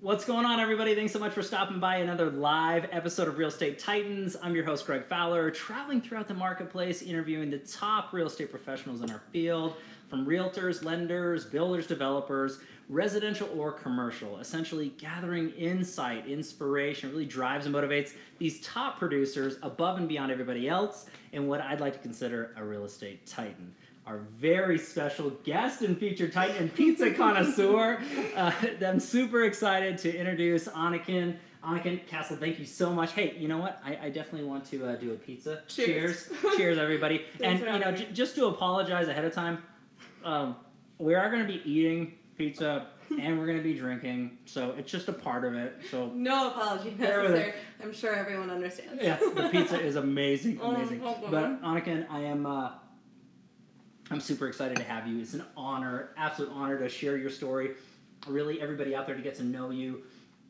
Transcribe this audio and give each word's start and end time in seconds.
What's 0.00 0.24
going 0.24 0.46
on, 0.46 0.60
everybody? 0.60 0.94
Thanks 0.94 1.12
so 1.12 1.18
much 1.18 1.32
for 1.32 1.42
stopping 1.42 1.80
by 1.80 1.96
another 1.96 2.30
live 2.30 2.86
episode 2.92 3.26
of 3.26 3.36
Real 3.36 3.48
Estate 3.48 3.80
Titans. 3.80 4.36
I'm 4.40 4.54
your 4.54 4.64
host, 4.64 4.86
Greg 4.86 5.04
Fowler, 5.04 5.50
traveling 5.50 6.00
throughout 6.00 6.28
the 6.28 6.34
marketplace, 6.34 7.02
interviewing 7.02 7.50
the 7.50 7.58
top 7.58 8.12
real 8.12 8.28
estate 8.28 8.52
professionals 8.52 9.00
in 9.00 9.10
our 9.10 9.20
field 9.32 9.74
from 10.08 10.24
realtors, 10.24 10.84
lenders, 10.84 11.44
builders, 11.44 11.88
developers, 11.88 12.60
residential 12.88 13.48
or 13.58 13.72
commercial, 13.72 14.38
essentially 14.38 14.90
gathering 14.98 15.50
insight, 15.54 16.28
inspiration, 16.28 17.10
really 17.10 17.26
drives 17.26 17.66
and 17.66 17.74
motivates 17.74 18.12
these 18.38 18.60
top 18.60 19.00
producers 19.00 19.56
above 19.62 19.98
and 19.98 20.08
beyond 20.08 20.30
everybody 20.30 20.68
else 20.68 21.06
in 21.32 21.48
what 21.48 21.60
I'd 21.60 21.80
like 21.80 21.94
to 21.94 21.98
consider 21.98 22.54
a 22.56 22.62
real 22.62 22.84
estate 22.84 23.26
titan 23.26 23.74
our 24.08 24.18
very 24.40 24.78
special 24.78 25.28
guest 25.44 25.82
and 25.82 25.98
featured 25.98 26.32
Titan 26.32 26.56
and 26.56 26.74
pizza 26.74 27.12
connoisseur. 27.12 28.00
Uh, 28.38 28.52
I'm 28.86 29.00
super 29.00 29.42
excited 29.44 29.98
to 29.98 30.16
introduce 30.16 30.68
Anniken. 30.68 31.36
Anniken 31.64 32.06
Castle, 32.06 32.36
thank 32.36 32.58
you 32.60 32.64
so 32.64 32.92
much. 32.92 33.12
Hey, 33.12 33.34
you 33.36 33.48
know 33.48 33.58
what? 33.58 33.80
I, 33.84 33.98
I 34.04 34.08
definitely 34.10 34.44
want 34.48 34.64
to 34.66 34.86
uh, 34.86 34.94
do 34.94 35.12
a 35.12 35.16
pizza. 35.16 35.62
Cheers. 35.66 36.28
Cheers, 36.28 36.56
Cheers 36.56 36.78
everybody. 36.78 37.24
and 37.42 37.58
you 37.58 37.66
know, 37.66 37.90
j- 37.92 38.08
just 38.12 38.36
to 38.36 38.46
apologize 38.46 39.08
ahead 39.08 39.24
of 39.24 39.32
time, 39.34 39.58
um, 40.24 40.54
we 40.98 41.14
are 41.16 41.28
going 41.30 41.44
to 41.44 41.52
be 41.52 41.60
eating 41.68 42.14
pizza 42.36 42.86
and 43.20 43.38
we're 43.38 43.46
going 43.46 43.58
to 43.58 43.64
be 43.64 43.74
drinking, 43.74 44.38
so 44.44 44.72
it's 44.78 44.90
just 44.92 45.08
a 45.08 45.12
part 45.12 45.44
of 45.44 45.54
it. 45.54 45.74
So 45.90 46.12
No 46.14 46.48
apology 46.48 46.94
necessary. 46.96 47.54
I'm 47.82 47.92
sure 47.92 48.14
everyone 48.14 48.50
understands. 48.50 49.02
yeah, 49.02 49.16
the 49.16 49.48
pizza 49.50 49.80
is 49.80 49.96
amazing, 49.96 50.60
Oh, 50.62 50.70
amazing. 50.76 51.02
oh, 51.04 51.18
oh. 51.24 51.28
But 51.30 51.60
Anniken, 51.62 52.06
I 52.08 52.20
am 52.20 52.46
uh, 52.46 52.70
I'm 54.10 54.20
super 54.20 54.48
excited 54.48 54.76
to 54.78 54.82
have 54.84 55.06
you. 55.06 55.20
It's 55.20 55.34
an 55.34 55.44
honor, 55.56 56.10
absolute 56.16 56.50
honor 56.54 56.78
to 56.78 56.88
share 56.88 57.16
your 57.16 57.30
story. 57.30 57.72
Really, 58.26 58.60
everybody 58.60 58.94
out 58.94 59.06
there 59.06 59.16
to 59.16 59.22
get 59.22 59.36
to 59.36 59.44
know 59.44 59.70
you 59.70 60.02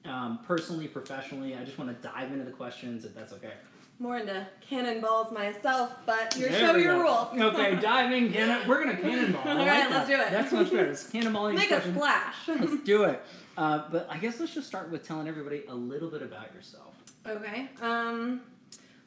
um, 0.05 0.39
personally, 0.47 0.87
professionally. 0.89 1.55
I 1.57 1.65
just 1.65 1.79
want 1.79 1.91
to 2.01 2.09
dive 2.09 2.33
into 2.33 2.45
the 2.45 2.51
questions, 2.53 3.05
if 3.05 3.15
that's 3.15 3.33
okay. 3.35 3.53
More 4.01 4.19
into 4.19 4.47
cannonballs 4.61 5.33
myself, 5.33 5.93
but 6.07 6.37
your 6.37 6.51
There 6.51 6.61
show, 6.61 6.77
your 6.77 7.03
rules. 7.03 7.29
Okay, 7.37 7.75
diving. 7.81 8.33
Cannon, 8.33 8.67
we're 8.69 8.85
gonna 8.85 8.97
cannonball. 9.01 9.43
All 9.43 9.57
right, 9.57 9.81
like 9.81 9.91
let's 9.91 10.09
do 10.09 10.15
it. 10.15 10.31
That's 10.31 10.53
much 10.53 10.71
better. 10.71 10.87
It's 10.87 11.11
cannonballing. 11.11 11.57
Make 11.57 11.73
a 11.73 11.83
splash. 11.83 12.37
Let's 12.47 12.81
do 12.85 13.03
it. 13.05 13.21
Uh, 13.57 13.83
but 13.91 14.07
I 14.09 14.19
guess 14.19 14.39
let's 14.39 14.55
just 14.55 14.69
start 14.69 14.89
with 14.91 15.05
telling 15.05 15.27
everybody 15.27 15.65
a 15.69 15.75
little 15.75 16.09
bit 16.11 16.23
about 16.23 16.55
yourself. 16.55 16.95
okay. 17.27 17.69
Um. 17.83 18.43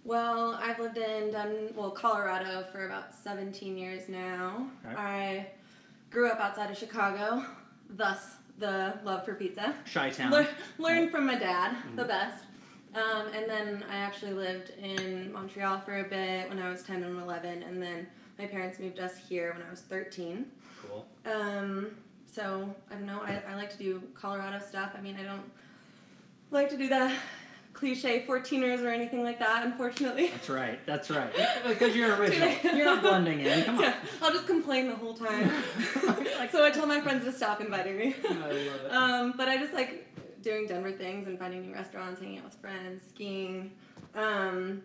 Well, 0.03 0.55
I've 0.61 0.79
lived 0.79 0.97
in 0.97 1.31
Dun- 1.31 1.69
well 1.75 1.91
Colorado 1.91 2.65
for 2.71 2.85
about 2.85 3.13
17 3.13 3.77
years 3.77 4.09
now. 4.09 4.67
Okay. 4.85 4.95
I 4.95 5.47
grew 6.09 6.29
up 6.29 6.39
outside 6.39 6.71
of 6.71 6.77
Chicago, 6.77 7.45
thus 7.89 8.35
the 8.57 8.93
love 9.03 9.25
for 9.25 9.35
pizza. 9.35 9.75
Chi-Town. 9.93 10.31
Lear- 10.31 10.47
learned 10.77 11.11
from 11.11 11.25
my 11.25 11.35
dad, 11.37 11.75
the 11.95 12.03
Mhm. 12.03 12.07
best. 12.07 12.43
Um, 12.93 13.27
and 13.33 13.49
then 13.49 13.85
I 13.89 13.95
actually 13.97 14.33
lived 14.33 14.71
in 14.71 15.31
Montreal 15.31 15.79
for 15.81 15.99
a 15.99 16.03
bit 16.03 16.49
when 16.49 16.59
I 16.59 16.69
was 16.69 16.83
10 16.83 17.03
and 17.03 17.17
11, 17.21 17.63
and 17.63 17.81
then 17.81 18.07
my 18.37 18.47
parents 18.47 18.79
moved 18.79 18.99
us 18.99 19.17
here 19.17 19.53
when 19.53 19.61
I 19.65 19.69
was 19.69 19.81
13. 19.81 20.51
Cool. 20.81 21.07
Um, 21.25 21.95
so 22.25 22.75
I 22.89 22.95
don't 22.95 23.05
know. 23.05 23.21
I, 23.21 23.41
I 23.47 23.55
like 23.55 23.69
to 23.71 23.77
do 23.77 24.01
Colorado 24.13 24.59
stuff. 24.59 24.91
I 24.97 25.01
mean, 25.01 25.15
I 25.17 25.23
don't 25.23 25.49
like 26.49 26.69
to 26.69 26.77
do 26.77 26.89
the 26.89 27.13
cliche 27.81 28.23
14ers 28.27 28.83
or 28.83 28.89
anything 28.89 29.23
like 29.23 29.39
that, 29.39 29.65
unfortunately. 29.65 30.27
That's 30.27 30.49
right. 30.49 30.79
That's 30.85 31.09
right. 31.09 31.33
Because 31.67 31.95
you're 31.95 32.15
original. 32.15 32.51
You're 32.63 32.85
not 32.85 33.01
blending 33.01 33.39
in. 33.39 33.63
Come 33.63 33.79
on. 33.79 33.83
Yeah, 33.85 33.95
I'll 34.21 34.31
just 34.31 34.45
complain 34.45 34.87
the 34.87 34.95
whole 34.95 35.15
time. 35.15 35.51
so 36.51 36.63
I 36.63 36.69
told 36.71 36.87
my 36.87 37.01
friends 37.01 37.25
to 37.25 37.31
stop 37.31 37.59
inviting 37.59 37.97
me. 37.97 38.15
I 38.29 38.33
love 38.33 38.51
it. 38.51 38.91
Um, 38.91 39.33
but 39.35 39.49
I 39.49 39.57
just 39.57 39.73
like 39.73 40.07
doing 40.43 40.67
Denver 40.67 40.91
things 40.91 41.25
and 41.25 41.39
finding 41.39 41.63
new 41.63 41.73
restaurants, 41.73 42.21
hanging 42.21 42.37
out 42.37 42.45
with 42.45 42.55
friends, 42.55 43.01
skiing. 43.09 43.71
Um, 44.13 44.83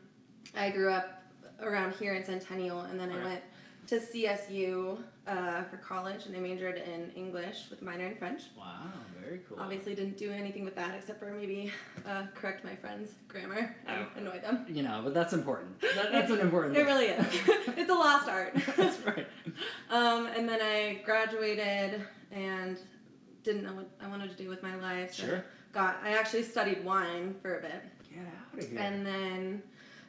I 0.57 0.71
grew 0.71 0.91
up 0.91 1.23
around 1.61 1.93
here 1.97 2.15
in 2.15 2.25
Centennial, 2.25 2.81
and 2.81 2.99
then 2.99 3.13
I 3.13 3.23
went 3.23 3.43
to 3.87 4.01
CSU 4.01 4.99
uh, 5.27 5.63
for 5.65 5.77
college, 5.77 6.27
and 6.27 6.37
I 6.37 6.41
majored 6.41 6.77
in 6.77 7.11
English 7.15 7.67
with 7.71 7.83
a 7.83 7.85
minor 7.85 8.07
in 8.07 8.17
French. 8.17 8.43
Wow, 8.59 8.65
very 9.23 9.41
cool. 9.49 9.59
Obviously, 9.61 9.95
didn't 9.95 10.17
do 10.19 10.31
anything 10.33 10.65
with 10.65 10.75
that 10.77 10.95
except 10.95 11.21
for 11.21 11.31
maybe 11.33 11.73
uh, 12.07 12.25
correct 12.35 12.65
my 12.65 12.75
friends' 12.77 13.11
grammar 13.29 13.75
and 13.87 14.07
Oh. 14.07 14.19
annoy 14.21 14.41
them. 14.41 14.65
You 14.69 14.83
know, 14.83 15.01
but 15.05 15.15
that's 15.15 15.33
important. 15.33 15.81
That, 15.81 16.11
that's 16.13 16.31
an 16.31 16.41
important 16.41 16.77
It 16.77 16.85
thing. 16.85 16.87
really 16.87 17.07
is. 17.07 17.27
it's 17.77 17.91
a 17.91 17.95
lost 17.95 18.29
art. 18.29 18.55
that's 18.77 18.99
right. 19.07 19.27
Um, 19.91 20.27
and 20.27 20.49
then 20.49 20.61
I 20.61 21.03
graduated 21.05 22.03
and 22.33 22.79
didn't 23.45 23.63
know 23.63 23.75
what 23.75 23.89
I 24.03 24.09
wanted 24.09 24.31
to 24.31 24.37
do 24.43 24.49
with 24.49 24.63
my 24.63 24.75
life. 24.77 25.15
So 25.15 25.27
Sure. 25.27 25.45
Got 25.73 25.97
I 26.03 26.17
actually 26.17 26.43
studied 26.43 26.85
wine 26.85 27.35
for 27.43 27.59
a 27.59 27.63
bit, 27.63 27.83
Get 28.11 28.21
out 28.25 28.59
of 28.65 28.69
here. 28.71 28.81
and 28.81 29.05
then 29.07 29.63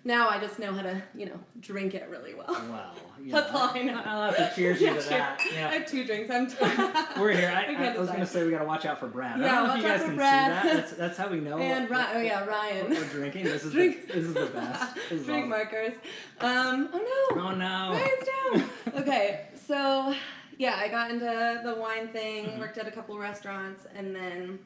now 0.08 0.30
I 0.30 0.40
just 0.40 0.58
know 0.58 0.72
how 0.74 0.82
to 0.82 1.02
you 1.14 1.26
know 1.28 1.40
drink 1.60 1.94
it 1.94 2.08
really 2.10 2.34
well. 2.34 2.48
well, 2.48 2.94
you 3.24 3.32
That's 3.32 3.52
all 3.54 3.70
I 3.74 3.82
know. 3.84 4.02
I'll 4.06 4.32
have 4.32 4.50
to 4.50 4.56
cheers 4.56 4.80
you 4.82 4.88
Yeah, 4.88 4.94
to 4.94 5.00
cheers. 5.00 5.10
that. 5.10 5.40
I 5.42 5.54
Yeah. 5.54 5.70
had 5.70 5.86
two 5.88 6.04
drinks. 6.06 6.32
I'm. 6.32 6.48
We're 7.22 7.34
here. 7.34 7.50
I, 7.56 7.68
We 7.70 7.76
I, 7.76 7.78
can't 7.80 8.00
was 8.00 8.08
going 8.08 8.22
to 8.22 8.26
say 8.26 8.44
we 8.46 8.52
got 8.52 8.60
to 8.60 8.66
watch 8.66 8.86
out 8.86 9.00
for 9.00 9.08
Brad. 9.08 9.42
I 9.42 9.46
Yeah, 9.46 9.56
don't 9.56 9.68
know 9.68 9.74
if 9.76 9.82
you 9.82 9.88
guys 9.88 10.02
can 10.04 10.16
Brad. 10.16 10.62
see 10.64 10.68
that. 10.70 10.76
That's, 10.78 10.92
that's 10.94 11.18
how 11.18 11.28
we 11.28 11.40
know. 11.40 11.58
and 11.60 11.90
what, 11.90 11.98
Ryan. 12.00 12.18
Oh 12.18 12.22
yeah, 12.22 12.40
what 12.42 12.50
Ryan. 12.50 12.90
we're 12.90 13.04
drinking. 13.06 13.44
This 13.46 13.64
is 13.66 13.74
Drink. 13.74 14.08
the, 14.08 14.14
this 14.14 14.26
is 14.26 14.34
the 14.34 14.46
best. 14.48 14.96
This 14.96 15.20
is 15.22 15.26
Drink 15.26 15.40
awesome. 15.40 15.50
markers. 15.50 15.94
Um. 16.40 16.90
Oh 16.94 17.34
no. 17.36 17.42
Oh 17.44 17.56
no. 17.56 17.92
Ryan's 17.92 18.64
down. 18.94 19.02
okay, 19.02 19.48
so 19.56 20.16
yeah, 20.58 20.76
I 20.80 20.88
got 20.88 21.12
into 21.12 21.62
the 21.64 21.76
wine 21.76 22.08
thing, 22.08 22.46
Mhm. 22.46 22.60
worked 22.60 22.78
at 22.78 22.88
a 22.88 22.92
couple 22.92 23.18
restaurants, 23.20 23.86
and 23.96 24.16
then 24.16 24.60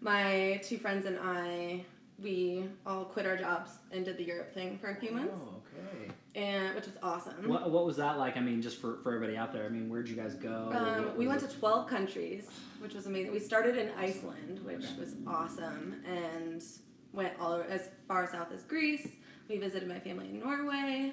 my 0.00 0.60
two 0.64 0.78
friends 0.78 1.06
and 1.06 1.18
I, 1.22 1.84
we 2.18 2.64
all 2.86 3.04
quit 3.04 3.26
our 3.26 3.36
jobs 3.36 3.70
and 3.90 4.04
did 4.04 4.16
the 4.16 4.24
Europe 4.24 4.52
thing 4.54 4.78
for 4.78 4.90
a 4.90 4.96
few 4.96 5.10
months, 5.12 5.38
Oh, 5.42 5.62
okay. 5.78 6.12
and 6.34 6.74
which 6.74 6.86
was 6.86 6.96
awesome. 7.02 7.48
What, 7.48 7.70
what 7.70 7.84
was 7.84 7.96
that 7.96 8.18
like? 8.18 8.36
I 8.36 8.40
mean, 8.40 8.62
just 8.62 8.80
for, 8.80 8.98
for 9.02 9.14
everybody 9.14 9.36
out 9.36 9.52
there. 9.52 9.64
I 9.64 9.68
mean, 9.68 9.88
where'd 9.88 10.08
you 10.08 10.16
guys 10.16 10.34
go? 10.34 10.70
Um, 10.72 11.16
we 11.16 11.26
went 11.26 11.40
to 11.40 11.48
12 11.48 11.88
countries, 11.88 12.48
which 12.80 12.94
was 12.94 13.06
amazing. 13.06 13.32
We 13.32 13.40
started 13.40 13.76
in 13.76 13.90
Iceland, 13.98 14.60
which 14.64 14.84
was 14.98 15.14
awesome, 15.26 16.02
and 16.06 16.62
went 17.12 17.32
all 17.40 17.62
as 17.68 17.88
far 18.08 18.30
south 18.30 18.52
as 18.52 18.62
Greece. 18.62 19.08
We 19.48 19.58
visited 19.58 19.88
my 19.88 19.98
family 20.00 20.28
in 20.28 20.38
Norway. 20.40 21.12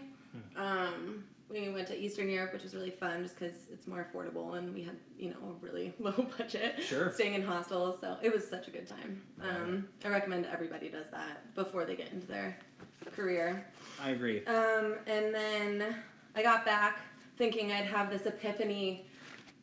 Hmm. 0.56 0.62
Um, 0.62 1.24
we 1.50 1.70
went 1.70 1.88
to 1.88 1.98
Eastern 1.98 2.30
Europe, 2.30 2.54
which 2.54 2.64
was 2.64 2.76
really 2.76 2.92
fun 2.92 3.24
just 3.24 3.40
because 3.40 3.56
it's 3.72 3.88
more 3.88 4.06
affordable 4.06 4.58
and 4.58 4.74
we 4.74 4.84
had, 4.84 4.96
you 5.18 5.32
know, 5.32 5.38
a 5.50 5.66
really 5.66 5.94
low 6.00 6.28
budget. 6.38 6.76
Sure. 6.82 7.12
Staying 7.12 7.34
in 7.34 7.42
hostels, 7.42 8.00
so 8.00 8.18
it 8.22 8.34
was 8.34 8.48
such 8.48 8.68
a 8.68 8.72
good 8.72 8.88
time. 8.88 9.22
Um, 9.42 9.88
I 10.06 10.10
recommend 10.10 10.46
everybody 10.46 10.90
does 10.90 11.08
that 11.12 11.54
before 11.56 11.86
they 11.86 11.96
get 11.96 12.12
into 12.12 12.28
their 12.28 12.58
career. 13.16 13.66
I 14.02 14.12
agree. 14.12 14.46
Um, 14.46 14.96
and 15.08 15.34
then 15.34 15.96
I 16.36 16.44
got 16.44 16.66
back 16.66 17.00
thinking 17.38 17.72
I'd 17.72 17.86
have 17.86 18.10
this 18.10 18.26
epiphany 18.26 19.06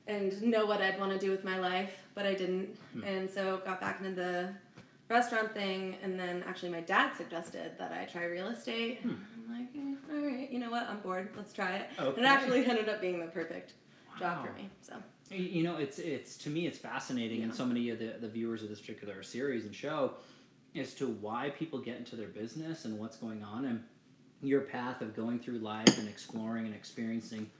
and 0.06 0.40
know 0.42 0.66
what 0.66 0.80
I'd 0.80 0.98
want 0.98 1.12
to 1.12 1.18
do 1.18 1.30
with 1.30 1.44
my 1.44 1.58
life, 1.58 1.92
but 2.14 2.26
I 2.26 2.34
didn't. 2.34 2.76
Hmm. 2.92 3.04
And 3.04 3.30
so 3.30 3.60
got 3.64 3.80
back 3.80 4.00
into 4.00 4.12
the 4.12 4.50
restaurant 5.08 5.52
thing, 5.52 5.96
and 6.02 6.18
then 6.18 6.42
actually 6.46 6.70
my 6.70 6.80
dad 6.80 7.14
suggested 7.16 7.72
that 7.78 7.92
I 7.92 8.04
try 8.06 8.24
real 8.24 8.48
estate. 8.48 9.00
Hmm. 9.02 9.14
I'm 9.34 9.58
like, 9.58 9.74
"Mm, 9.74 9.95
all 10.10 10.16
right, 10.26 10.50
you 10.50 10.58
know 10.58 10.70
what? 10.70 10.88
I'm 10.88 11.00
bored. 11.00 11.30
Let's 11.36 11.52
try 11.52 11.76
it. 11.76 11.88
Okay. 11.98 12.08
And 12.16 12.18
it 12.18 12.28
actually 12.28 12.64
ended 12.66 12.88
up 12.88 13.00
being 13.00 13.20
the 13.20 13.26
perfect 13.26 13.74
job 14.18 14.46
for 14.46 14.52
me. 14.54 14.70
So 14.80 14.94
You- 15.30 15.62
know, 15.64 15.76
it's 15.76 15.98
it's 15.98 16.36
to 16.38 16.50
me 16.50 16.66
it's 16.66 16.78
fascinating, 16.78 17.42
and 17.42 17.54
so 17.54 17.64
many 17.66 17.90
of 17.90 17.98
the, 17.98 18.14
the 18.20 18.28
viewers 18.28 18.62
of 18.62 18.68
this 18.68 18.80
particular 18.80 19.22
series 19.22 19.64
and 19.64 19.74
show 19.74 20.14
as 20.74 20.94
to 20.94 21.08
why 21.08 21.50
people 21.50 21.78
get 21.78 21.96
into 21.96 22.16
their 22.16 22.28
business 22.28 22.84
and 22.84 22.98
what's 22.98 23.16
going 23.16 23.42
on, 23.42 23.64
and 23.64 23.82
your 24.42 24.60
path 24.62 25.00
of 25.00 25.16
going 25.16 25.38
through 25.38 25.58
life 25.58 25.98
and 25.98 26.08
exploring 26.08 26.66
and 26.66 26.74
experiencing 26.74 27.50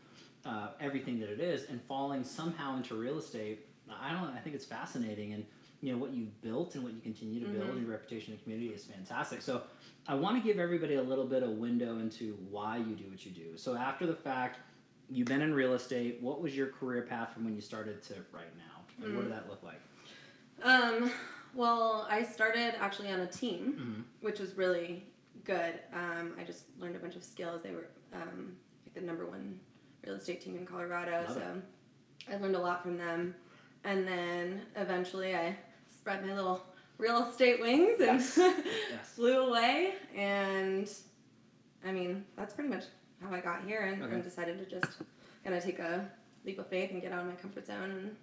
uh, 0.44 0.68
everything 0.80 1.18
that 1.18 1.28
it 1.30 1.40
is, 1.40 1.64
and 1.70 1.80
falling 1.82 2.22
somehow 2.22 2.76
into 2.76 2.94
real 2.94 3.18
estate. 3.18 3.66
I 3.90 4.12
don't. 4.12 4.34
I 4.34 4.38
think 4.38 4.54
it's 4.54 4.64
fascinating, 4.66 5.32
and 5.32 5.44
you 5.80 5.92
know 5.92 5.98
what 5.98 6.12
you've 6.12 6.40
built 6.42 6.74
and 6.74 6.84
what 6.84 6.92
you 6.94 7.00
continue 7.00 7.40
to 7.40 7.46
build, 7.50 7.66
Mhm. 7.66 7.72
and 7.72 7.80
your 7.82 7.90
reputation 7.90 8.32
in 8.32 8.38
the 8.38 8.42
community 8.44 8.72
is 8.74 8.84
fantastic. 8.84 9.42
So, 9.42 9.62
I 10.08 10.14
want 10.14 10.36
to 10.36 10.46
give 10.46 10.58
everybody 10.60 10.94
a 10.94 11.02
little 11.02 11.24
bit 11.26 11.42
of 11.42 11.50
window 11.50 11.98
into 11.98 12.36
why 12.50 12.76
you 12.78 12.94
do 12.94 13.04
what 13.10 13.24
you 13.24 13.32
do. 13.32 13.56
So, 13.56 13.74
after 13.76 14.06
the 14.06 14.14
fact, 14.14 14.60
you've 15.10 15.26
been 15.28 15.42
in 15.42 15.52
real 15.54 15.74
estate. 15.74 16.18
What 16.20 16.40
was 16.40 16.56
your 16.56 16.68
career 16.68 17.02
path 17.02 17.32
from 17.32 17.44
when 17.44 17.54
you 17.54 17.60
started 17.60 18.02
to 18.04 18.14
right 18.32 18.46
now? 18.56 19.04
Like, 19.06 19.14
What 19.14 19.22
did 19.24 19.32
that 19.32 19.48
look 19.48 19.62
like? 19.62 19.80
Um, 20.62 21.10
well, 21.54 22.06
I 22.10 22.22
started 22.22 22.74
actually 22.80 23.10
on 23.10 23.20
a 23.20 23.26
team, 23.26 24.04
Mhm. 24.08 24.22
which 24.24 24.38
was 24.40 24.54
really 24.56 25.06
good. 25.44 25.80
Um, 25.92 26.34
I 26.38 26.44
just 26.44 26.64
learned 26.78 26.96
a 26.96 26.98
bunch 26.98 27.16
of 27.16 27.22
skills. 27.24 27.62
They 27.62 27.72
were 27.72 27.88
um, 28.12 28.56
like 28.84 28.94
the 28.94 29.00
number 29.00 29.26
one 29.26 29.58
real 30.04 30.14
estate 30.14 30.40
team 30.40 30.56
in 30.56 30.64
Colorado, 30.64 31.24
Love 31.28 31.34
so 31.34 31.62
I 32.32 32.36
learned 32.36 32.54
a 32.56 32.60
lot 32.60 32.82
from 32.82 32.96
them. 32.96 33.34
And 33.84 34.06
then 34.06 34.62
eventually, 34.76 35.36
I 35.36 35.56
spread 35.88 36.24
my 36.24 36.34
little 36.34 36.64
real 36.98 37.22
estate 37.28 37.60
wings 37.60 38.00
and 38.00 38.20
Yes. 38.20 38.36
Yes. 38.90 39.08
flew 39.14 39.48
away. 39.48 39.94
And 40.16 40.88
I 41.86 41.92
mean, 41.92 42.24
that's 42.36 42.54
pretty 42.54 42.70
much 42.70 42.84
how 43.22 43.34
I 43.34 43.40
got 43.40 43.64
here, 43.64 43.80
and, 43.82 44.02
Okay. 44.02 44.14
and 44.14 44.22
decided 44.24 44.58
to 44.58 44.64
just 44.80 44.98
kind 45.44 45.54
of 45.56 45.62
take 45.64 45.78
a 45.78 46.08
leap 46.44 46.58
of 46.58 46.66
faith 46.68 46.90
and 46.90 47.00
get 47.02 47.12
out 47.12 47.20
of 47.20 47.26
my 47.26 47.34
comfort 47.34 47.66
zone 47.66 47.90
and 47.90 48.16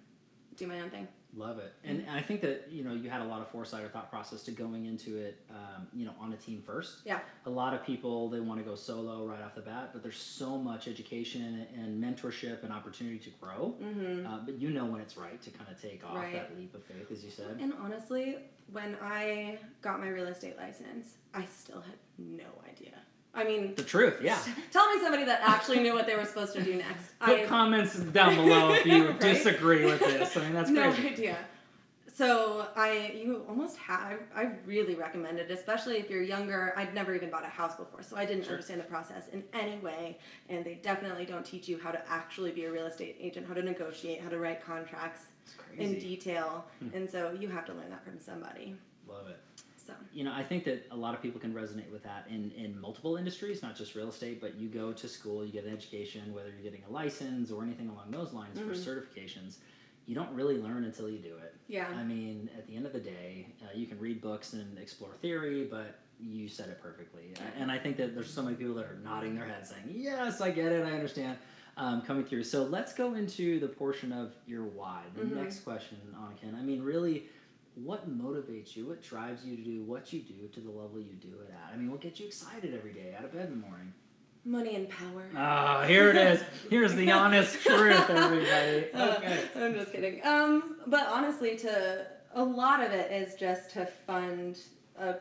do 0.56 0.66
my 0.66 0.80
own 0.80 0.90
thing. 0.90 1.08
Love 1.36 1.58
it, 1.58 1.72
and 1.82 2.04
I 2.10 2.20
think 2.22 2.42
that 2.42 2.68
you 2.70 2.84
know 2.84 2.92
you 2.92 3.10
had 3.10 3.20
a 3.20 3.24
lot 3.24 3.40
of 3.40 3.48
foresight 3.48 3.82
or 3.82 3.88
thought 3.88 4.08
process 4.08 4.42
to 4.44 4.52
going 4.52 4.86
into 4.86 5.16
it, 5.16 5.40
um, 5.50 5.88
you 5.92 6.04
know, 6.04 6.12
on 6.20 6.32
a 6.32 6.36
team 6.36 6.62
first. 6.64 6.98
Yeah. 7.04 7.18
A 7.46 7.50
lot 7.50 7.74
of 7.74 7.84
people 7.84 8.28
they 8.28 8.38
want 8.40 8.60
to 8.60 8.64
go 8.64 8.76
solo 8.76 9.26
right 9.26 9.42
off 9.42 9.54
the 9.56 9.60
bat, 9.60 9.90
but 9.92 10.02
there's 10.02 10.16
so 10.18 10.56
much 10.56 10.86
education 10.86 11.66
and 11.76 12.02
mentorship 12.02 12.62
and 12.62 12.72
opportunity 12.72 13.18
to 13.18 13.30
grow. 13.40 13.74
Mm-hmm. 13.82 14.26
Uh, 14.26 14.38
but 14.44 14.60
you 14.60 14.70
know 14.70 14.84
when 14.84 15.00
it's 15.00 15.16
right 15.16 15.40
to 15.42 15.50
kind 15.50 15.68
of 15.70 15.80
take 15.82 16.04
off 16.06 16.16
Right. 16.16 16.34
that 16.34 16.56
leap 16.56 16.72
of 16.74 16.84
faith, 16.84 17.10
as 17.10 17.24
you 17.24 17.30
said. 17.30 17.58
And 17.60 17.72
honestly, 17.82 18.36
when 18.70 18.96
I 19.02 19.58
got 19.82 19.98
my 20.00 20.08
real 20.08 20.26
estate 20.28 20.56
license, 20.56 21.14
I 21.34 21.44
still 21.46 21.80
had 21.80 21.96
no 22.16 22.44
idea. 22.70 22.94
I 23.36 23.44
mean, 23.44 23.74
The 23.74 23.82
truth, 23.82 24.20
yeah. 24.22 24.38
tell 24.70 24.88
me 24.94 25.00
somebody 25.02 25.24
that 25.24 25.40
actually 25.42 25.80
knew 25.80 25.92
what 25.94 26.06
they 26.06 26.14
were 26.16 26.24
supposed 26.24 26.52
to 26.54 26.62
do 26.62 26.76
next. 26.76 27.18
Put 27.20 27.40
I 27.40 27.44
comments 27.46 27.96
down 27.98 28.36
below 28.36 28.72
if 28.72 28.86
you 28.86 29.08
Right? 29.08 29.20
disagree 29.20 29.84
with 29.84 29.98
this. 30.00 30.36
I 30.36 30.40
mean, 30.40 30.52
that's 30.52 30.70
no 30.70 30.90
crazy. 30.92 31.08
idea. 31.08 31.38
So 32.14 32.68
I, 32.76 33.12
you 33.16 33.44
almost 33.48 33.76
have. 33.78 34.20
I 34.36 34.50
really 34.64 34.94
recommend 34.94 35.40
it, 35.40 35.50
especially 35.50 35.96
if 35.96 36.08
you're 36.08 36.22
younger. 36.22 36.72
I'd 36.76 36.94
never 36.94 37.12
even 37.12 37.28
bought 37.28 37.42
a 37.44 37.48
house 37.48 37.74
before, 37.74 38.02
so 38.04 38.16
I 38.16 38.24
didn't 38.24 38.44
Sure. 38.44 38.52
understand 38.52 38.78
the 38.80 38.84
process 38.84 39.26
in 39.32 39.42
any 39.52 39.78
way. 39.78 40.18
And 40.48 40.64
they 40.64 40.74
definitely 40.76 41.24
don't 41.26 41.44
teach 41.44 41.66
you 41.68 41.76
how 41.82 41.90
to 41.90 42.00
actually 42.08 42.52
be 42.52 42.66
a 42.66 42.70
real 42.70 42.86
estate 42.86 43.16
agent, 43.20 43.48
how 43.48 43.54
to 43.54 43.62
negotiate, 43.62 44.20
how 44.20 44.28
to 44.28 44.38
write 44.38 44.64
contracts 44.64 45.22
in 45.76 45.98
detail. 45.98 46.66
Hmm. 46.78 46.94
And 46.96 47.10
so 47.10 47.36
you 47.36 47.48
have 47.48 47.64
to 47.66 47.72
learn 47.72 47.90
that 47.90 48.04
from 48.04 48.20
somebody. 48.20 48.76
Love 49.08 49.26
it. 49.26 49.40
So 49.86 49.92
You 50.14 50.24
know, 50.24 50.32
I 50.32 50.42
think 50.42 50.64
that 50.64 50.86
a 50.90 50.96
lot 50.96 51.14
of 51.14 51.20
people 51.20 51.38
can 51.40 51.52
resonate 51.52 51.90
with 51.92 52.02
that 52.04 52.26
in, 52.30 52.50
in 52.52 52.80
multiple 52.80 53.16
industries, 53.16 53.62
not 53.62 53.76
just 53.76 53.94
real 53.94 54.08
estate, 54.08 54.40
but 54.40 54.54
you 54.54 54.68
go 54.68 54.92
to 54.92 55.08
school, 55.08 55.44
you 55.44 55.52
get 55.52 55.64
an 55.64 55.72
education, 55.72 56.32
whether 56.32 56.48
you're 56.48 56.62
getting 56.62 56.82
a 56.88 56.90
license 56.92 57.50
or 57.50 57.62
anything 57.62 57.88
along 57.90 58.10
those 58.10 58.32
lines 58.32 58.58
for 58.58 58.66
Mhm. 58.72 59.04
certifications. 59.04 59.56
You 60.06 60.14
don't 60.14 60.32
really 60.34 60.58
learn 60.58 60.84
until 60.84 61.08
you 61.08 61.18
do 61.18 61.36
it. 61.36 61.54
yeah, 61.66 61.88
I 61.94 62.04
mean, 62.04 62.50
at 62.56 62.66
the 62.66 62.76
end 62.76 62.84
of 62.86 62.92
the 62.92 63.00
day, 63.00 63.48
uh, 63.62 63.66
you 63.74 63.86
can 63.86 63.98
read 63.98 64.20
books 64.20 64.52
and 64.52 64.78
explore 64.78 65.12
theory, 65.14 65.64
but 65.64 65.98
you 66.20 66.46
said 66.48 66.68
it 66.68 66.80
perfectly. 66.80 67.32
And 67.58 67.70
I 67.72 67.78
think 67.78 67.96
that 67.96 68.14
there's 68.14 68.30
so 68.30 68.42
many 68.42 68.54
people 68.56 68.74
that 68.74 68.84
are 68.86 68.98
nodding 69.02 69.34
their 69.34 69.46
head 69.46 69.66
saying, 69.66 69.84
Yes, 69.90 70.40
I 70.40 70.50
get 70.50 70.72
it, 70.72 70.84
I 70.86 70.92
understand. 70.92 71.36
Um, 71.76 72.02
coming 72.02 72.24
through. 72.24 72.44
So 72.44 72.62
let's 72.64 72.92
go 72.94 73.14
into 73.14 73.58
the 73.58 73.66
portion 73.66 74.12
of 74.12 74.32
your 74.46 74.62
why. 74.62 75.02
The 75.16 75.24
Mhm. 75.24 75.32
next 75.34 75.60
question, 75.60 75.98
Anniken. 76.14 76.54
I 76.54 76.62
mean, 76.62 76.82
really, 76.82 77.26
what 77.74 78.08
motivates 78.08 78.76
you? 78.76 78.86
What 78.86 79.02
drives 79.02 79.44
you 79.44 79.56
to 79.56 79.62
do 79.62 79.82
what 79.82 80.12
you 80.12 80.20
do 80.20 80.48
to 80.52 80.60
the 80.60 80.70
level 80.70 80.98
you 81.00 81.14
do 81.14 81.40
it 81.42 81.50
at? 81.52 81.72
I 81.74 81.76
mean, 81.76 81.90
what 81.90 82.00
gets 82.00 82.20
you 82.20 82.26
excited 82.26 82.74
every 82.74 82.92
day 82.92 83.14
out 83.18 83.24
of 83.24 83.32
bed 83.32 83.46
in 83.46 83.60
the 83.60 83.66
morning? 83.66 83.92
money 84.46 84.74
and 84.76 84.90
power. 84.90 85.24
Ah, 85.34 85.84
here 85.88 86.10
it 86.10 86.16
is. 86.16 86.42
Here's 86.70 86.94
the 86.94 87.10
honest 87.10 87.62
truth, 87.62 88.10
everybody. 88.10 88.88
Uh, 88.94 89.14
Okay. 89.16 89.42
I'm 89.56 89.72
just 89.72 89.90
kidding. 89.90 90.20
Um, 90.22 90.76
but 90.86 91.06
honestly, 91.08 91.56
to 91.56 92.06
a 92.34 92.44
lot 92.44 92.82
of 92.84 92.92
it 92.92 93.10
is 93.10 93.36
just 93.36 93.70
to 93.70 93.86
fund 93.86 94.58
a, 94.98 95.14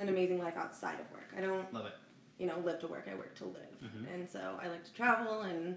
an 0.00 0.08
amazing 0.08 0.40
life 0.40 0.56
outside 0.56 0.98
of 0.98 1.08
work. 1.12 1.32
I 1.38 1.40
don't, 1.40 1.72
Love 1.72 1.86
it. 1.86 1.92
you 2.38 2.48
know, 2.48 2.58
live 2.64 2.80
to 2.80 2.88
work. 2.88 3.06
I 3.08 3.14
work 3.14 3.36
to 3.36 3.44
live, 3.44 3.78
Mhm. 3.84 4.12
and 4.12 4.28
so 4.28 4.58
I 4.60 4.66
like 4.66 4.82
to 4.86 4.92
travel 4.92 5.42
and, 5.42 5.76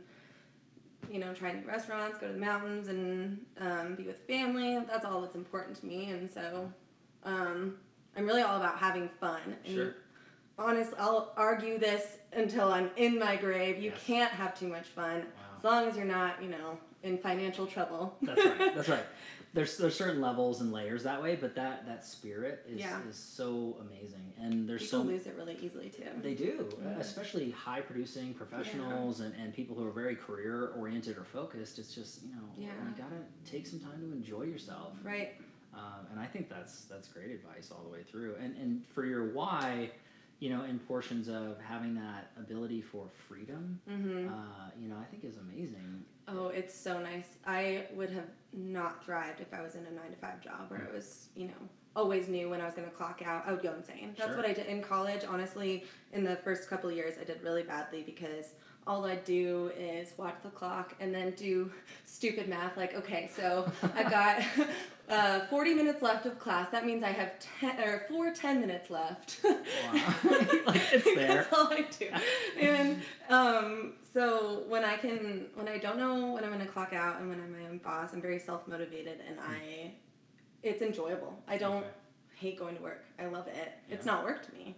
you 1.11 1.19
know, 1.19 1.33
try 1.33 1.51
new 1.53 1.67
restaurants, 1.67 2.17
go 2.19 2.27
to 2.27 2.33
the 2.33 2.39
mountains, 2.39 2.87
and 2.87 3.39
um, 3.59 3.95
be 3.95 4.03
with 4.03 4.19
family. 4.27 4.77
That's 4.87 5.05
all 5.05 5.21
that's 5.21 5.35
important 5.35 5.77
to 5.81 5.85
me, 5.85 6.09
and 6.11 6.29
so 6.29 6.71
um, 7.23 7.77
I'm 8.15 8.25
really 8.25 8.41
all 8.41 8.57
about 8.57 8.77
having 8.77 9.09
fun. 9.19 9.55
And 9.65 9.73
Sure. 9.75 9.95
Honestly, 10.57 10.95
I'll 10.97 11.33
argue 11.35 11.77
this 11.77 12.17
until 12.31 12.71
I'm 12.71 12.89
in 12.95 13.19
my 13.19 13.35
grave. 13.35 13.77
You 13.77 13.89
Yes. 13.91 13.99
can't 14.07 14.31
have 14.31 14.57
too 14.57 14.69
much 14.69 14.85
fun 14.87 15.19
Wow. 15.19 15.25
as 15.57 15.63
long 15.65 15.87
as 15.89 15.97
you're 15.97 16.05
not, 16.05 16.41
you 16.41 16.47
know, 16.47 16.77
in 17.03 17.17
financial 17.17 17.67
trouble. 17.67 18.15
That's 18.21 18.45
right. 18.45 18.73
That's 18.75 18.87
right. 18.87 19.05
There's 19.55 19.77
there's 19.77 19.95
certain 19.97 20.19
levels 20.19 20.59
and 20.59 20.73
layers 20.73 21.03
that 21.03 21.23
way, 21.23 21.37
but 21.37 21.55
that 21.55 21.85
that 21.85 22.05
spirit 22.05 22.65
is 22.67 22.81
Yeah. 22.81 23.01
is 23.09 23.15
so 23.15 23.77
amazing, 23.79 24.33
and 24.37 24.67
there's 24.67 24.81
People 24.83 24.99
so 25.03 25.05
lose 25.07 25.27
it 25.27 25.35
really 25.37 25.57
easily 25.61 25.89
too. 25.89 26.03
they 26.21 26.33
do, 26.33 26.67
Mhm. 26.77 26.99
especially 26.99 27.51
high 27.51 27.79
producing 27.79 28.33
professionals 28.33 29.21
and, 29.21 29.33
and 29.35 29.53
people 29.53 29.73
who 29.77 29.85
are 29.87 29.91
very 29.91 30.17
career 30.17 30.73
oriented 30.75 31.17
or 31.17 31.23
focused. 31.23 31.79
It's 31.79 31.95
just 31.95 32.21
you 32.23 32.33
know 32.35 32.43
Yeah. 32.57 32.73
you 32.89 32.95
gotta 32.97 33.21
take 33.45 33.65
some 33.65 33.79
time 33.79 34.01
to 34.01 34.11
enjoy 34.11 34.41
yourself, 34.43 34.97
Right. 35.01 35.35
um, 35.73 36.05
and 36.11 36.19
I 36.19 36.25
think 36.25 36.49
that's 36.49 36.83
that's 36.85 37.07
great 37.07 37.31
advice 37.31 37.71
all 37.71 37.81
the 37.81 37.89
way 37.89 38.03
through. 38.03 38.35
And 38.35 38.57
and 38.57 38.85
for 38.87 39.05
your 39.05 39.31
why, 39.31 39.91
you 40.39 40.49
know, 40.49 40.65
in 40.65 40.79
portions 40.79 41.29
of 41.29 41.61
having 41.61 41.95
that 41.95 42.31
ability 42.35 42.81
for 42.81 43.07
freedom, 43.07 43.79
hmm 43.87 44.27
uh, 44.27 44.69
you 44.77 44.89
know, 44.89 44.97
I 44.97 45.05
think 45.05 45.23
is 45.23 45.37
amazing. 45.37 46.03
Oh, 46.27 46.47
it's 46.47 46.73
so 46.77 46.99
nice. 46.99 47.37
I 47.45 47.85
would 47.93 48.09
have 48.09 48.25
not 48.53 49.03
thrived 49.05 49.41
if 49.41 49.53
I 49.53 49.61
was 49.61 49.75
in 49.75 49.81
a 49.85 49.91
nine 49.91 50.09
to 50.11 50.17
five 50.17 50.41
job 50.41 50.69
where 50.69 50.81
it 50.81 50.93
was, 50.93 51.27
you 51.35 51.47
know, 51.47 51.53
always 51.95 52.27
knew 52.27 52.49
when 52.49 52.61
I 52.61 52.65
was 52.65 52.73
going 52.73 52.89
to 52.89 52.93
clock 52.95 53.21
out. 53.23 53.43
I 53.47 53.51
would 53.51 53.61
go 53.61 53.73
insane. 53.73 54.13
That's 54.17 54.29
Sure. 54.29 54.37
what 54.37 54.45
I 54.45 54.53
did 54.53 54.65
in 54.67 54.81
college. 54.81 55.21
Honestly, 55.27 55.85
in 56.13 56.23
the 56.23 56.35
first 56.37 56.69
couple 56.69 56.89
of 56.89 56.95
years, 56.95 57.15
I 57.21 57.23
did 57.25 57.41
really 57.43 57.63
badly 57.63 58.01
because 58.03 58.53
all 58.87 59.05
I 59.05 59.15
do 59.17 59.71
is 59.77 60.13
watch 60.17 60.35
the 60.43 60.49
clock 60.49 60.93
and 60.99 61.13
then 61.13 61.31
do 61.31 61.71
stupid 62.05 62.47
math. 62.49 62.75
Like, 62.75 62.95
okay, 62.95 63.29
so 63.35 63.71
I've 63.95 64.09
got 64.09 64.41
uh, 65.09 65.45
40 65.47 65.73
minutes 65.75 66.01
left 66.01 66.25
of 66.25 66.39
class. 66.39 66.69
That 66.71 66.85
means 66.85 67.03
I 67.03 67.11
have 67.11 67.33
10 67.59 67.79
or 67.81 68.05
four 68.09 68.31
10 68.33 68.61
minutes 68.61 68.89
left. 68.89 69.41
Wow. 69.43 69.53
Like, 70.65 70.81
it's 70.91 71.05
there. 71.05 71.27
That's 71.27 71.53
all 71.53 71.67
I 71.71 71.85
do. 71.99 72.09
And 72.59 73.01
um, 73.29 73.93
so 74.19 74.63
when 74.69 74.85
I 74.85 74.95
can, 74.95 75.47
when 75.55 75.67
I 75.67 75.77
don't 75.77 75.97
know 75.97 76.31
when 76.31 76.43
I'm 76.45 76.49
going 76.53 76.65
to 76.65 76.71
clock 76.71 76.93
out 76.93 77.19
and 77.19 77.29
when 77.29 77.37
I'm 77.41 77.51
my 77.51 77.67
own 77.67 77.79
boss, 77.79 78.13
I'm 78.13 78.21
very 78.21 78.39
self 78.39 78.65
motivated 78.65 79.19
and 79.27 79.37
I, 79.41 79.91
it's 80.63 80.81
enjoyable. 80.81 81.37
I 81.49 81.57
don't 81.57 81.79
Okay. 81.83 81.87
hate 82.37 82.57
going 82.57 82.77
to 82.77 82.81
work. 82.81 83.03
I 83.19 83.25
love 83.25 83.47
it. 83.47 83.73
It's 83.89 84.05
not 84.05 84.23
work 84.23 84.45
to 84.47 84.53
me. 84.53 84.75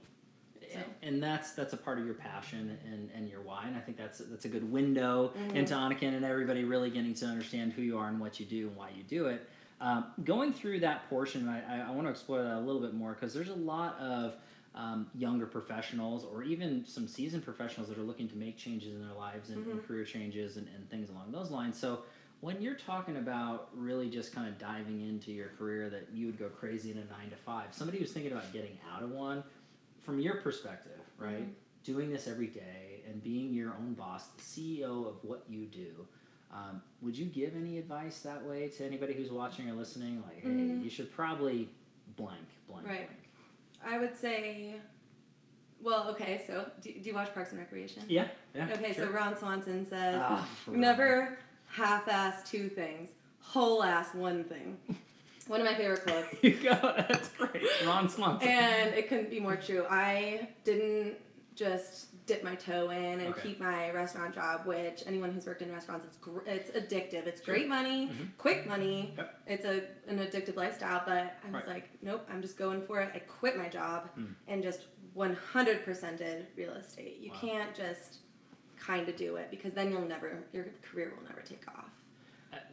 So. 0.74 0.80
and 1.02 1.24
that's 1.24 1.54
that's 1.54 1.72
a 1.72 1.78
part 1.78 1.98
of 1.98 2.04
your 2.06 2.16
passion 2.16 2.78
and, 2.92 3.10
and 3.16 3.30
your 3.30 3.40
why 3.40 3.64
and 3.68 3.78
i 3.78 3.80
think 3.80 3.96
that's 3.98 4.18
that's 4.18 4.44
a 4.44 4.50
good 4.50 4.70
window 4.70 5.32
Mhm. 5.40 5.56
into 5.56 5.74
anniken 5.74 6.14
and 6.14 6.26
everybody 6.26 6.66
really 6.66 6.90
getting 6.90 7.14
to 7.14 7.26
understand 7.26 7.72
who 7.72 7.82
you 7.84 7.98
are 7.98 8.10
and 8.10 8.20
what 8.20 8.38
you 8.38 8.46
do 8.46 8.68
and 8.68 8.76
why 8.76 8.90
you 8.90 9.04
do 9.04 9.28
it 9.28 9.48
um, 9.80 10.08
going 10.26 10.52
through 10.52 10.82
that 10.82 11.10
portion 11.10 11.48
i, 11.48 11.60
I, 11.84 11.88
I 11.88 11.92
want 11.92 12.06
to 12.08 12.12
explore 12.12 12.44
that 12.44 12.56
a 12.58 12.60
little 12.60 12.82
bit 12.82 12.94
more 12.94 13.14
because 13.14 13.34
there's 13.34 13.48
a 13.48 13.56
lot 13.56 13.98
of 14.02 14.36
um, 14.78 15.08
younger 15.16 15.46
professionals 15.48 16.24
or 16.24 16.44
even 16.44 16.86
some 16.86 17.08
seasoned 17.08 17.44
professionals 17.44 17.90
that 17.90 17.98
are 17.98 18.04
looking 18.04 18.30
to 18.30 18.36
make 18.38 18.58
changes 18.58 18.94
in 18.94 19.02
their 19.02 19.16
lives 19.18 19.50
and, 19.50 19.66
and 19.66 19.80
Mhm. 19.82 19.88
career 19.88 20.06
changes 20.06 20.56
and, 20.58 20.68
and 20.76 20.88
things 20.90 21.10
along 21.10 21.32
those 21.32 21.50
lines 21.50 21.78
so 21.78 22.04
when 22.42 22.62
you're 22.62 22.76
talking 22.76 23.18
about 23.18 23.70
really 23.76 24.08
just 24.10 24.32
kind 24.32 24.48
of 24.48 24.60
diving 24.60 25.02
into 25.02 25.32
your 25.32 25.50
career 25.58 25.90
that 25.90 26.08
you 26.14 26.28
would 26.28 26.38
go 26.38 26.48
crazy 26.50 26.92
in 26.92 26.98
a 27.00 27.06
nine 27.06 27.30
to 27.32 27.36
five 27.36 27.74
somebody 27.74 27.98
who's 27.98 28.12
thinking 28.12 28.32
about 28.32 28.54
getting 28.54 28.78
out 28.94 29.02
of 29.02 29.10
one 29.12 29.44
from 30.02 30.20
your 30.20 30.36
perspective, 30.36 31.00
right? 31.18 31.42
Mhm. 31.48 31.54
Doing 31.84 32.10
this 32.12 32.28
every 32.28 32.48
day 32.48 33.02
and 33.08 33.22
being 33.24 33.52
your 33.54 33.74
own 33.74 33.94
boss, 33.96 34.28
the 34.28 34.42
CEO 34.44 35.06
of 35.08 35.24
what 35.24 35.44
you 35.50 35.66
do, 35.66 36.08
um, 36.52 36.82
would 37.02 37.18
you 37.18 37.26
give 37.26 37.56
any 37.56 37.78
advice 37.78 38.22
that 38.22 38.44
way 38.46 38.70
to 38.70 38.86
anybody 38.86 39.14
who's 39.14 39.32
watching 39.32 39.70
or 39.70 39.74
listening? 39.74 40.22
Like, 40.22 40.42
hey, 40.42 40.50
Mhm. 40.50 40.84
you 40.84 40.90
should 40.90 41.12
probably 41.12 41.68
blank, 42.16 42.46
blank, 42.68 42.86
Right. 42.88 43.08
blank. 43.08 43.27
I 43.86 43.98
would 44.00 44.16
say, 44.18 44.76
well, 45.82 46.10
okay, 46.10 46.44
so 46.48 46.66
do, 46.82 46.92
do 46.94 47.00
you 47.10 47.14
watch 47.14 47.34
Parks 47.34 47.52
and 47.52 47.60
Recreation? 47.60 48.04
Yeah, 48.08 48.28
yeah. 48.56 48.70
Okay, 48.74 48.94
sure. 48.94 49.08
so 49.08 49.12
Ron 49.12 49.38
Swanson 49.38 49.86
says, 49.86 50.22
Ah, 50.24 50.48
never 50.68 51.38
half 51.70 52.08
ass 52.08 52.50
two 52.50 52.70
things, 52.70 53.10
whole 53.40 53.84
ass 53.84 54.14
one 54.14 54.44
thing. 54.44 54.78
One 55.48 55.62
of 55.62 55.66
my 55.66 55.76
favorite 55.76 56.04
quotes. 56.06 56.36
you 56.44 56.56
go. 56.56 56.74
That's 57.08 57.30
great. 57.30 57.64
Ron 57.86 58.10
Swanson. 58.10 58.50
and 58.50 58.94
it 58.94 59.08
couldn't 59.08 59.30
be 59.30 59.40
more 59.40 59.56
true. 59.56 59.86
I 59.90 60.50
didn't 60.66 61.14
just 61.56 62.08
dip 62.28 62.44
my 62.44 62.54
toe 62.56 62.90
in 62.90 63.22
and 63.22 63.30
Okay. 63.34 63.42
keep 63.50 63.60
my 63.60 63.90
restaurant 63.92 64.36
job, 64.36 64.66
which 64.68 65.02
anyone 65.08 65.32
who's 65.32 65.46
worked 65.48 65.62
in 65.62 65.72
restaurants, 65.72 66.06
it's 66.06 66.18
gr- 66.18 66.42
it's 66.46 66.70
addictive. 66.72 67.26
It's 67.26 67.44
Sure. 67.44 67.56
great 67.56 67.68
money, 67.68 68.10
Mhm. 68.10 68.38
quick 68.38 68.68
money. 68.68 69.14
Yep. 69.18 69.42
It's 69.48 69.66
a 69.66 69.82
an 70.08 70.20
addictive 70.20 70.56
lifestyle. 70.58 71.02
But 71.06 71.34
I 71.44 71.46
was 71.46 71.54
Right. 71.54 71.68
like, 71.68 71.90
nope, 72.04 72.28
I'm 72.30 72.42
just 72.42 72.58
going 72.58 72.86
for 72.86 73.02
it. 73.02 73.10
I 73.16 73.20
quit 73.20 73.58
my 73.58 73.70
job 73.70 74.10
Mm. 74.18 74.36
and 74.48 74.62
just 74.62 74.86
100% 75.16 76.18
did 76.18 76.48
real 76.56 76.74
estate. 76.74 77.18
You 77.20 77.32
Wow. 77.32 77.38
can't 77.40 77.76
just 77.76 78.20
kind 78.78 79.08
of 79.10 79.16
do 79.16 79.38
it 79.38 79.50
because 79.50 79.74
then 79.74 79.90
you'll 79.92 80.02
never 80.06 80.44
your 80.52 80.66
career 80.84 81.12
will 81.16 81.24
never 81.24 81.42
take 81.42 81.68
off. 81.68 81.90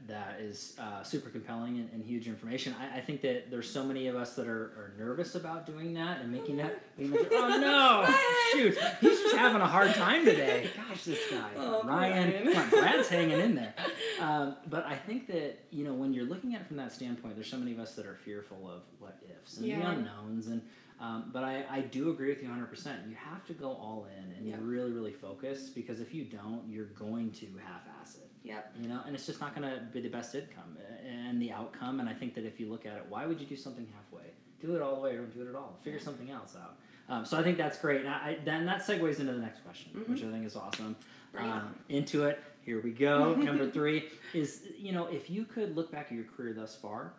That 0.07 0.37
is 0.39 0.77
uh, 0.79 1.03
super 1.03 1.31
compelling 1.31 1.79
and, 1.79 1.89
and 1.95 2.05
huge 2.05 2.29
information. 2.29 2.75
I, 2.79 2.99
I 2.99 3.01
think 3.01 3.23
that 3.23 3.51
there's 3.51 3.71
so 3.71 3.83
many 3.83 4.07
of 4.09 4.17
us 4.17 4.35
that 4.37 4.47
are, 4.47 4.65
are 4.77 4.93
nervous 4.99 5.35
about 5.35 5.65
doing 5.65 5.95
that 5.95 6.21
and 6.21 6.31
making 6.31 6.59
that. 6.59 6.79
Being 6.99 7.11
like, 7.13 7.29
oh 7.33 7.59
no! 7.59 8.15
Shoot, 8.53 8.77
he's 9.01 9.21
just 9.23 9.35
having 9.35 9.63
a 9.63 9.67
hard 9.67 9.95
time 9.95 10.27
today. 10.27 10.69
Gosh, 10.77 11.05
this 11.05 11.19
guy, 11.31 11.49
Oh, 11.57 11.83
Ryan. 11.85 12.55
On, 12.55 12.69
Brad's 12.71 13.09
hanging 13.09 13.41
in 13.41 13.55
there. 13.55 13.75
Um, 14.21 14.55
but 14.71 14.87
I 14.87 14.95
think 14.95 15.27
that 15.27 15.59
you 15.71 15.85
know 15.85 15.93
when 15.93 16.15
you're 16.15 16.25
looking 16.25 16.55
at 16.55 16.61
it 16.63 16.67
from 16.69 16.77
that 16.77 16.93
standpoint, 16.93 17.35
there's 17.35 17.51
so 17.51 17.57
many 17.59 17.73
of 17.73 17.81
us 17.81 17.95
that 17.97 18.07
are 18.07 18.15
fearful 18.15 18.71
of 18.71 18.83
what 19.01 19.19
ifs 19.29 19.57
and 19.57 19.67
the 19.67 19.73
unknowns. 19.73 20.47
And 20.47 20.63
um, 21.01 21.31
but 21.33 21.43
I, 21.43 21.65
I 21.69 21.81
do 21.81 22.11
agree 22.11 22.29
with 22.29 22.41
you 22.41 22.49
100. 22.49 22.67
percent 22.71 23.01
You 23.09 23.17
have 23.17 23.45
to 23.47 23.53
go 23.53 23.71
all 23.71 24.07
in 24.17 24.33
and 24.37 24.47
Yeah. 24.47 24.55
really 24.61 24.93
really 24.93 25.13
focus 25.13 25.69
because 25.69 26.01
if 26.01 26.15
you 26.15 26.25
don't, 26.25 26.63
you're 26.69 26.85
going 26.87 27.33
to 27.33 27.47
half-ass 27.67 28.17
it. 28.17 28.24
Yep. 28.45 28.75
You 28.81 28.89
know, 28.89 29.01
and 29.07 29.15
it's 29.15 29.27
just 29.27 29.41
not 29.41 29.55
going 29.57 29.69
to 29.69 29.81
be 29.93 30.01
the 30.01 30.09
best 30.09 30.35
income 30.35 30.77
uh, 30.79 31.09
and 31.09 31.41
the 31.41 31.51
outcome. 31.51 32.01
And 32.01 32.09
I 32.09 32.13
think 32.13 32.35
that 32.35 32.45
if 32.45 32.61
you 32.61 32.71
look 32.71 32.87
at 32.87 32.97
it, 32.97 33.07
why 33.09 33.27
would 33.27 33.41
you 33.41 33.47
do 33.47 33.57
something 33.57 33.87
halfway? 33.95 34.29
Do 34.61 34.77
it 34.77 34.83
all 34.83 34.97
the 34.97 35.01
way 35.01 35.13
or 35.13 35.19
don't 35.19 35.35
do 35.35 35.43
it 35.43 35.49
at 35.49 35.55
all. 35.55 35.79
Figure 35.83 35.99
something 35.99 36.31
else 36.31 36.55
out. 36.61 36.77
Um, 37.09 37.25
so 37.25 37.39
I 37.39 37.43
think 37.43 37.59
that's 37.59 37.79
great. 37.79 38.01
And 38.01 38.09
I, 38.09 38.39
then 38.45 38.67
that 38.67 38.83
segues 38.83 39.19
into 39.19 39.33
the 39.33 39.41
next 39.41 39.65
question, 39.65 39.91
which 40.07 40.23
I 40.23 40.31
think 40.31 40.47
is 40.47 40.57
awesome. 40.57 40.97
Um, 41.37 41.75
into 41.89 42.25
it. 42.25 42.41
Here 42.65 42.81
we 42.81 42.93
go. 42.93 43.35
Number 43.35 43.71
three 43.71 44.05
is 44.33 44.63
you 44.79 44.93
know 44.93 45.07
if 45.07 45.29
you 45.29 45.45
could 45.45 45.77
look 45.77 45.91
back 45.91 46.07
at 46.07 46.13
your 46.13 46.25
career 46.25 46.55
thus 46.55 46.75
far 46.77 47.13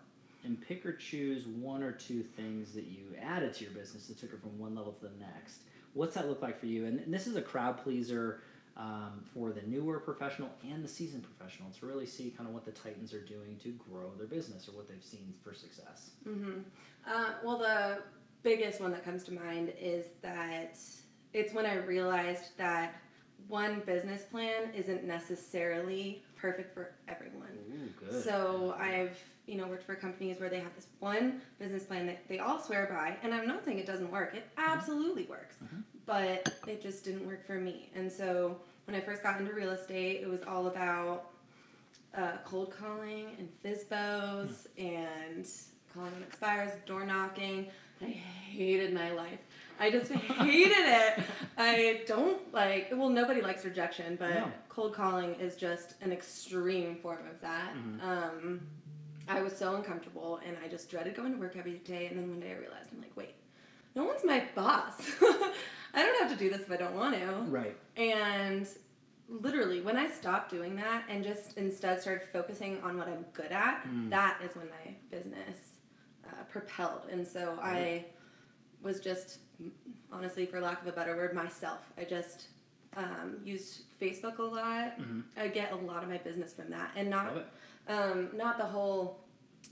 and 0.43 0.59
pick 0.59 0.85
or 0.85 0.93
choose 0.93 1.45
one 1.45 1.83
or 1.83 1.91
two 1.91 2.23
things 2.23 2.71
that 2.73 2.85
you 2.85 3.15
added 3.21 3.53
to 3.55 3.63
your 3.65 3.73
business 3.73 4.07
that 4.07 4.17
took 4.19 4.31
it 4.31 4.41
from 4.41 4.57
one 4.57 4.75
level 4.75 4.93
to 4.93 5.01
the 5.01 5.11
next. 5.19 5.61
What's 5.93 6.15
that 6.15 6.27
look 6.29 6.41
like 6.41 6.59
for 6.59 6.65
you? 6.65 6.85
And, 6.85 6.99
and 6.99 7.13
this 7.13 7.27
is 7.27 7.35
a 7.35 7.41
crowd 7.41 7.77
pleaser 7.83 8.41
um, 8.77 9.23
for 9.33 9.51
the 9.51 9.61
newer 9.63 9.99
professional 9.99 10.49
and 10.69 10.83
the 10.83 10.87
seasoned 10.87 11.23
professional 11.23 11.69
to 11.79 11.85
really 11.85 12.05
see 12.05 12.29
kind 12.31 12.47
of 12.47 12.53
what 12.53 12.65
the 12.65 12.71
Titans 12.71 13.13
are 13.13 13.21
doing 13.23 13.57
to 13.63 13.69
grow 13.89 14.11
their 14.17 14.27
business 14.27 14.67
or 14.67 14.73
what 14.73 14.87
they've 14.87 15.03
seen 15.03 15.33
for 15.43 15.53
success. 15.53 16.11
Mm-hmm. 16.27 16.59
Uh, 17.07 17.29
well, 17.43 17.57
the 17.57 17.99
biggest 18.43 18.81
one 18.81 18.91
that 18.91 19.03
comes 19.05 19.23
to 19.25 19.33
mind 19.33 19.71
is 19.79 20.07
that 20.21 20.77
it's 21.33 21.53
when 21.53 21.65
I 21.65 21.75
realized 21.75 22.57
that 22.57 22.95
one 23.47 23.81
business 23.85 24.23
plan 24.23 24.71
isn't 24.75 25.03
necessarily 25.03 26.23
perfect 26.35 26.73
for 26.73 26.91
everyone. 27.07 27.57
Ooh. 28.11 28.21
So 28.21 28.75
I've 28.79 29.17
you 29.45 29.57
know 29.57 29.67
worked 29.67 29.83
for 29.85 29.95
companies 29.95 30.39
where 30.39 30.49
they 30.49 30.59
have 30.59 30.73
this 30.75 30.87
one 30.99 31.41
business 31.59 31.83
plan 31.83 32.07
that 32.07 32.27
they 32.27 32.39
all 32.39 32.59
swear 32.59 32.87
by, 32.89 33.15
and 33.23 33.33
I'm 33.33 33.47
not 33.47 33.63
saying 33.63 33.79
it 33.79 33.85
doesn't 33.85 34.11
work. 34.11 34.33
It 34.35 34.45
absolutely 34.57 35.25
works, 35.25 35.57
Mhm. 35.63 35.83
But 36.05 36.53
it 36.67 36.81
just 36.81 37.03
didn't 37.03 37.25
work 37.25 37.45
for 37.45 37.55
me. 37.55 37.89
And 37.95 38.11
so 38.11 38.57
when 38.85 38.95
I 38.95 39.01
first 39.01 39.23
got 39.23 39.39
into 39.39 39.53
real 39.53 39.71
estate, 39.71 40.21
it 40.21 40.27
was 40.29 40.41
all 40.43 40.67
about 40.67 41.31
uh, 42.15 42.33
cold 42.45 42.73
calling 42.77 43.27
and 43.39 43.49
FSBOs 43.63 44.67
and 44.77 45.47
calling 45.93 46.13
on 46.15 46.23
expires, 46.23 46.71
door 46.85 47.05
knocking. 47.05 47.67
I 48.01 48.05
hated 48.05 48.93
my 48.93 49.11
life. 49.11 49.39
I 49.79 49.89
just 49.89 50.11
hated 50.11 50.71
it. 50.77 51.19
I 51.57 52.01
don't 52.07 52.53
like. 52.53 52.89
Well, 52.91 53.09
nobody 53.09 53.41
likes 53.41 53.65
rejection, 53.65 54.15
but 54.17 54.29
No. 54.29 54.51
cold 54.69 54.93
calling 54.93 55.35
is 55.35 55.55
just 55.55 55.95
an 56.01 56.11
extreme 56.11 56.97
form 56.97 57.25
of 57.29 57.41
that. 57.41 57.73
Mhm. 57.75 58.03
Um, 58.03 58.61
I 59.27 59.41
was 59.41 59.57
so 59.57 59.75
uncomfortable, 59.75 60.39
and 60.45 60.55
I 60.63 60.67
just 60.67 60.89
dreaded 60.89 61.15
going 61.15 61.33
to 61.33 61.39
work 61.39 61.55
every 61.57 61.79
day. 61.79 62.05
And 62.07 62.17
then 62.19 62.29
one 62.29 62.39
day 62.39 62.51
I 62.51 62.57
realized, 62.59 62.89
I'm 62.93 63.01
like, 63.01 63.15
wait, 63.17 63.33
no 63.95 64.03
one's 64.05 64.23
my 64.23 64.43
boss. 64.53 64.93
I 65.95 66.03
don't 66.03 66.21
have 66.21 66.31
to 66.31 66.37
do 66.37 66.49
this 66.49 66.61
if 66.61 66.71
I 66.71 66.77
don't 66.77 66.95
want 66.95 67.15
to. 67.15 67.25
right. 67.47 67.75
And 67.97 68.67
literally, 69.29 69.81
when 69.81 69.97
I 69.97 70.07
stopped 70.09 70.51
doing 70.51 70.75
that 70.75 71.03
and 71.09 71.23
just 71.23 71.57
instead 71.57 72.01
started 72.01 72.27
focusing 72.31 72.81
on 72.83 72.97
what 72.97 73.07
I'm 73.07 73.25
good 73.33 73.51
at, 73.51 73.83
Mm. 73.87 74.09
that 74.11 74.39
is 74.43 74.55
when 74.55 74.67
my 74.69 74.93
business 75.09 75.57
uh, 76.27 76.43
propelled. 76.51 77.07
And 77.11 77.25
so 77.27 77.57
I 77.61 78.05
was 78.81 78.99
just, 78.99 79.39
honestly, 80.11 80.45
for 80.45 80.59
lack 80.59 80.81
of 80.81 80.87
a 80.87 80.91
better 80.91 81.15
word, 81.15 81.33
myself. 81.33 81.79
I 81.97 82.03
just 82.03 82.47
um, 82.97 83.37
used 83.43 83.83
Facebook 84.01 84.37
a 84.39 84.43
lot. 84.43 84.97
Mhm. 84.99 85.23
I 85.37 85.47
get 85.49 85.71
a 85.73 85.75
lot 85.75 86.01
of 86.03 86.09
my 86.09 86.17
business 86.17 86.53
from 86.53 86.69
that, 86.69 86.91
and 86.95 87.09
not 87.09 87.33
um, 87.87 88.29
not 88.33 88.57
the 88.57 88.63
whole 88.65 89.24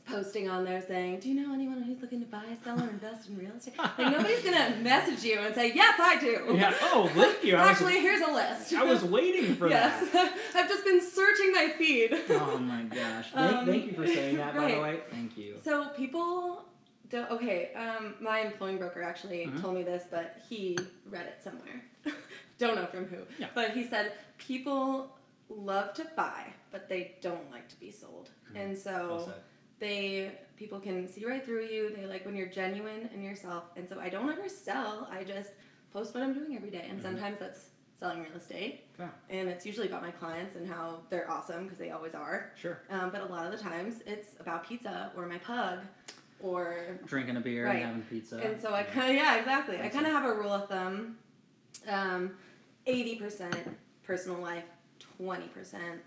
posting 0.06 0.50
on 0.50 0.64
there 0.66 0.82
saying, 0.86 1.20
"Do 1.20 1.30
you 1.30 1.36
know 1.36 1.54
anyone 1.54 1.82
who's 1.82 2.02
looking 2.02 2.20
to 2.20 2.26
buy, 2.26 2.44
sell, 2.64 2.80
or 2.80 2.90
invest 2.90 3.30
in 3.30 3.38
real 3.38 3.52
estate?" 3.56 3.78
Like 3.78 3.98
nobody's 4.00 4.44
gonna 4.44 4.76
message 4.82 5.24
you 5.24 5.40
and 5.40 5.54
say, 5.56 5.72
"Yes, 5.74 6.00
I 6.00 6.20
do." 6.20 6.54
Yeah. 6.56 6.74
Oh, 6.82 7.10
thank 7.14 7.44
you. 7.44 7.56
I 7.56 7.62
was, 7.62 7.70
Actually, 7.72 8.00
here's 8.02 8.22
a 8.22 8.32
list. 8.32 8.74
I 8.74 8.84
was 8.84 9.04
waiting 9.04 9.56
for 9.56 9.70
yes, 9.70 10.10
that. 10.12 10.34
I've 10.56 10.68
just 10.70 10.84
been 10.86 11.02
searching 11.02 11.52
my 11.54 11.74
feed. 11.78 12.14
Oh 12.32 12.58
my 12.58 12.84
gosh. 12.84 13.32
Thank, 13.32 13.56
Um, 13.56 13.66
thank 13.66 13.86
you 13.86 13.94
for 13.94 14.06
saying 14.08 14.38
that, 14.38 14.56
by 14.56 14.72
the 14.72 14.82
way. 14.82 15.00
Thank 15.10 15.38
you. 15.38 15.56
So 15.64 15.90
people 15.90 16.66
don't. 17.10 17.30
Okay, 17.32 17.74
um, 17.74 18.16
my 18.20 18.40
employing 18.42 18.78
broker 18.78 19.02
actually 19.02 19.46
Mhm. 19.46 19.62
told 19.62 19.76
me 19.76 19.84
this, 19.84 20.04
but 20.12 20.38
he 20.50 20.78
read 21.10 21.26
it 21.28 21.42
somewhere. 21.44 21.84
don't 22.60 22.76
know 22.76 22.86
from 22.88 23.06
who. 23.06 23.18
Yeah. 23.40 23.48
But 23.56 23.72
he 23.72 23.86
said 23.88 24.14
people 24.38 25.16
love 25.50 25.94
to 25.94 26.06
buy, 26.16 26.46
but 26.72 26.90
they 26.90 27.16
don't 27.22 27.50
like 27.52 27.68
to 27.70 27.80
be 27.80 27.90
sold, 27.92 28.30
and 28.56 28.78
so. 28.78 29.24
Well. 29.28 29.34
They 29.80 30.32
people 30.56 30.80
can 30.80 31.08
see 31.08 31.25
right 31.25 31.44
through 31.46 31.65
you 31.65 31.94
they 31.96 32.06
like 32.06 32.25
when 32.25 32.36
you're 32.36 32.48
genuine 32.48 33.10
in 33.13 33.22
yourself 33.22 33.63
and 33.75 33.88
so 33.89 34.00
i 34.00 34.08
don't 34.10 34.30
ever 34.30 34.48
sell 34.48 35.08
i 35.12 35.24
just 35.24 35.51
post 35.92 36.13
what 36.13 36.24
i'm 36.24 36.34
doing 36.34 36.56
every 36.56 36.70
day 36.70 36.86
and 36.89 37.00
Mhm. 37.00 37.03
sometimes 37.03 37.39
that's 37.39 37.65
selling 38.00 38.22
real 38.22 38.34
estate 38.34 38.86
Yeah. 39.00 39.10
and 39.30 39.50
it's 39.50 39.65
usually 39.65 39.88
about 39.88 40.01
my 40.03 40.12
clients 40.12 40.56
and 40.56 40.68
how 40.68 41.01
they're 41.10 41.30
awesome 41.30 41.63
because 41.63 41.80
they 41.80 41.92
always 41.92 42.15
are 42.15 42.51
Sure. 42.56 42.80
um, 42.89 43.10
but 43.12 43.22
a 43.22 43.25
lot 43.25 43.46
of 43.46 43.51
the 43.58 43.63
times 43.63 44.01
it's 44.06 44.39
about 44.39 44.68
pizza 44.68 45.12
or 45.15 45.25
my 45.27 45.38
pug 45.39 45.80
or 46.39 47.00
Drinking 47.06 47.38
a 47.38 47.42
beer 47.42 47.65
Right. 47.65 47.77
and 47.77 47.86
having 47.86 48.01
pizza. 48.03 48.38
and 48.38 48.60
so 48.62 48.74
i 48.74 48.84
kind 48.84 49.10
of 49.10 49.15
yeah 49.15 49.38
exactly 49.38 49.80
i 49.82 49.89
kind 49.89 50.06
of 50.06 50.12
have 50.12 50.25
a 50.25 50.34
rule 50.34 50.51
of 50.51 50.70
thumb 50.70 51.18
um, 51.88 52.38
80% 52.88 53.74
personal 54.03 54.38
life 54.39 54.65
20% 55.20 56.00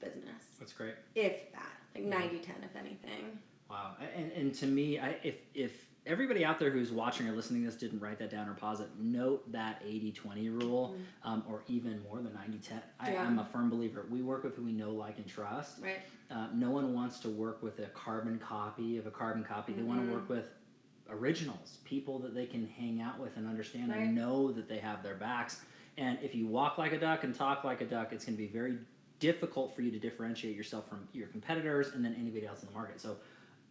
business 0.00 0.44
That's 0.58 0.72
great. 0.72 0.94
if 1.14 1.50
that 1.52 1.72
like 1.94 2.04
Mhm. 2.04 2.08
90 2.10 2.38
10 2.38 2.54
if 2.64 2.76
anything 2.76 3.38
Wow. 3.70 3.96
And, 4.16 4.32
and 4.32 4.54
to 4.54 4.66
me, 4.66 4.98
I, 4.98 5.18
if, 5.22 5.42
if 5.52 5.84
everybody 6.06 6.42
out 6.42 6.58
there 6.58 6.70
who's 6.70 6.90
watching 6.90 7.28
or 7.28 7.32
listening 7.32 7.64
to 7.64 7.66
this 7.70 7.78
didn't 7.78 8.00
write 8.00 8.18
that 8.20 8.30
down 8.30 8.48
or 8.48 8.54
pause 8.54 8.80
it, 8.80 8.88
note 8.98 9.52
that 9.52 9.82
80 9.86 10.12
20 10.12 10.48
rule 10.48 10.96
um, 11.22 11.44
or 11.46 11.64
even 11.68 12.02
more 12.02 12.16
than 12.22 12.32
90 12.32 12.56
10. 12.66 12.80
I, 12.98 13.12
Yeah. 13.12 13.24
I'm 13.26 13.38
a 13.38 13.44
firm 13.44 13.68
believer. 13.68 14.06
We 14.10 14.22
work 14.22 14.42
with 14.42 14.56
who 14.56 14.62
we 14.62 14.72
know, 14.72 14.90
like, 14.92 15.18
and 15.18 15.26
trust. 15.28 15.82
right 15.82 16.00
Uh, 16.30 16.46
no 16.54 16.70
one 16.70 16.94
wants 16.94 17.20
to 17.20 17.28
work 17.28 17.62
with 17.62 17.78
a 17.80 17.88
carbon 17.88 18.38
copy 18.38 18.96
of 18.96 19.06
a 19.06 19.10
carbon 19.10 19.44
copy. 19.44 19.74
They 19.74 19.82
want 19.82 20.02
to 20.06 20.14
work 20.14 20.30
with 20.30 20.48
originals, 21.10 21.78
people 21.84 22.18
that 22.20 22.34
they 22.34 22.46
can 22.46 22.66
hang 22.66 23.00
out 23.02 23.18
with 23.18 23.36
and 23.36 23.46
understand 23.46 23.90
Right. 23.90 24.00
and 24.00 24.14
know 24.14 24.50
that 24.52 24.66
they 24.68 24.78
have 24.78 25.02
their 25.02 25.14
backs. 25.14 25.60
And 25.98 26.18
if 26.22 26.34
you 26.34 26.46
walk 26.46 26.78
like 26.78 26.92
a 26.92 26.98
duck 26.98 27.24
and 27.24 27.34
talk 27.34 27.64
like 27.64 27.80
a 27.82 27.86
duck, 27.86 28.12
it's 28.12 28.24
going 28.24 28.36
to 28.36 28.42
be 28.42 28.48
very 28.48 28.78
difficult 29.20 29.74
for 29.74 29.82
you 29.82 29.90
to 29.90 29.98
differentiate 29.98 30.56
yourself 30.56 30.88
from 30.88 31.08
your 31.12 31.28
competitors 31.28 31.88
and 31.94 32.04
then 32.04 32.14
anybody 32.18 32.46
else 32.46 32.62
in 32.62 32.68
the 32.68 32.74
market. 32.74 33.00
So 33.00 33.16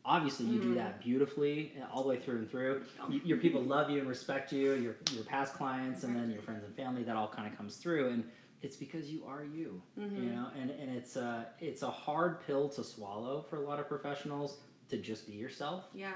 obviously 0.06 0.46
you 0.48 0.60
do 0.60 0.72
Mhm. 0.72 0.76
that 0.76 1.02
beautifully 1.02 1.74
uh, 1.82 1.86
all 1.92 2.04
the 2.04 2.10
way 2.10 2.20
through 2.20 2.38
and 2.40 2.50
through. 2.50 2.84
Y- 3.10 3.22
Your 3.24 3.38
people 3.38 3.62
love 3.62 3.90
you 3.90 4.00
and 4.00 4.08
respect 4.08 4.52
you, 4.52 4.74
your, 4.74 4.96
your 5.14 5.24
past 5.26 5.54
clients 5.54 6.04
and 6.04 6.16
then 6.16 6.30
your 6.32 6.42
friends 6.42 6.64
and 6.64 6.76
family, 6.76 7.04
that 7.04 7.16
all 7.16 7.28
kind 7.28 7.52
of 7.52 7.58
comes 7.58 7.78
through. 7.78 8.10
And 8.10 8.30
it's 8.62 8.76
because 8.78 9.10
you 9.12 9.24
are 9.26 9.44
you 9.44 9.82
you 9.96 10.04
Mhm. 10.04 10.34
know 10.34 10.48
and, 10.60 10.72
and 10.72 10.90
it's 10.96 11.16
a 11.16 11.48
it's 11.60 11.84
a 11.84 11.92
hard 11.92 12.42
pill 12.42 12.68
to 12.70 12.84
swallow 12.84 13.44
for 13.50 13.58
a 13.58 13.62
lot 13.62 13.80
of 13.80 13.88
professionals 13.88 14.58
to 14.90 14.98
just 14.98 15.28
be 15.28 15.34
yourself 15.34 15.86
Yeah. 15.94 16.14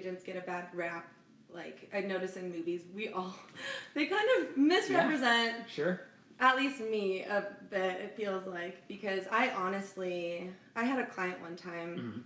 agents 0.00 0.22
get 0.22 0.36
a 0.36 0.40
bad 0.42 0.68
rap. 0.74 1.08
Like 1.56 1.90
I 1.94 2.00
notice 2.02 2.36
in 2.36 2.52
movies, 2.52 2.82
we 2.94 3.08
all 3.08 3.34
they 3.94 4.06
kind 4.06 4.28
of 4.40 4.56
misrepresent 4.56 5.68
sure 5.68 6.02
at 6.38 6.54
least 6.56 6.80
me 6.80 7.22
a 7.22 7.46
bit. 7.70 8.00
It 8.00 8.14
feels 8.16 8.46
like 8.46 8.86
because 8.88 9.24
I 9.32 9.50
honestly 9.50 10.50
I 10.76 10.84
had 10.84 10.98
a 10.98 11.06
client 11.06 11.40
one 11.40 11.56
time. 11.56 11.96
Mhm. 11.96 12.22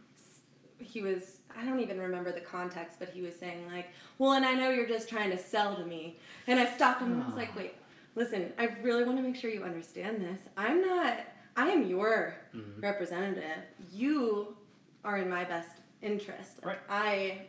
He 0.84 1.02
was 1.02 1.38
I 1.56 1.64
don't 1.64 1.80
even 1.80 1.98
remember 2.00 2.32
the 2.32 2.40
context, 2.40 2.98
but 2.98 3.08
he 3.10 3.22
was 3.22 3.34
saying 3.36 3.66
like, 3.70 3.88
"Well, 4.18 4.32
and 4.32 4.44
I 4.46 4.54
know 4.54 4.70
you're 4.70 4.86
just 4.88 5.08
trying 5.08 5.30
to 5.30 5.38
sell 5.38 5.76
to 5.76 5.84
me." 5.84 6.18
And 6.46 6.58
I 6.58 6.66
stopped 6.74 7.02
him 7.02 7.12
and 7.12 7.22
I 7.22 7.26
was 7.26 7.36
like, 7.36 7.50
Ah. 7.52 7.58
"Wait, 7.58 7.74
listen. 8.14 8.52
I 8.58 8.66
really 8.82 9.04
want 9.04 9.16
to 9.18 9.22
make 9.22 9.36
sure 9.36 9.50
you 9.50 9.62
understand 9.62 10.20
this. 10.22 10.40
I'm 10.56 10.80
not. 10.80 11.18
I 11.56 11.68
am 11.70 11.86
your 11.86 12.36
Mhm. 12.54 12.82
representative. 12.82 13.62
You 13.92 14.56
are 15.04 15.18
in 15.18 15.28
my 15.28 15.44
best 15.44 15.70
interest. 16.02 16.60
Right. 16.62 16.78
I 16.88 17.42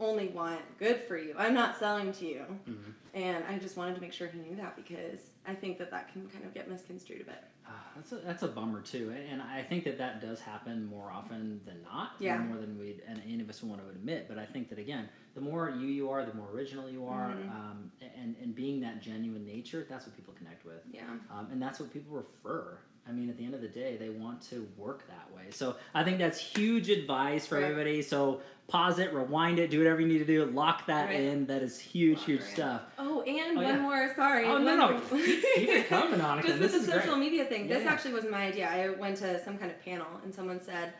only 0.00 0.28
want 0.28 0.60
good 0.78 1.02
for 1.06 1.16
you. 1.16 1.34
I'm 1.38 1.54
not 1.54 1.78
selling 1.78 2.12
to 2.12 2.26
you. 2.26 2.44
Mhm. 2.68 2.94
And 3.14 3.44
I 3.44 3.58
just 3.58 3.76
wanted 3.76 3.94
to 3.96 4.00
make 4.00 4.12
sure 4.12 4.28
he 4.28 4.38
knew 4.38 4.56
that 4.56 4.76
because 4.76 5.20
I 5.46 5.54
think 5.54 5.78
that 5.78 5.90
that 5.90 6.12
can 6.12 6.28
kind 6.28 6.44
of 6.44 6.54
get 6.54 6.68
misconstrued 6.68 7.22
a 7.22 7.24
bit. 7.24 7.44
Ah, 7.72 7.74
that's 7.94 8.12
a 8.12 8.16
that's 8.16 8.42
a 8.42 8.48
bummer 8.48 8.80
too 8.80 9.12
and, 9.14 9.32
and 9.34 9.42
i 9.42 9.62
think 9.62 9.84
that 9.84 9.96
that 9.98 10.20
does 10.20 10.40
happen 10.40 10.84
more 10.86 11.10
often 11.12 11.60
than 11.64 11.80
not 11.82 12.12
Yeah. 12.18 12.38
more 12.38 12.56
than 12.56 12.78
we 12.78 13.00
and 13.06 13.22
any 13.24 13.40
of 13.40 13.48
us 13.48 13.62
want 13.62 13.80
to 13.80 13.88
admit 13.90 14.26
but 14.28 14.38
i 14.38 14.44
think 14.44 14.68
that 14.70 14.78
again 14.78 15.08
the 15.34 15.40
more 15.40 15.70
you 15.70 15.86
you 15.86 16.10
are 16.10 16.24
the 16.24 16.34
more 16.34 16.48
original 16.50 16.88
you 16.90 17.06
are 17.06 17.28
Mhm. 17.30 17.50
um, 17.50 17.92
and 18.00 18.34
and 18.42 18.54
being 18.54 18.80
that 18.80 19.00
genuine 19.00 19.44
nature 19.46 19.86
that's 19.88 20.06
what 20.06 20.16
people 20.16 20.34
connect 20.34 20.64
with 20.64 20.82
Yeah. 20.92 21.02
um, 21.30 21.48
and 21.52 21.60
that's 21.62 21.78
what 21.80 21.92
people 21.92 22.16
refer. 22.16 22.78
I 23.08 23.12
mean, 23.12 23.30
at 23.30 23.38
the 23.38 23.44
end 23.44 23.54
of 23.54 23.62
the 23.62 23.66
day, 23.68 23.96
they 23.96 24.10
want 24.10 24.42
to 24.50 24.68
work 24.76 25.08
that 25.08 25.34
way. 25.34 25.50
So 25.50 25.74
I 25.94 26.04
think 26.04 26.18
that's 26.18 26.38
huge 26.38 26.90
advice 26.90 27.46
for 27.46 27.54
Right. 27.56 27.64
everybody. 27.64 28.02
So 28.02 28.40
pause 28.68 28.98
it, 29.00 29.12
rewind 29.14 29.58
it, 29.58 29.70
do 29.70 29.78
whatever 29.78 30.00
you 30.02 30.06
need 30.06 30.18
to 30.18 30.24
do, 30.26 30.44
lock 30.44 30.86
that 30.86 31.06
Right. 31.06 31.18
in. 31.18 31.46
That 31.46 31.62
is 31.62 31.80
huge, 31.80 32.18
Lock 32.18 32.26
huge 32.26 32.40
her 32.42 32.46
stuff. 32.46 32.82
Oh, 32.98 33.09
and 33.22 33.58
Oh, 33.58 33.62
one 33.62 33.74
yeah. 33.74 33.80
more. 33.80 34.14
Sorry. 34.14 34.46
Oh 34.46 34.58
no, 34.58 34.64
one 34.64 34.78
no, 34.78 34.90
more- 34.92 35.24
keep, 35.24 35.44
keep 35.54 35.68
it 35.68 35.88
coming, 35.88 36.20
Annika. 36.20 36.46
Just 36.46 36.58
this 36.58 36.72
with 36.72 36.82
is 36.82 36.86
the 36.86 36.92
great. 36.92 37.04
social 37.04 37.16
media 37.16 37.44
thing, 37.44 37.68
Yeah, 37.68 37.74
this 37.74 37.84
yeah. 37.84 37.92
actually 37.92 38.14
wasn't 38.14 38.32
my 38.32 38.46
idea. 38.46 38.68
I 38.68 38.90
went 38.90 39.16
to 39.18 39.42
some 39.44 39.58
kind 39.58 39.70
of 39.70 39.82
panel 39.84 40.06
and 40.24 40.34
someone 40.34 40.60
said, 40.60 40.92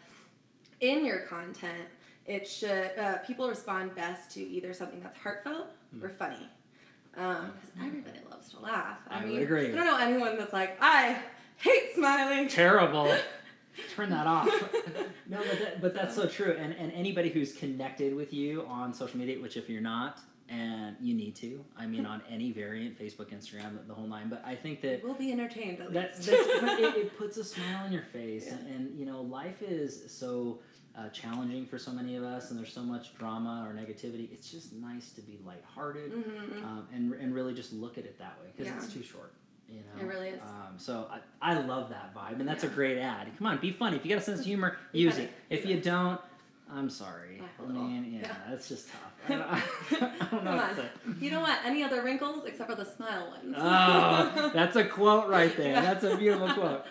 in 0.81 1.05
your 1.05 1.21
content, 1.21 1.89
it 2.27 2.47
should 2.49 2.93
uh, 2.99 3.19
people 3.19 3.49
respond 3.49 3.95
best 3.95 4.31
to 4.33 4.41
either 4.41 4.73
something 4.73 5.01
that's 5.01 5.17
heartfelt 5.17 5.69
hmm. 5.95 6.05
or 6.05 6.09
funny. 6.09 6.49
Um, 7.17 7.37
hmm. 7.37 7.51
Because 7.53 7.71
everybody 7.87 8.19
loves 8.31 8.51
to 8.51 8.61
laugh. 8.61 8.99
I 9.09 9.25
mean, 9.25 9.35
would 9.35 9.43
agree. 9.43 9.73
I 9.73 9.75
don't 9.75 9.87
know 9.87 9.99
anyone 9.99 10.39
that's 10.39 10.53
like, 10.53 10.77
I 10.81 11.19
hate 11.57 11.95
smiling. 11.95 12.49
Terrible. 12.49 13.15
Turn 13.95 14.11
that 14.11 14.27
off. 14.27 14.47
no, 15.29 15.39
but, 15.39 15.59
that, 15.59 15.81
but 15.81 15.95
that's 15.95 16.15
so 16.15 16.27
true. 16.27 16.57
And, 16.59 16.75
and 16.75 16.93
anybody 16.93 17.31
who's 17.31 17.53
connected 17.53 18.15
with 18.15 18.33
you 18.33 18.65
on 18.67 18.93
social 18.93 19.19
media, 19.19 19.41
which 19.41 19.57
if 19.57 19.69
you're 19.71 19.81
not, 19.81 20.21
and 20.51 20.97
you 21.01 21.15
need 21.15 21.37
to, 21.37 21.65
I 21.79 21.87
mean, 21.87 22.05
on 22.05 22.21
any 22.29 22.51
variant, 22.53 22.99
Facebook, 22.99 23.33
Instagram, 23.33 23.87
the, 23.87 23.95
whole 23.95 24.07
nine. 24.09 24.29
But 24.29 24.43
I 24.45 24.55
think 24.57 24.81
that 24.83 25.03
We'll 25.05 25.15
be 25.15 25.31
entertained 25.33 25.81
at 25.81 25.93
least. 25.93 26.27
that's 26.27 26.29
it, 26.29 26.97
it 26.97 27.19
puts 27.19 27.37
a 27.37 27.45
smile 27.45 27.85
on 27.85 27.93
your 27.93 28.03
face, 28.03 28.47
Yeah. 28.47 28.55
and, 28.55 28.67
and 28.75 28.99
you 28.99 29.07
know, 29.07 29.23
life 29.23 29.63
is 29.63 30.13
so 30.13 30.59
uh, 30.99 31.09
challenging 31.11 31.67
for 31.67 31.79
so 31.79 31.93
many 31.93 32.17
of 32.17 32.25
us, 32.25 32.51
and 32.51 32.59
there's 32.59 32.73
so 32.73 32.83
much 32.83 33.17
drama 33.17 33.65
or 33.67 33.73
negativity. 33.73 34.31
It's 34.33 34.51
just 34.51 34.73
nice 34.73 35.13
to 35.13 35.21
be 35.21 35.39
lighthearted 35.47 36.13
Mhm. 36.13 36.65
um, 36.65 36.89
and 36.93 37.13
and 37.15 37.33
really 37.33 37.55
just 37.55 37.73
look 37.73 37.97
at 37.97 38.05
it 38.05 38.19
that 38.19 38.37
way 38.43 38.49
because 38.55 38.67
Yeah. 38.67 38.77
it's 38.83 38.93
too 38.93 39.03
short. 39.05 39.33
You 39.69 39.77
know, 39.83 40.03
It 40.03 40.07
really 40.09 40.31
is. 40.31 40.43
Um, 40.43 40.75
so 40.79 41.09
I, 41.41 41.53
I 41.53 41.61
love 41.61 41.91
that 41.91 42.13
vibe, 42.13 42.41
and 42.41 42.49
that's 42.49 42.65
a 42.65 42.69
great 42.69 42.99
ad. 42.99 43.29
Come 43.39 43.47
on, 43.47 43.59
be 43.59 43.71
funny. 43.71 43.97
If 43.99 44.05
you 44.05 44.09
got 44.09 44.19
a 44.21 44.25
sense 44.25 44.41
of 44.41 44.47
humor, 44.53 44.77
use 44.91 45.17
it. 45.17 45.31
If 45.49 45.65
you 45.65 45.81
don't, 45.81 46.21
I'm 46.73 46.89
sorry. 46.91 47.43
I 47.59 47.67
mean, 47.71 48.05
yeah, 48.13 48.21
Yeah. 48.29 48.35
that's 48.49 48.69
just 48.69 48.89
tough. 48.89 49.01
I 49.29 49.33
don't, 49.33 49.43
I 50.23 50.27
don't 50.31 50.45
know 50.45 50.51
Come 50.51 50.57
what 50.57 50.79
on. 50.79 51.17
You 51.21 51.31
don't 51.31 51.43
want 51.43 51.59
any 51.65 51.83
other 51.83 52.03
wrinkles 52.03 52.45
except 52.47 52.71
for 52.71 52.77
the 52.77 52.85
smile 52.85 53.29
ones. 53.29 53.55
Oh, 53.59 54.51
that's 54.55 54.77
a 54.77 54.85
quote 54.85 55.29
right 55.29 55.55
there. 55.57 55.75
That's 55.83 56.05
a 56.05 56.17
beautiful 56.17 56.49
quote. 56.51 56.87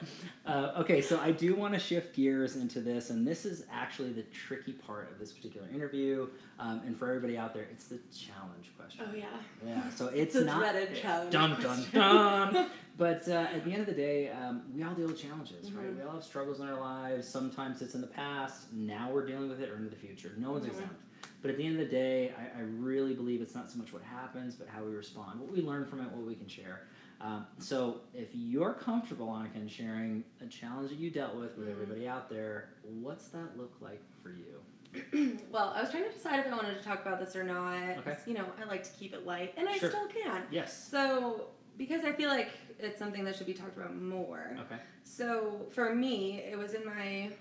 Uh, 0.49 0.73
okay, 0.79 0.99
so 1.01 1.19
I 1.19 1.31
do 1.31 1.55
want 1.55 1.73
to 1.75 1.79
shift 1.79 2.15
gears 2.15 2.55
into 2.55 2.81
this, 2.81 3.11
and 3.11 3.27
this 3.27 3.45
is 3.45 3.65
actually 3.71 4.11
the 4.11 4.23
tricky 4.23 4.71
part 4.73 5.11
of 5.11 5.19
this 5.19 5.31
particular 5.31 5.67
interview. 5.73 6.27
Um, 6.57 6.81
and 6.85 6.97
for 6.97 7.07
everybody 7.07 7.37
out 7.37 7.53
there, 7.53 7.67
it's 7.71 7.85
the 7.85 7.99
challenge 8.15 8.71
question. 8.77 9.05
oh 9.07 9.15
yeah. 9.15 9.25
Yeah, 9.65 9.89
so 9.91 10.07
it's 10.13 10.33
not 10.35 10.59
dreaded 10.59 10.95
challenge 10.95 11.31
Dun 11.31 11.51
dun 11.51 11.61
question. 11.61 11.99
dun. 11.99 12.69
but 12.97 13.27
uh, 13.27 13.47
at 13.53 13.63
the 13.63 13.71
end 13.71 13.81
of 13.81 13.85
the 13.85 13.93
day, 13.93 14.29
um, 14.31 14.63
we 14.75 14.81
all 14.83 14.93
deal 14.95 15.07
with 15.07 15.21
challenges, 15.21 15.71
right? 15.71 15.85
Mhm. 15.85 15.97
We 15.97 16.01
all 16.03 16.13
have 16.15 16.23
struggles 16.23 16.59
in 16.59 16.67
our 16.67 16.79
lives. 16.79 17.27
Sometimes 17.27 17.81
it's 17.83 17.93
in 17.93 18.01
the 18.01 18.07
past. 18.07 18.73
Now 18.73 19.11
we're 19.11 19.25
dealing 19.27 19.49
with 19.49 19.61
it, 19.61 19.69
or 19.69 19.77
into 19.77 19.89
the 19.91 19.95
future. 19.95 20.31
No 20.37 20.51
one's 20.51 20.65
Mhm. 20.65 20.69
exempt. 20.71 20.95
But 21.41 21.51
at 21.51 21.57
the 21.57 21.65
end 21.65 21.79
of 21.79 21.87
the 21.87 21.93
day, 21.95 22.33
I, 22.37 22.59
I 22.59 22.61
really 22.63 23.13
believe 23.13 23.41
it's 23.41 23.55
not 23.55 23.69
so 23.69 23.77
much 23.77 23.93
what 23.93 24.01
happens, 24.03 24.55
but 24.55 24.67
how 24.67 24.83
we 24.83 24.93
respond, 24.93 25.39
what 25.39 25.51
we 25.51 25.61
learn 25.61 25.85
from 25.85 26.01
it, 26.01 26.11
what 26.11 26.25
we 26.25 26.35
can 26.35 26.47
share. 26.49 26.81
Um, 27.21 27.45
so 27.57 28.01
if 28.13 28.29
you're 28.33 28.73
comfortable, 28.73 29.27
Annika, 29.27 29.55
in 29.55 29.67
sharing 29.67 30.23
a 30.41 30.45
challenge 30.47 30.89
that 30.89 30.97
you 30.99 31.09
dealt 31.11 31.35
with 31.35 31.57
with 31.57 31.67
Mhm. 31.67 31.71
everybody 31.71 32.07
out 32.07 32.29
there, 32.29 32.69
what's 32.83 33.27
that 33.29 33.57
look 33.57 33.75
like 33.81 34.01
for 34.23 34.31
you? 34.31 35.37
well, 35.51 35.69
I 35.75 35.81
was 35.81 35.91
trying 35.91 36.05
to 36.05 36.11
decide 36.11 36.39
if 36.39 36.47
I 36.51 36.55
wanted 36.55 36.77
to 36.77 36.83
talk 36.83 37.01
about 37.05 37.19
this 37.19 37.35
or 37.35 37.43
not. 37.43 37.97
Okay. 37.99 38.17
You 38.25 38.33
know, 38.35 38.45
I 38.59 38.63
like 38.65 38.83
to 38.83 38.91
keep 38.97 39.13
it 39.13 39.25
light, 39.25 39.53
and 39.57 39.67
I 39.67 39.77
Sure. 39.77 39.89
still 39.89 40.07
can. 40.07 40.43
Yes. 40.49 40.89
So, 40.89 41.49
because 41.77 42.03
I 42.05 42.11
feel 42.13 42.29
like 42.29 42.49
it's 42.79 42.97
something 42.97 43.23
that 43.25 43.35
should 43.35 43.45
be 43.47 43.53
talked 43.53 43.77
about 43.77 43.95
more. 43.95 44.55
Okay. 44.61 44.77
So, 45.03 45.67
for 45.71 45.93
me, 45.93 46.39
it 46.39 46.57
was 46.57 46.73
in 46.73 46.85
my 46.85 47.31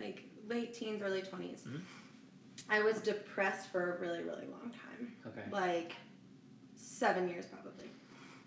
like 0.00 0.24
late 0.48 0.72
teens, 0.74 1.02
early 1.02 1.22
20s. 1.22 1.62
Mhm. 1.64 1.80
I 2.68 2.82
was 2.82 3.00
depressed 3.02 3.68
for 3.70 3.96
a 3.96 4.00
really, 4.00 4.22
really 4.24 4.46
long 4.46 4.72
time. 4.72 5.14
Okay. 5.26 5.44
Like 5.50 5.92
7 6.74 7.28
years 7.28 7.46
probably. 7.46 7.90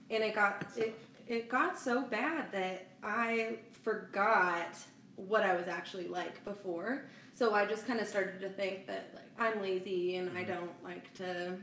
And 0.09 0.23
it 0.23 0.33
got 0.35 0.65
it 0.77 0.99
it 1.27 1.49
got 1.49 1.77
so 1.79 2.01
bad 2.03 2.51
that 2.51 2.87
I 3.03 3.57
forgot 3.83 4.77
what 5.15 5.43
I 5.43 5.55
was 5.55 5.67
actually 5.67 6.07
like 6.07 6.43
before. 6.45 7.05
So 7.33 7.53
I 7.53 7.65
just 7.65 7.85
kind 7.85 7.99
of 7.99 8.07
started 8.07 8.39
to 8.41 8.49
think 8.49 8.87
that 8.87 9.11
like 9.13 9.25
I'm 9.37 9.61
lazy 9.61 10.15
and 10.15 10.35
I 10.37 10.43
Mhm. 10.43 10.47
don't 10.47 10.83
like 10.83 11.13
to 11.15 11.57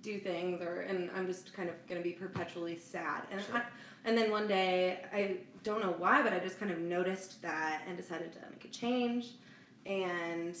do 0.00 0.18
things 0.18 0.62
or 0.62 0.80
and 0.82 1.10
I'm 1.14 1.26
just 1.26 1.52
kind 1.52 1.68
of 1.68 1.74
going 1.86 2.00
to 2.00 2.04
be 2.08 2.14
perpetually 2.14 2.76
sad. 2.76 3.24
And 3.30 3.40
Sure. 3.42 3.56
I, 3.56 3.62
and 4.04 4.16
then 4.16 4.30
one 4.30 4.46
day 4.48 5.04
I 5.12 5.38
don't 5.64 5.82
know 5.82 5.94
why, 5.98 6.22
but 6.22 6.32
I 6.32 6.38
just 6.38 6.58
kind 6.58 6.70
of 6.70 6.78
noticed 6.78 7.42
that 7.42 7.82
and 7.86 7.96
decided 7.96 8.32
to 8.34 8.38
make 8.50 8.64
a 8.64 8.68
change. 8.68 9.34
And 9.84 10.56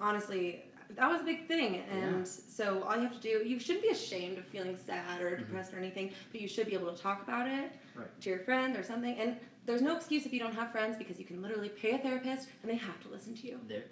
honestly, 0.00 0.69
that 0.96 1.10
was 1.10 1.20
a 1.20 1.24
big 1.24 1.46
thing. 1.48 1.82
And 1.90 2.18
Yeah. 2.20 2.24
so 2.24 2.82
all 2.82 2.96
you 2.96 3.02
have 3.02 3.12
to 3.14 3.20
do, 3.20 3.46
you 3.46 3.58
shouldn't 3.58 3.82
be 3.84 3.90
ashamed 3.90 4.38
of 4.38 4.44
feeling 4.46 4.76
sad 4.76 5.20
or 5.20 5.30
Mhm. 5.32 5.38
depressed 5.40 5.72
or 5.74 5.78
anything, 5.78 6.12
but 6.32 6.40
you 6.40 6.48
should 6.48 6.66
be 6.66 6.74
able 6.74 6.92
to 6.94 7.00
talk 7.02 7.22
about 7.22 7.48
it 7.48 7.72
Right. 7.94 8.20
to 8.22 8.30
your 8.30 8.40
friend 8.40 8.76
or 8.76 8.82
something. 8.82 9.16
And 9.18 9.36
there's 9.66 9.82
no 9.82 9.96
excuse 9.96 10.26
if 10.26 10.32
you 10.32 10.40
don't 10.40 10.54
have 10.54 10.72
friends 10.72 10.96
because 10.96 11.18
you 11.18 11.24
can 11.24 11.42
literally 11.42 11.68
pay 11.68 11.92
a 11.92 11.98
therapist 11.98 12.48
and 12.62 12.70
they 12.70 12.76
have 12.76 13.00
to 13.02 13.08
listen 13.08 13.34
to 13.36 13.46
you. 13.46 13.60
There, 13.68 13.84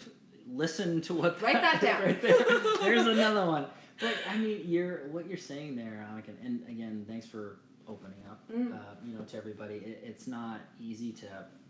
listen 0.50 1.00
to 1.02 1.14
what 1.14 1.40
Write 1.42 1.54
that 1.60 1.80
down. 1.82 2.02
right 2.02 2.20
there. 2.22 2.36
There's 2.80 3.06
another 3.06 3.46
one. 3.46 3.66
But 4.00 4.14
I 4.28 4.36
mean, 4.38 4.62
you're 4.64 5.08
what 5.08 5.26
you're 5.26 5.36
saying 5.36 5.74
there, 5.76 6.06
Annika, 6.10 6.30
and 6.44 6.62
again, 6.68 7.04
thanks 7.08 7.26
for 7.26 7.58
opening 7.88 8.22
up. 8.30 8.40
Mm. 8.50 8.72
Uh, 8.74 8.94
you 9.04 9.14
know, 9.14 9.24
to 9.24 9.36
everybody, 9.36 9.76
it, 9.76 10.02
it's 10.04 10.26
not 10.28 10.60
easy 10.80 11.10
to 11.12 11.26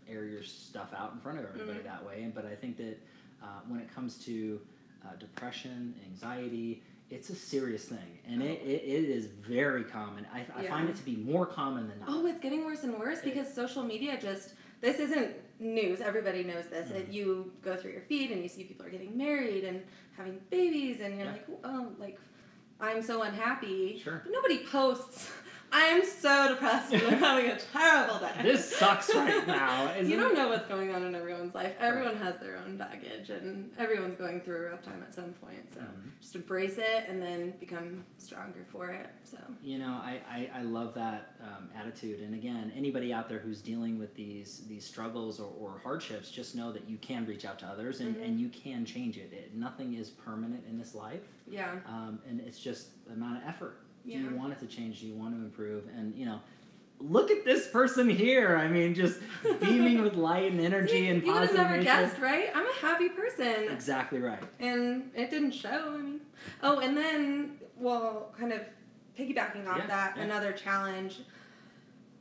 air 0.07 0.25
your 0.25 0.43
stuff 0.43 0.93
out 0.95 1.13
in 1.13 1.19
front 1.19 1.39
of 1.39 1.45
everybody 1.45 1.79
Mhm. 1.79 1.83
that 1.85 2.05
way. 2.05 2.31
But 2.33 2.45
I 2.45 2.55
think 2.55 2.77
that 2.77 2.97
uh, 3.41 3.61
when 3.67 3.79
it 3.79 3.89
comes 3.93 4.17
to 4.25 4.59
uh, 5.05 5.15
depression, 5.19 5.93
anxiety, 6.05 6.81
it's 7.09 7.29
a 7.31 7.35
serious 7.35 7.85
thing, 7.85 8.19
and 8.27 8.43
it, 8.43 8.61
it, 8.61 8.83
it 8.83 9.09
is 9.09 9.25
very 9.25 9.83
common. 9.83 10.27
I, 10.31 10.45
I 10.55 10.67
find 10.67 10.87
it 10.89 10.95
to 10.97 11.03
be 11.03 11.15
more 11.15 11.45
common 11.47 11.87
than 11.89 11.99
not. 12.01 12.09
Oh, 12.09 12.25
it's 12.27 12.39
getting 12.39 12.63
worse 12.65 12.83
and 12.83 12.99
worse 12.99 13.19
because 13.23 13.51
social 13.51 13.81
media 13.83 14.19
just 14.21 14.53
this 14.81 14.99
isn't 14.99 15.31
news. 15.59 16.01
Everybody 16.01 16.43
knows 16.43 16.67
this. 16.69 16.91
It, 16.91 17.09
Mhm. 17.09 17.13
you 17.13 17.51
go 17.63 17.75
through 17.75 17.91
your 17.93 18.01
feed 18.03 18.29
and 18.31 18.43
you 18.43 18.47
see 18.47 18.63
people 18.63 18.85
are 18.85 18.89
getting 18.91 19.17
married 19.17 19.63
and 19.63 19.81
having 20.15 20.39
babies, 20.51 21.01
and 21.01 21.15
you're 21.17 21.25
Yeah. 21.25 21.31
like, 21.31 21.47
oh, 21.63 21.91
like 21.97 22.19
I'm 22.79 23.01
so 23.01 23.23
unhappy. 23.23 23.99
Sure. 24.03 24.21
But 24.23 24.31
nobody 24.31 24.59
posts. 24.65 25.31
I'm 25.71 26.03
so 26.05 26.49
depressed 26.49 26.93
and 26.93 27.03
I'm 27.03 27.19
having 27.19 27.45
a 27.51 27.57
terrible 27.59 28.19
day. 28.19 28.31
This 28.41 28.75
sucks 28.77 29.13
right 29.13 29.45
now. 29.45 29.93
you 30.01 30.17
don't 30.17 30.33
know 30.33 30.47
what's 30.49 30.67
going 30.67 30.93
on 30.93 31.03
in 31.03 31.13
everyone's 31.15 31.53
life. 31.53 31.73
Everyone 31.79 32.15
has 32.17 32.37
their 32.39 32.57
own 32.57 32.77
baggage, 32.77 33.29
and 33.29 33.69
everyone's 33.77 34.15
going 34.15 34.41
through 34.41 34.67
a 34.67 34.69
rough 34.71 34.81
time 34.83 35.03
at 35.05 35.13
some 35.13 35.33
point. 35.33 35.71
So 35.73 35.81
Mhm. 35.81 36.11
just 36.21 36.35
embrace 36.35 36.77
it 36.77 37.05
and 37.07 37.21
then 37.21 37.51
become 37.59 38.03
stronger 38.17 38.65
for 38.71 38.89
it. 38.89 39.07
So 39.23 39.37
You 39.63 39.77
know, 39.79 39.99
I, 40.03 40.19
I, 40.29 40.49
I 40.59 40.61
love 40.63 40.93
that 40.95 41.35
um, 41.41 41.69
attitude. 41.75 42.21
And 42.21 42.33
again, 42.33 42.71
anybody 42.75 43.13
out 43.13 43.29
there 43.29 43.39
who's 43.39 43.61
dealing 43.61 43.99
with 43.99 44.15
these 44.15 44.63
these 44.67 44.85
struggles 44.85 45.39
or, 45.39 45.51
or 45.59 45.79
hardships, 45.83 46.31
just 46.31 46.55
know 46.55 46.71
that 46.71 46.89
you 46.89 46.97
can 46.97 47.25
reach 47.25 47.45
out 47.45 47.59
to 47.59 47.65
others 47.67 47.99
and, 47.99 48.15
Mhm. 48.15 48.25
and 48.25 48.39
you 48.39 48.49
can 48.49 48.85
change 48.85 49.17
it. 49.17 49.31
it. 49.33 49.53
Nothing 49.55 49.93
is 49.93 50.09
permanent 50.09 50.63
in 50.67 50.77
this 50.77 50.95
life, 50.95 51.21
yeah, 51.47 51.75
um, 51.85 52.19
and 52.27 52.39
it's 52.41 52.59
just 52.59 53.05
the 53.05 53.13
amount 53.13 53.37
of 53.37 53.43
effort. 53.47 53.77
Do 54.17 54.23
you 54.23 54.35
want 54.35 54.53
it 54.53 54.59
to 54.59 54.65
change? 54.67 55.01
Do 55.01 55.07
you 55.07 55.13
want 55.15 55.35
to 55.35 55.39
improve? 55.41 55.83
And 55.95 56.15
you 56.15 56.25
know, 56.25 56.39
look 56.99 57.31
at 57.31 57.45
this 57.45 57.67
person 57.67 58.09
here. 58.09 58.55
I 58.57 58.67
mean, 58.67 58.93
just 58.95 59.19
beaming 59.61 60.01
with 60.01 60.15
light 60.15 60.51
and 60.51 60.59
energy 60.59 60.91
See, 60.91 61.07
and 61.07 61.23
you 61.23 61.31
would 61.33 61.43
have 61.43 61.53
never 61.55 61.81
guessed, 61.81 62.17
right? 62.19 62.49
I'm 62.53 62.65
a 62.67 62.73
happy 62.81 63.09
person, 63.09 63.69
Exactly 63.71 64.19
right. 64.19 64.41
and 64.59 65.11
it 65.15 65.29
didn't 65.29 65.51
show. 65.51 65.93
I 65.95 65.97
mean, 65.97 66.21
oh, 66.63 66.79
and 66.79 66.95
then 66.97 67.57
well, 67.77 68.33
kind 68.37 68.51
of 68.51 68.61
piggybacking 69.17 69.67
off 69.67 69.77
Yeah, 69.77 69.87
that, 69.87 70.13
yeah. 70.17 70.23
another 70.23 70.51
challenge 70.51 71.19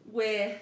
with 0.06 0.56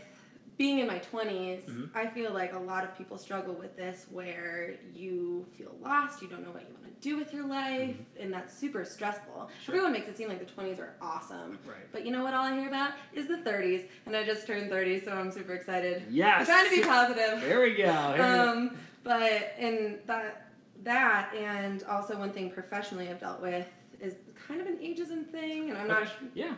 being 0.57 0.79
in 0.79 0.87
my 0.87 0.99
20s, 0.99 1.65
Mhm. 1.67 1.91
I 1.95 2.07
feel 2.07 2.33
like 2.33 2.55
a 2.55 2.59
lot 2.59 2.83
of 2.85 2.97
people 2.97 3.19
struggle 3.19 3.55
with 3.55 3.77
this 3.77 4.07
where 4.11 4.75
you 4.95 5.45
feel 5.57 5.77
lost, 5.83 6.23
you 6.23 6.29
don't 6.29 6.43
know 6.45 6.51
what 6.51 6.63
you 6.63 6.75
want 6.75 6.85
to 6.87 7.01
do 7.09 7.17
with 7.19 7.35
your 7.35 7.47
life, 7.47 7.97
and 8.19 8.33
that's 8.33 8.57
super 8.57 8.85
stressful. 8.85 9.33
Mm-hmm. 9.35 9.63
Sure. 9.63 9.75
Everyone 9.75 9.93
makes 9.93 10.09
it 10.09 10.17
seem 10.17 10.29
like 10.29 10.39
the 10.39 10.47
20s 10.51 10.79
are 10.79 10.95
awesome. 11.03 11.59
Right. 11.67 11.91
But 11.93 12.07
you 12.07 12.11
know 12.11 12.23
what 12.25 12.33
all 12.33 12.45
I 12.45 12.55
hear 12.59 12.69
about 12.69 12.93
is 13.13 13.29
the 13.29 13.37
30s, 13.39 13.87
and 14.07 14.17
I 14.17 14.25
just 14.25 14.47
turned 14.47 14.71
30, 14.71 15.01
so 15.05 15.13
I'm 15.13 15.31
super 15.31 15.53
excited. 15.53 16.05
Yes. 16.11 16.41
I'm 16.41 16.47
trying 16.47 16.71
to 16.71 16.77
be 16.77 16.83
positive. 16.83 17.41
There 17.43 17.61
we 17.61 17.75
go. 17.75 17.93
Here 17.93 18.13
we 18.13 18.17
go. 18.19 18.49
Um, 18.51 18.77
but 19.05 19.53
and 19.59 19.99
that 20.07 20.43
that 20.85 21.35
and 21.35 21.83
also 21.85 22.19
one 22.19 22.33
thing 22.33 22.51
professionally 22.51 23.09
I've 23.09 23.21
dealt 23.21 23.41
with 23.41 23.67
is 24.01 24.15
kind 24.49 24.61
of 24.61 24.67
an 24.67 24.77
ageism 24.79 25.27
thing, 25.31 25.69
and 25.71 25.79
I'm 25.79 25.89
not. 25.89 26.09
Yeah. 26.35 26.55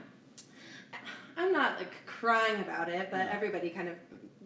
I'm 1.37 1.53
not 1.53 1.79
like 1.79 1.93
crying 2.19 2.61
about 2.61 2.89
it, 2.89 3.11
but 3.11 3.29
everybody 3.29 3.71
kind 3.71 3.89
of 3.89 3.97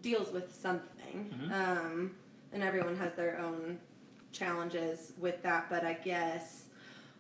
deals 0.03 0.31
with 0.33 0.53
something, 0.55 1.31
Mhm. 1.33 1.53
um, 1.53 2.17
and 2.53 2.63
everyone 2.63 2.97
has 2.97 3.15
their 3.15 3.39
own 3.39 3.79
challenges 4.33 5.13
with 5.19 5.43
that. 5.43 5.69
But 5.71 5.85
I 5.85 5.95
guess 5.95 6.67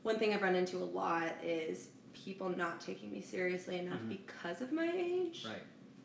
one 0.02 0.18
thing 0.18 0.34
I've 0.34 0.42
run 0.42 0.54
into 0.56 0.78
a 0.78 0.84
lot 0.84 1.32
is 1.42 1.88
people 2.12 2.48
not 2.50 2.80
taking 2.80 3.10
me 3.12 3.22
seriously 3.22 3.78
enough 3.78 4.00
Mhm. 4.00 4.08
because 4.10 4.60
of 4.60 4.72
my 4.72 4.90
age. 4.94 5.46
Right. 5.46 5.62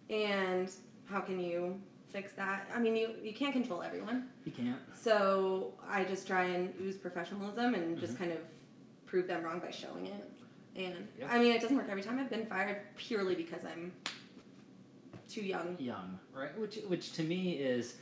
And 0.10 0.72
how 1.06 1.20
can 1.22 1.40
you 1.40 1.82
fix 2.10 2.32
that? 2.34 2.70
I 2.74 2.80
mean, 2.80 2.96
you 2.96 3.16
you 3.22 3.34
can't 3.34 3.54
control 3.54 3.82
everyone. 3.82 4.30
You 4.46 4.52
can't. 4.54 4.80
So 4.96 5.74
I 5.88 6.06
just 6.06 6.26
try 6.28 6.44
and 6.46 6.74
use 6.80 6.96
professionalism 6.98 7.74
and 7.74 8.00
just 8.00 8.14
Mhm. 8.14 8.18
kind 8.20 8.32
of 8.32 8.40
prove 9.06 9.28
them 9.28 9.44
wrong 9.44 9.60
by 9.60 9.72
showing 9.72 10.06
it. 10.08 10.24
And 10.76 11.08
Yeah. 11.20 11.34
I 11.34 11.40
mean, 11.40 11.52
it 11.54 11.62
doesn't 11.62 11.76
work 11.76 11.90
every 11.90 12.04
time. 12.04 12.20
I've 12.20 12.30
been 12.30 12.46
fired 12.46 12.82
purely 12.96 13.36
because 13.36 13.66
I'm 13.66 13.92
too 15.28 15.42
young. 15.42 15.76
young, 15.80 16.20
right? 16.34 16.58
Which, 16.60 16.78
which 16.88 17.14
to 17.14 17.24
me 17.24 17.54
is, 17.54 17.96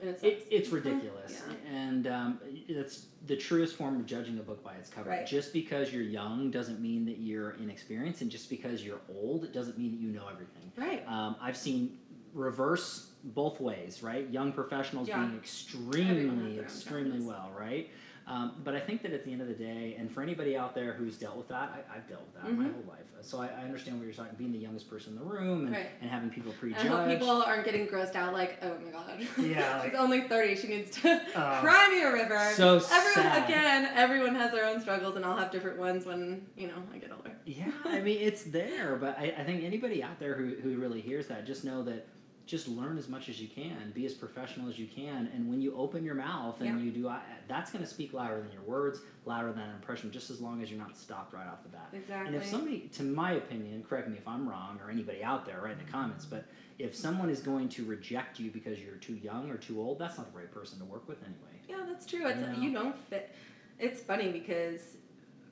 it's, 0.00 0.22
It, 0.22 0.46
it's 0.50 0.70
ridiculous, 0.70 1.42
Yeah. 1.46 1.70
and 1.78 2.06
um, 2.06 2.40
it's 2.68 3.06
the 3.26 3.36
truest 3.36 3.76
form 3.76 3.96
of 3.96 4.06
judging 4.06 4.38
a 4.38 4.42
book 4.42 4.64
by 4.64 4.74
its 4.74 4.88
cover. 4.88 5.10
Right. 5.10 5.26
Just 5.26 5.52
because 5.52 5.92
you're 5.92 6.02
young 6.02 6.50
doesn't 6.50 6.80
mean 6.80 7.04
that 7.04 7.18
you're 7.18 7.50
inexperienced, 7.60 8.22
and 8.22 8.30
just 8.30 8.48
because 8.48 8.82
you're 8.82 9.00
old 9.14 9.52
doesn't 9.52 9.76
mean 9.76 9.90
that 9.92 10.00
you 10.00 10.08
know 10.10 10.26
everything. 10.32 10.72
right. 10.76 11.06
Um, 11.06 11.36
I've 11.40 11.56
seen 11.56 11.98
reverse 12.32 13.10
both 13.24 13.60
ways, 13.60 14.02
right? 14.02 14.26
Young 14.30 14.52
professionals 14.52 15.08
Yeah. 15.08 15.18
being 15.24 15.36
extremely, 15.36 16.58
extremely 16.60 17.20
well, 17.20 17.50
right? 17.54 17.90
Um, 18.30 18.52
but 18.62 18.76
I 18.76 18.80
think 18.80 19.02
that 19.02 19.12
at 19.12 19.24
the 19.24 19.32
end 19.32 19.40
of 19.42 19.48
the 19.48 19.54
day, 19.54 19.96
and 19.98 20.08
for 20.10 20.22
anybody 20.22 20.56
out 20.56 20.72
there 20.72 20.92
who's 20.92 21.18
dealt 21.18 21.36
with 21.36 21.48
that, 21.48 21.84
I, 21.90 21.96
I've 21.96 22.08
dealt 22.08 22.22
with 22.26 22.34
that 22.36 22.52
my 22.56 22.64
Mhm. 22.66 22.72
whole 22.74 22.84
life. 22.88 23.00
So 23.22 23.40
I, 23.42 23.48
I 23.48 23.64
understand 23.64 23.98
what 23.98 24.04
you're 24.04 24.14
talking, 24.14 24.32
being 24.38 24.52
the 24.52 24.58
youngest 24.58 24.88
person 24.88 25.14
in 25.14 25.18
the 25.18 25.24
room 25.24 25.66
and, 25.66 25.74
Right. 25.74 25.88
and 26.00 26.08
having 26.08 26.30
people 26.30 26.52
prejudge. 26.52 26.84
I 26.84 26.88
hope 26.88 27.08
people 27.08 27.28
aren't 27.28 27.64
getting 27.64 27.88
grossed 27.88 28.14
out 28.14 28.32
like, 28.32 28.58
oh 28.62 28.76
my 28.84 28.92
god. 28.92 29.26
Yeah, 29.38 29.78
like- 29.80 29.90
She's 29.90 29.98
only 29.98 30.28
30. 30.28 30.56
She 30.56 30.68
needs 30.68 30.96
to 31.02 31.20
Oh. 31.36 31.58
cry 31.60 31.88
me 31.90 32.02
a 32.02 32.12
river. 32.12 32.38
So 32.54 32.76
everyone, 32.76 33.12
sad. 33.14 33.48
Again, 33.50 33.90
everyone 33.96 34.34
has 34.36 34.52
their 34.52 34.64
own 34.64 34.80
struggles, 34.80 35.16
and 35.16 35.24
I'll 35.24 35.36
have 35.36 35.50
different 35.50 35.78
ones 35.78 36.06
when, 36.06 36.46
you 36.56 36.68
know, 36.68 36.82
I 36.94 36.98
get 36.98 37.10
older. 37.10 37.32
Yeah, 37.44 37.72
I 37.84 38.00
mean 38.00 38.20
it's 38.20 38.44
there, 38.44 38.94
but 38.94 39.18
I, 39.18 39.34
I 39.36 39.42
think 39.42 39.64
anybody 39.64 40.04
out 40.04 40.20
there 40.20 40.34
who, 40.34 40.54
who 40.62 40.78
really 40.80 41.00
hears 41.00 41.26
that, 41.26 41.46
just 41.46 41.64
know 41.64 41.82
that 41.82 42.06
just 42.50 42.66
learn 42.66 42.98
as 42.98 43.08
much 43.08 43.28
as 43.28 43.40
you 43.40 43.46
can, 43.46 43.92
be 43.94 44.04
as 44.06 44.12
professional 44.12 44.68
as 44.68 44.76
you 44.76 44.88
can, 44.88 45.30
and 45.32 45.48
when 45.48 45.60
you 45.62 45.72
open 45.76 46.02
your 46.04 46.16
mouth 46.16 46.60
and 46.60 46.68
Yeah. 46.80 46.84
you 46.84 46.90
do, 46.90 47.12
that's 47.46 47.70
going 47.70 47.84
to 47.84 47.88
speak 47.88 48.12
louder 48.12 48.40
than 48.42 48.50
your 48.50 48.62
words, 48.62 49.00
louder 49.24 49.52
than 49.52 49.62
an 49.62 49.74
impression, 49.76 50.10
just 50.10 50.30
as 50.30 50.40
long 50.40 50.60
as 50.60 50.68
you're 50.68 50.78
not 50.80 50.96
stopped 50.96 51.32
right 51.32 51.46
off 51.46 51.62
the 51.62 51.68
bat. 51.68 51.88
Exactly. 51.92 52.26
And 52.26 52.34
if 52.42 52.44
somebody, 52.48 52.80
to 52.94 53.04
my 53.04 53.32
opinion, 53.34 53.84
correct 53.88 54.08
me 54.08 54.16
if 54.18 54.26
I'm 54.26 54.48
wrong, 54.48 54.80
or 54.84 54.90
anybody 54.90 55.22
out 55.22 55.46
there, 55.46 55.60
write 55.62 55.78
in 55.78 55.86
the 55.86 55.92
comments, 55.92 56.26
but 56.26 56.44
if 56.80 56.96
someone 56.96 57.30
is 57.30 57.40
going 57.40 57.68
to 57.68 57.84
reject 57.84 58.40
you 58.40 58.50
because 58.50 58.80
you're 58.80 58.96
too 58.96 59.14
young 59.14 59.48
or 59.48 59.56
too 59.56 59.80
old, 59.80 60.00
that's 60.00 60.18
not 60.18 60.32
the 60.32 60.36
right 60.36 60.50
person 60.50 60.80
to 60.80 60.84
work 60.84 61.06
with 61.08 61.18
anyway. 61.22 61.60
Yeah, 61.68 61.86
that's 61.88 62.04
true. 62.04 62.26
It's 62.26 62.40
Yeah. 62.40 62.56
you 62.60 62.72
don't 62.72 62.98
fit. 63.08 63.32
It's 63.78 64.00
funny 64.02 64.32
because 64.32 64.96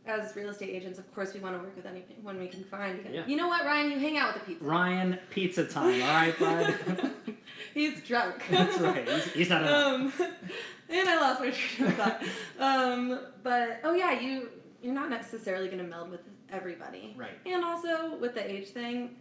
as 0.08 0.34
real 0.34 0.48
estate 0.48 0.70
agents, 0.70 0.98
of 0.98 1.14
course, 1.14 1.34
we 1.34 1.40
want 1.40 1.56
to 1.56 1.62
work 1.62 1.76
with 1.76 1.86
anyone 1.86 2.38
we 2.38 2.48
can 2.48 2.64
find. 2.64 2.98
Because, 2.98 3.14
Yeah. 3.14 3.26
You 3.26 3.36
know 3.36 3.48
what, 3.48 3.64
Ryan? 3.64 3.90
You 3.90 3.98
hang 3.98 4.16
out 4.16 4.34
with 4.34 4.42
the 4.42 4.52
pizza. 4.52 4.64
Ryan, 4.64 5.18
pizza 5.30 5.64
time, 5.64 6.02
all 6.02 6.08
right, 6.08 6.38
bud? 6.38 7.10
He's 7.74 8.02
drunk. 8.02 8.42
that's 8.50 8.78
right. 8.78 9.08
He's, 9.08 9.32
he's 9.32 9.50
not 9.50 9.64
um, 9.70 10.12
and 10.88 11.08
I 11.08 11.20
lost 11.20 11.40
my 11.40 11.50
train 11.50 11.88
of 11.88 11.94
thought. 11.96 12.22
Um, 12.58 13.20
but 13.42 13.80
oh 13.84 13.94
yeah, 13.94 14.18
you 14.18 14.48
you're 14.82 14.94
not 14.94 15.10
necessarily 15.10 15.66
going 15.66 15.78
to 15.78 15.84
meld 15.84 16.10
with 16.10 16.20
everybody. 16.50 17.14
Right. 17.16 17.38
And 17.46 17.64
also 17.64 18.16
with 18.16 18.34
the 18.34 18.50
age 18.50 18.68
thing, 18.68 19.16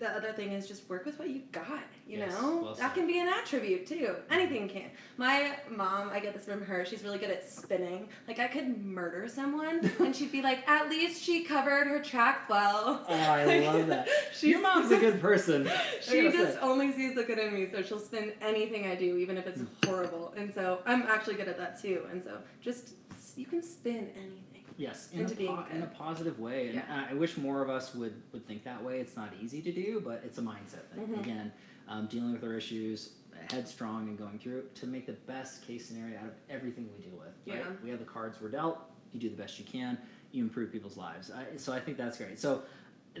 the 0.00 0.08
other 0.08 0.32
thing 0.32 0.52
is 0.52 0.66
just 0.66 0.88
work 0.88 1.04
with 1.04 1.18
what 1.18 1.28
you 1.28 1.42
got. 1.52 1.84
You 2.06 2.18
Yes, 2.18 2.32
know, 2.32 2.60
well 2.62 2.74
that 2.74 2.94
can 2.94 3.06
be 3.06 3.20
an 3.20 3.28
attribute 3.28 3.86
too. 3.86 3.94
Mm-hmm. 3.96 4.32
Anything 4.32 4.68
can. 4.68 4.90
My 5.18 5.56
mom, 5.70 6.10
I 6.10 6.18
get 6.18 6.34
this 6.34 6.46
from 6.46 6.62
her. 6.62 6.84
She's 6.86 7.04
really 7.04 7.18
good 7.18 7.30
at 7.30 7.48
spinning. 7.48 8.08
Like 8.26 8.38
I 8.40 8.48
could 8.48 8.84
murder 8.84 9.28
someone, 9.28 9.88
and 10.00 10.16
she'd 10.16 10.32
be 10.32 10.42
like, 10.42 10.68
"At 10.68 10.88
least 10.88 11.22
she 11.22 11.44
covered 11.44 11.86
her 11.86 12.02
track 12.02 12.48
well." 12.48 13.04
Oh, 13.08 13.14
I 13.14 13.60
love 13.60 13.86
that. 13.94 14.08
She's- 14.32 14.50
Your 14.50 14.62
mom's 14.62 14.90
a 14.90 14.98
good 14.98 15.20
person. 15.20 15.70
She 16.00 16.22
just 16.30 16.54
say. 16.54 16.60
only 16.60 16.92
sees 16.92 17.14
the 17.14 17.22
good 17.22 17.38
in 17.38 17.52
me, 17.52 17.68
so 17.70 17.82
she'll 17.82 17.98
spin 18.00 18.32
anything 18.40 18.86
I 18.86 18.94
do, 18.94 19.18
even 19.18 19.36
if 19.36 19.46
it's 19.46 19.60
mm. 19.60 19.68
horrible. 19.84 20.32
And 20.36 20.52
so 20.52 20.80
I'm 20.86 21.02
actually 21.02 21.34
good 21.34 21.46
at 21.48 21.58
that 21.58 21.80
too. 21.80 22.06
And 22.10 22.24
so 22.24 22.38
just 22.62 22.94
you 23.36 23.44
can 23.46 23.62
spin 23.62 24.08
anything. 24.16 24.49
Yes, 24.80 25.10
in 25.12 25.26
a, 25.26 25.28
being 25.28 25.54
po- 25.54 25.66
in 25.70 25.82
a 25.82 25.86
positive 25.86 26.40
way, 26.40 26.68
and 26.68 26.76
Yeah. 26.76 27.06
I 27.10 27.12
wish 27.12 27.36
more 27.36 27.60
of 27.62 27.68
us 27.68 27.94
would 27.94 28.14
would 28.32 28.46
think 28.46 28.64
that 28.64 28.82
way. 28.82 28.98
It's 28.98 29.14
not 29.14 29.30
easy 29.42 29.60
to 29.60 29.70
do, 29.70 30.00
but 30.02 30.22
it's 30.24 30.38
a 30.38 30.42
mindset 30.42 30.86
thing. 30.94 31.06
Mhm. 31.06 31.20
Again, 31.20 31.52
um, 31.86 32.06
dealing 32.06 32.32
with 32.32 32.42
our 32.42 32.54
issues, 32.54 33.12
headstrong, 33.50 34.08
and 34.08 34.16
going 34.16 34.38
through 34.38 34.64
to 34.76 34.86
make 34.86 35.04
the 35.04 35.12
best 35.34 35.66
case 35.66 35.86
scenario 35.86 36.18
out 36.18 36.24
of 36.28 36.34
everything 36.48 36.88
we 36.96 37.04
deal 37.04 37.18
with. 37.18 37.34
Right? 37.46 37.58
Yeah. 37.62 37.72
We 37.84 37.90
have 37.90 37.98
the 37.98 38.06
cards 38.06 38.40
we're 38.40 38.48
dealt. 38.48 38.78
You 39.12 39.20
do 39.20 39.28
the 39.28 39.36
best 39.36 39.58
you 39.58 39.66
can. 39.66 39.98
You 40.32 40.44
improve 40.44 40.72
people's 40.72 40.96
lives. 40.96 41.30
I, 41.30 41.58
so 41.58 41.74
I 41.74 41.80
think 41.80 41.98
that's 41.98 42.16
great. 42.16 42.38
So. 42.38 42.62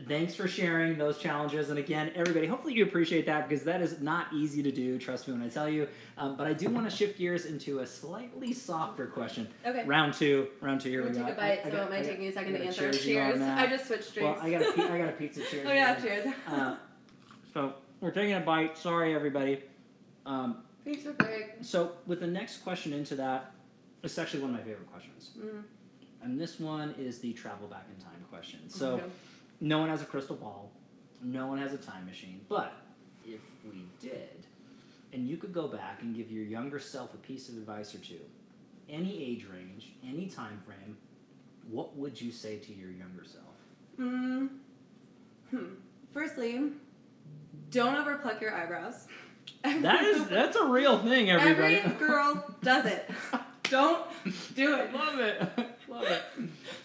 Thanks 0.06 0.36
for 0.36 0.46
sharing 0.46 0.96
those 0.98 1.18
challenges, 1.18 1.68
and 1.68 1.78
again, 1.78 2.12
everybody. 2.14 2.46
Hopefully, 2.46 2.74
you 2.74 2.84
appreciate 2.84 3.26
that 3.26 3.48
because 3.48 3.64
that 3.64 3.80
is 3.82 4.00
not 4.00 4.32
easy 4.32 4.62
to 4.62 4.70
do. 4.70 4.98
Trust 5.00 5.26
me 5.26 5.34
when 5.34 5.42
I 5.42 5.48
tell 5.48 5.68
you. 5.68 5.88
Um, 6.16 6.36
but 6.36 6.46
I 6.46 6.52
do 6.52 6.68
want 6.70 6.88
to 6.88 6.96
shift 6.96 7.18
gears 7.18 7.44
into 7.44 7.80
a 7.80 7.86
slightly 7.86 8.52
softer 8.52 9.06
question. 9.06 9.48
Okay. 9.66 9.84
Round 9.84 10.14
two. 10.14 10.46
Round 10.60 10.80
two. 10.80 10.90
Here 10.90 11.02
we 11.02 11.10
go. 11.10 11.24
take 11.24 11.32
a 11.32 11.36
bite, 11.36 11.42
I- 11.42 11.60
I 11.60 11.64
so 11.64 11.70
got- 11.72 11.86
it 11.86 11.90
might 11.90 11.98
I 11.98 12.02
take 12.02 12.18
me 12.20 12.28
a 12.28 12.32
second 12.32 12.52
to 12.52 12.64
answer. 12.64 12.92
cheers 12.92 13.02
Cheers. 13.04 13.40
I 13.42 13.66
just 13.66 13.86
switched 13.88 14.14
drinks. 14.14 14.40
Well, 14.40 14.46
I 14.46 14.50
got 14.52 14.62
a 14.78 14.98
got 14.98 15.08
a 15.08 15.12
pizza. 15.12 15.42
Cheers. 15.42 15.66
oh 15.68 15.72
yeah, 15.72 15.94
cheers. 15.96 16.34
Uh, 16.46 16.76
so 17.52 17.74
we're 18.00 18.12
taking 18.12 18.34
a 18.34 18.40
bite. 18.40 18.78
Sorry, 18.78 19.12
everybody. 19.14 19.60
Um, 20.24 20.58
Pizza 20.84 21.10
break. 21.12 21.56
so 21.62 21.92
with 22.06 22.20
the 22.20 22.26
next 22.28 22.58
question 22.58 22.92
into 22.92 23.16
that, 23.16 23.52
it's 24.04 24.16
actually 24.18 24.40
one 24.42 24.50
of 24.50 24.56
my 24.56 24.62
favorite 24.62 24.90
questions, 24.92 25.30
Mm. 25.36 25.62
and 26.22 26.40
this 26.40 26.60
one 26.60 26.94
is 26.96 27.18
the 27.18 27.32
travel 27.32 27.66
back 27.66 27.86
in 27.94 28.02
time 28.02 28.24
question. 28.30 28.60
So 28.68 28.94
Okay. 28.94 29.04
No 29.60 29.78
one 29.78 29.88
has 29.88 30.02
a 30.02 30.06
crystal 30.06 30.36
ball, 30.36 30.70
no 31.22 31.46
one 31.46 31.58
has 31.58 31.72
a 31.72 31.78
time 31.78 32.06
machine, 32.06 32.40
but 32.48 32.72
if 33.24 33.40
we 33.64 33.84
did, 34.00 34.46
and 35.12 35.28
you 35.28 35.36
could 35.36 35.52
go 35.52 35.68
back 35.68 36.02
and 36.02 36.14
give 36.14 36.30
your 36.30 36.44
younger 36.44 36.78
self 36.78 37.14
a 37.14 37.18
piece 37.18 37.48
of 37.48 37.56
advice 37.56 37.94
or 37.94 37.98
two, 37.98 38.20
any 38.88 39.22
age 39.22 39.46
range, 39.52 39.92
any 40.06 40.26
time 40.26 40.60
frame, 40.66 40.96
what 41.70 41.96
would 41.96 42.20
you 42.20 42.32
say 42.32 42.56
to 42.56 42.72
your 42.72 42.90
younger 42.90 43.24
self? 43.24 43.44
Mm. 43.98 44.48
Hmm. 45.50 45.74
Firstly, 46.12 46.72
don't 47.70 47.94
overpluck 47.94 48.40
your 48.40 48.54
eyebrows. 48.54 49.06
That 49.62 50.04
is 50.04 50.26
that's 50.26 50.56
a 50.56 50.64
real 50.64 50.98
thing, 50.98 51.30
everybody. 51.30 51.76
Every 51.76 52.06
girl 52.06 52.54
does 52.62 52.86
it. 52.86 53.10
Don't 53.64 54.04
do 54.56 54.74
it. 54.74 54.92
Love 54.92 55.20
it. 55.20 55.42
Love 55.88 56.02
it. 56.04 56.22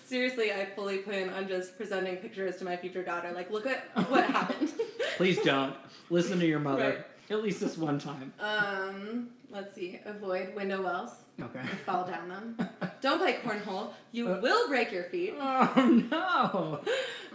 Seriously, 0.06 0.52
I 0.54 0.66
fully 0.76 1.00
plan 1.00 1.30
on 1.32 1.48
just 1.48 1.78
presenting 1.78 2.18
pictures 2.18 2.58
to 2.58 2.64
my 2.66 2.78
future 2.78 3.04
daughter. 3.04 3.32
Like, 3.34 3.50
look 3.50 3.66
at 3.66 3.86
what 4.10 4.24
happened. 4.30 4.72
Please 5.18 5.40
don't 5.42 5.76
listen 6.12 6.40
to 6.40 6.46
your 6.46 6.60
mother 6.60 6.84
Right. 7.30 7.38
at 7.38 7.44
least 7.44 7.60
this 7.60 7.76
one 7.76 7.98
time. 7.98 8.32
Um, 8.40 9.30
let's 9.50 9.74
see. 9.74 10.00
Avoid 10.06 10.54
window 10.56 10.84
wells. 10.84 11.10
Okay. 11.42 11.62
Fall 11.88 12.06
down 12.06 12.30
them. 12.30 12.70
Don't 13.02 13.18
play 13.20 13.34
cornhole. 13.44 13.90
You 14.12 14.30
Uh. 14.32 14.40
will 14.42 14.68
break 14.70 14.92
your 14.92 15.04
feet. 15.06 15.34
Oh 15.40 16.82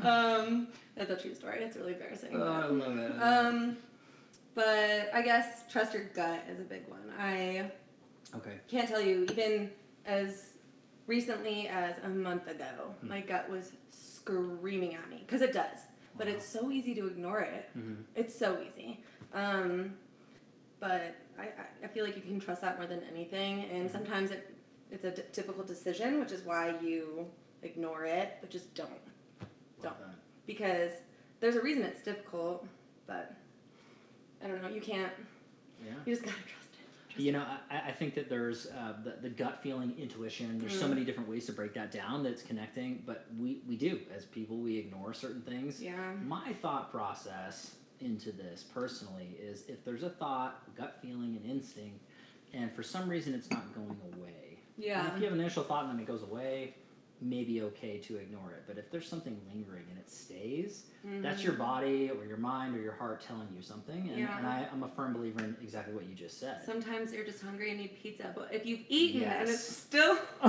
no! 0.01 0.09
Um, 0.09 0.69
that's 0.97 1.11
a 1.11 1.17
true 1.17 1.35
story. 1.35 1.63
It's 1.63 1.77
really 1.77 1.93
embarrassing. 1.95 2.31
Oh, 2.35 2.43
I 2.43 2.67
love 2.67 2.97
it. 2.99 3.13
Um, 3.23 3.77
but 4.55 5.11
I 5.13 5.23
guess 5.23 5.65
trust 5.71 5.93
your 5.93 6.05
gut 6.15 6.45
is 6.51 6.61
a 6.61 6.65
big 6.65 6.89
one. 6.89 7.13
I 7.19 7.71
okay. 8.37 8.55
can't 8.69 8.89
tell 8.89 9.01
you, 9.03 9.27
even 9.31 9.71
as 10.07 10.50
recently 11.07 11.69
as 11.69 11.97
a 12.05 12.09
month 12.09 12.47
ago, 12.49 12.95
Hmm. 13.01 13.09
my 13.09 13.21
gut 13.21 13.49
was 13.51 13.73
screaming 13.91 14.95
at 14.95 15.09
me 15.11 15.19
because 15.27 15.43
it 15.43 15.53
does. 15.53 15.79
But 16.17 16.27
Wow. 16.27 16.35
it's 16.35 16.47
so 16.47 16.71
easy 16.71 16.95
to 16.97 17.07
ignore 17.07 17.41
it. 17.41 17.69
Mhm. 17.77 18.05
It's 18.15 18.35
so 18.35 18.61
easy. 18.63 19.03
Um, 19.33 19.97
but 20.81 21.15
I, 21.39 21.49
I, 21.85 21.87
feel 21.89 22.05
like 22.05 22.17
you 22.17 22.23
can 22.23 22.41
trust 22.41 22.61
that 22.63 22.77
more 22.79 22.87
than 22.87 23.03
anything. 23.05 23.65
And 23.71 23.89
Mhm. 23.89 23.93
sometimes 23.93 24.31
it, 24.31 24.55
it's 24.91 25.05
a 25.05 25.11
d- 25.13 25.23
difficult 25.33 25.67
decision, 25.67 26.19
which 26.21 26.33
is 26.33 26.43
why 26.43 26.79
you 26.81 27.31
ignore 27.63 28.05
it, 28.05 28.39
but 28.41 28.51
just 28.51 28.75
don't. 28.75 28.91
That. 29.83 29.97
Because 30.47 30.93
there's 31.41 31.57
a 31.57 31.63
reason 31.63 31.85
it's 31.85 32.03
difficult, 32.03 32.67
but 33.07 33.35
I 34.43 34.49
don't 34.49 34.61
know. 34.63 34.69
You 34.69 34.81
can't, 34.81 35.13
Yeah. 35.85 35.93
you 36.05 36.13
just 36.15 36.25
gotta. 36.25 36.37
Trust 36.43 36.60
You 37.21 37.33
know, 37.33 37.45
I, 37.71 37.89
I 37.89 37.93
think 37.93 38.15
that 38.15 38.29
there's 38.29 38.67
uh, 38.67 38.95
the, 39.05 39.15
the 39.21 39.29
gut 39.29 39.61
feeling, 39.63 39.95
intuition. 39.99 40.59
There's 40.59 40.79
so 40.79 40.87
Mm. 40.87 40.91
many 40.91 41.05
different 41.05 41.29
ways 41.29 41.47
to 41.47 41.53
break 41.53 41.75
that 41.75 41.91
down 41.93 42.23
that's 42.23 42.43
connecting, 42.43 43.03
but 43.07 43.27
we, 43.39 43.61
we 43.69 43.77
do. 43.77 44.01
As 44.15 44.25
people, 44.25 44.57
we 44.57 44.79
ignore 44.79 45.13
certain 45.13 45.43
things. 45.43 45.83
Yeah. 45.83 46.13
My 46.27 46.53
thought 46.63 46.91
process 46.91 47.75
into 48.01 48.33
this 48.33 48.63
personally 48.63 49.37
is 49.41 49.65
if 49.69 49.85
there's 49.85 50.03
a 50.03 50.09
thought, 50.11 50.63
gut 50.77 50.99
feeling, 51.03 51.37
and 51.43 51.51
instinct, 51.51 52.01
and 52.55 52.73
for 52.73 52.83
some 52.83 53.09
reason 53.09 53.35
it's 53.35 53.51
not 53.51 53.75
going 53.75 54.01
away. 54.17 54.59
And 54.77 54.85
Yeah. 54.87 55.07
if 55.15 55.19
you 55.19 55.25
have 55.25 55.35
an 55.35 55.41
initial 55.41 55.63
thought 55.63 55.85
and 55.85 55.93
then 55.93 56.01
it 56.01 56.07
goes 56.07 56.23
away, 56.23 56.75
maybe 57.21 57.63
okay 57.63 57.99
to 57.99 58.17
ignore 58.17 58.53
it. 58.53 58.65
But 58.67 58.79
if 58.79 58.91
there's 58.91 59.07
something 59.09 59.39
lingering 59.53 59.85
and 59.91 59.99
it 59.99 60.11
stays, 60.11 60.85
mm-hmm. 61.07 61.23
that's 61.23 61.43
your 61.43 61.53
body 61.55 62.11
or 62.11 62.25
your 62.25 62.37
mind 62.39 62.75
or 62.77 62.81
your 62.81 62.93
heart 62.95 63.21
telling 63.21 63.49
you 63.55 63.63
something. 63.63 64.09
And, 64.09 64.19
Yeah. 64.19 64.39
and 64.39 64.47
I, 64.47 64.67
I'm 64.73 64.83
a 64.83 64.89
firm 64.89 65.13
believer 65.13 65.41
in 65.41 65.57
exactly 65.63 65.95
what 65.95 66.09
you 66.09 66.15
just 66.15 66.41
said. 66.41 66.63
Sometimes 66.65 67.13
you're 67.13 67.25
just 67.25 67.43
hungry 67.43 67.71
and 67.71 67.81
need 67.81 68.03
pizza, 68.03 68.33
but 68.35 68.49
if 68.53 68.65
you've 68.67 68.81
eaten 68.89 69.25
and 69.25 69.49
it's 69.49 69.63
still 69.63 70.17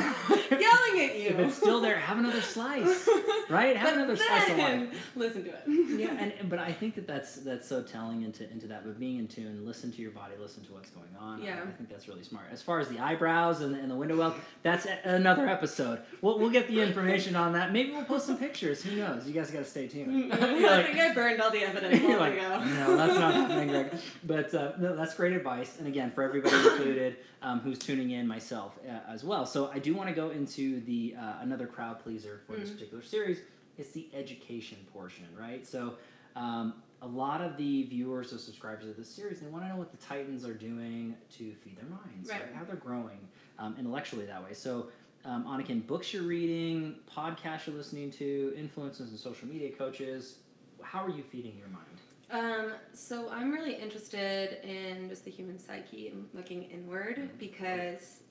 yelling 0.49 0.99
at 1.01 1.19
you, 1.19 1.29
if 1.29 1.39
it's 1.39 1.55
still 1.57 1.81
there, 1.81 1.97
have 1.97 2.17
another 2.17 2.41
slice, 2.41 3.07
right? 3.49 3.75
Have 3.75 3.89
But 3.89 3.97
another 3.97 4.15
slice 4.15 4.49
of 4.49 4.57
life. 4.57 5.11
Listen 5.15 5.43
to 5.43 5.49
it. 5.51 5.63
yeah, 5.67 6.13
and, 6.13 6.33
but 6.49 6.59
I 6.59 6.71
think 6.71 6.95
that 6.95 7.07
that's 7.07 7.35
that's 7.37 7.67
so 7.67 7.81
telling 7.83 8.23
into 8.23 8.49
into 8.49 8.67
that. 8.67 8.83
But 8.85 8.99
being 8.99 9.19
in 9.19 9.27
tune, 9.27 9.65
listen 9.65 9.91
to 9.91 10.01
your 10.01 10.11
body, 10.11 10.33
listen 10.39 10.63
to 10.65 10.73
what's 10.73 10.89
going 10.89 11.07
on. 11.19 11.41
I- 11.41 11.45
Yeah. 11.45 11.59
I, 11.63 11.71
think 11.71 11.89
that's 11.89 12.07
really 12.07 12.23
smart. 12.23 12.45
As 12.51 12.61
far 12.61 12.79
as 12.79 12.87
the 12.89 12.99
eyebrows 12.99 13.61
and, 13.61 13.75
and 13.75 13.89
the 13.89 13.95
window 13.95 14.17
well, 14.17 14.35
that's 14.63 14.85
a, 14.85 14.97
another 15.03 15.47
episode. 15.47 15.99
We'll, 16.21 16.39
we'll 16.39 16.49
get 16.49 16.60
get 16.61 16.69
the 16.73 16.81
information 16.81 17.35
on 17.35 17.53
that. 17.53 17.71
Maybe 17.73 17.91
we'll 17.91 18.03
post 18.05 18.27
some 18.27 18.37
pictures. 18.37 18.81
Who 18.83 18.95
knows? 18.95 19.27
You 19.27 19.33
guys 19.33 19.51
got 19.51 19.59
to 19.59 19.65
stay 19.65 19.87
tuned. 19.87 20.31
I 20.33 20.83
think 20.83 20.99
I 20.99 21.13
burned 21.13 21.41
all 21.41 21.51
the 21.51 21.63
evidence 21.63 21.99
You're 22.01 22.11
long 22.11 22.19
like, 22.19 22.33
ago. 22.37 22.63
no, 22.63 22.97
that's 22.97 23.19
not 23.19 23.33
happening, 23.33 23.69
Greg. 23.69 23.91
But 24.23 24.53
uh, 24.53 24.73
no, 24.79 24.95
that's 24.95 25.15
great 25.15 25.33
advice. 25.33 25.77
And 25.79 25.87
again, 25.87 26.11
for 26.11 26.23
everybody 26.23 26.55
included 26.55 27.17
um, 27.41 27.59
who's 27.59 27.79
tuning 27.79 28.11
in, 28.11 28.27
myself 28.27 28.77
uh, 28.87 29.11
as 29.11 29.23
well. 29.23 29.45
So 29.45 29.71
I 29.73 29.79
do 29.79 29.93
want 29.95 30.09
to 30.09 30.15
go 30.15 30.29
into 30.29 30.79
the 30.81 31.15
uh, 31.19 31.33
another 31.41 31.67
crowd 31.67 31.99
pleaser 31.99 32.41
for 32.47 32.53
this 32.53 32.69
Mm. 32.69 32.73
particular 32.73 33.03
series. 33.03 33.39
It's 33.77 33.91
the 33.91 34.07
education 34.13 34.77
portion, 34.93 35.25
right? 35.39 35.65
So 35.65 35.95
um, 36.35 36.75
a 37.01 37.07
lot 37.07 37.41
of 37.41 37.57
the 37.57 37.83
viewers 37.83 38.31
or 38.31 38.37
subscribers 38.37 38.87
of 38.87 38.95
this 38.95 39.09
series, 39.09 39.39
they 39.39 39.47
want 39.47 39.63
to 39.65 39.69
know 39.69 39.75
what 39.77 39.91
the 39.91 39.97
Titans 39.97 40.45
are 40.45 40.53
doing 40.53 41.15
to 41.37 41.53
feed 41.63 41.77
their 41.77 41.89
minds, 41.89 42.29
right? 42.29 42.41
Right. 42.41 42.53
How 42.55 42.63
they're 42.63 42.75
growing 42.75 43.17
um, 43.59 43.75
intellectually 43.79 44.25
that 44.25 44.43
way. 44.43 44.53
So. 44.53 44.87
Um, 45.23 45.45
Anniken, 45.45 45.85
books 45.85 46.13
you're 46.13 46.23
reading, 46.23 46.95
podcasts 47.15 47.67
you're 47.67 47.75
listening 47.75 48.09
to, 48.11 48.53
influencers 48.57 49.09
and 49.09 49.19
social 49.19 49.47
media 49.47 49.71
coaches. 49.71 50.37
How 50.81 51.03
are 51.03 51.09
you 51.09 51.21
feeding 51.21 51.57
your 51.57 51.67
mind? 51.67 51.85
Um, 52.31 52.73
so 52.93 53.29
I'm 53.29 53.51
really 53.51 53.75
interested 53.75 54.63
in 54.67 55.09
just 55.09 55.25
the 55.25 55.31
human 55.31 55.59
psyche 55.59 56.07
and 56.07 56.27
looking 56.33 56.63
inward 56.63 57.29
because 57.37 58.21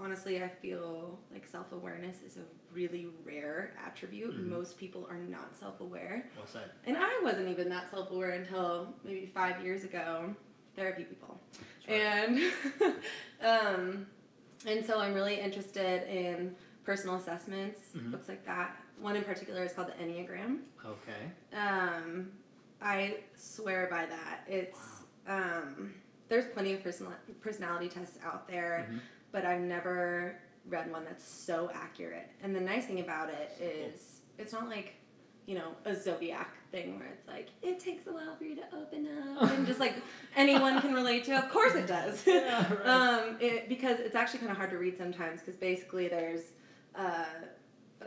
honestly, 0.00 0.42
I 0.42 0.48
feel 0.48 1.18
like 1.32 1.46
self 1.46 1.72
awareness 1.72 2.22
is 2.22 2.36
a 2.38 2.42
really 2.72 3.08
rare 3.24 3.74
attribute. 3.84 4.34
Mhm. 4.34 4.48
Most 4.48 4.78
people 4.78 5.06
are 5.10 5.18
not 5.18 5.56
self 5.56 5.80
aware. 5.80 6.30
Well 6.36 6.46
said. 6.46 6.70
And 6.86 6.96
I 6.96 7.20
wasn't 7.22 7.48
even 7.48 7.68
that 7.68 7.90
self 7.90 8.10
aware 8.12 8.30
until 8.30 8.94
maybe 9.04 9.26
five 9.26 9.62
years 9.62 9.84
ago. 9.84 10.34
Therapy 10.76 11.04
people. 11.04 11.38
And 11.88 12.40
um, 13.42 14.06
and 14.66 14.84
so 14.84 14.98
I'm 15.00 15.14
really 15.14 15.40
interested 15.40 16.02
in 16.08 16.54
personal 16.84 17.16
assessments, 17.16 17.80
Mhm. 17.94 18.10
books 18.10 18.28
like 18.28 18.44
that. 18.46 18.76
One 18.98 19.16
in 19.16 19.24
particular 19.24 19.64
is 19.64 19.72
called 19.72 19.88
the 19.88 19.92
Enneagram. 20.04 20.62
Okay. 20.84 21.30
Um, 21.56 22.32
I 22.82 23.22
swear 23.36 23.86
by 23.90 24.06
that. 24.06 24.44
It's 24.48 25.02
um, 25.26 25.94
there's 26.28 26.46
plenty 26.46 26.72
of 26.72 26.82
personal 26.82 27.12
personality 27.40 27.88
tests 27.88 28.18
out 28.24 28.48
there, 28.48 28.88
Mhm. 28.90 29.00
but 29.32 29.44
I've 29.44 29.60
never 29.60 30.40
read 30.66 30.90
one 30.90 31.04
that's 31.04 31.24
so 31.24 31.70
accurate. 31.72 32.28
And 32.42 32.54
the 32.56 32.60
nice 32.60 32.86
thing 32.86 33.00
about 33.00 33.28
it 33.30 33.52
is 33.60 34.22
it's 34.38 34.52
not 34.52 34.68
like 34.68 34.94
you 35.46 35.54
know 35.56 35.72
a 35.84 35.94
zodiac 35.94 36.54
thing 36.70 36.98
where 36.98 37.08
it's 37.08 37.26
like 37.26 37.48
it 37.62 37.80
takes 37.80 38.06
a 38.06 38.12
while 38.12 38.36
for 38.36 38.44
you 38.44 38.54
to 38.56 38.62
open 38.76 39.08
up 39.36 39.50
and 39.50 39.66
just 39.66 39.80
like 39.80 39.94
anyone 40.36 40.80
can 40.80 40.94
relate 40.94 41.24
to. 41.24 41.36
Of 41.36 41.50
course 41.50 41.74
it 41.74 41.86
does. 41.86 42.22
Yeah, 42.26 42.72
right. 42.72 42.86
um, 42.86 43.36
it, 43.40 43.68
because 43.68 43.98
it's 43.98 44.14
actually 44.14 44.40
kind 44.40 44.52
of 44.52 44.56
hard 44.56 44.70
to 44.70 44.78
read 44.78 44.96
sometimes 44.96 45.40
because 45.40 45.56
basically 45.56 46.08
there's 46.08 46.42
uh, 46.94 47.24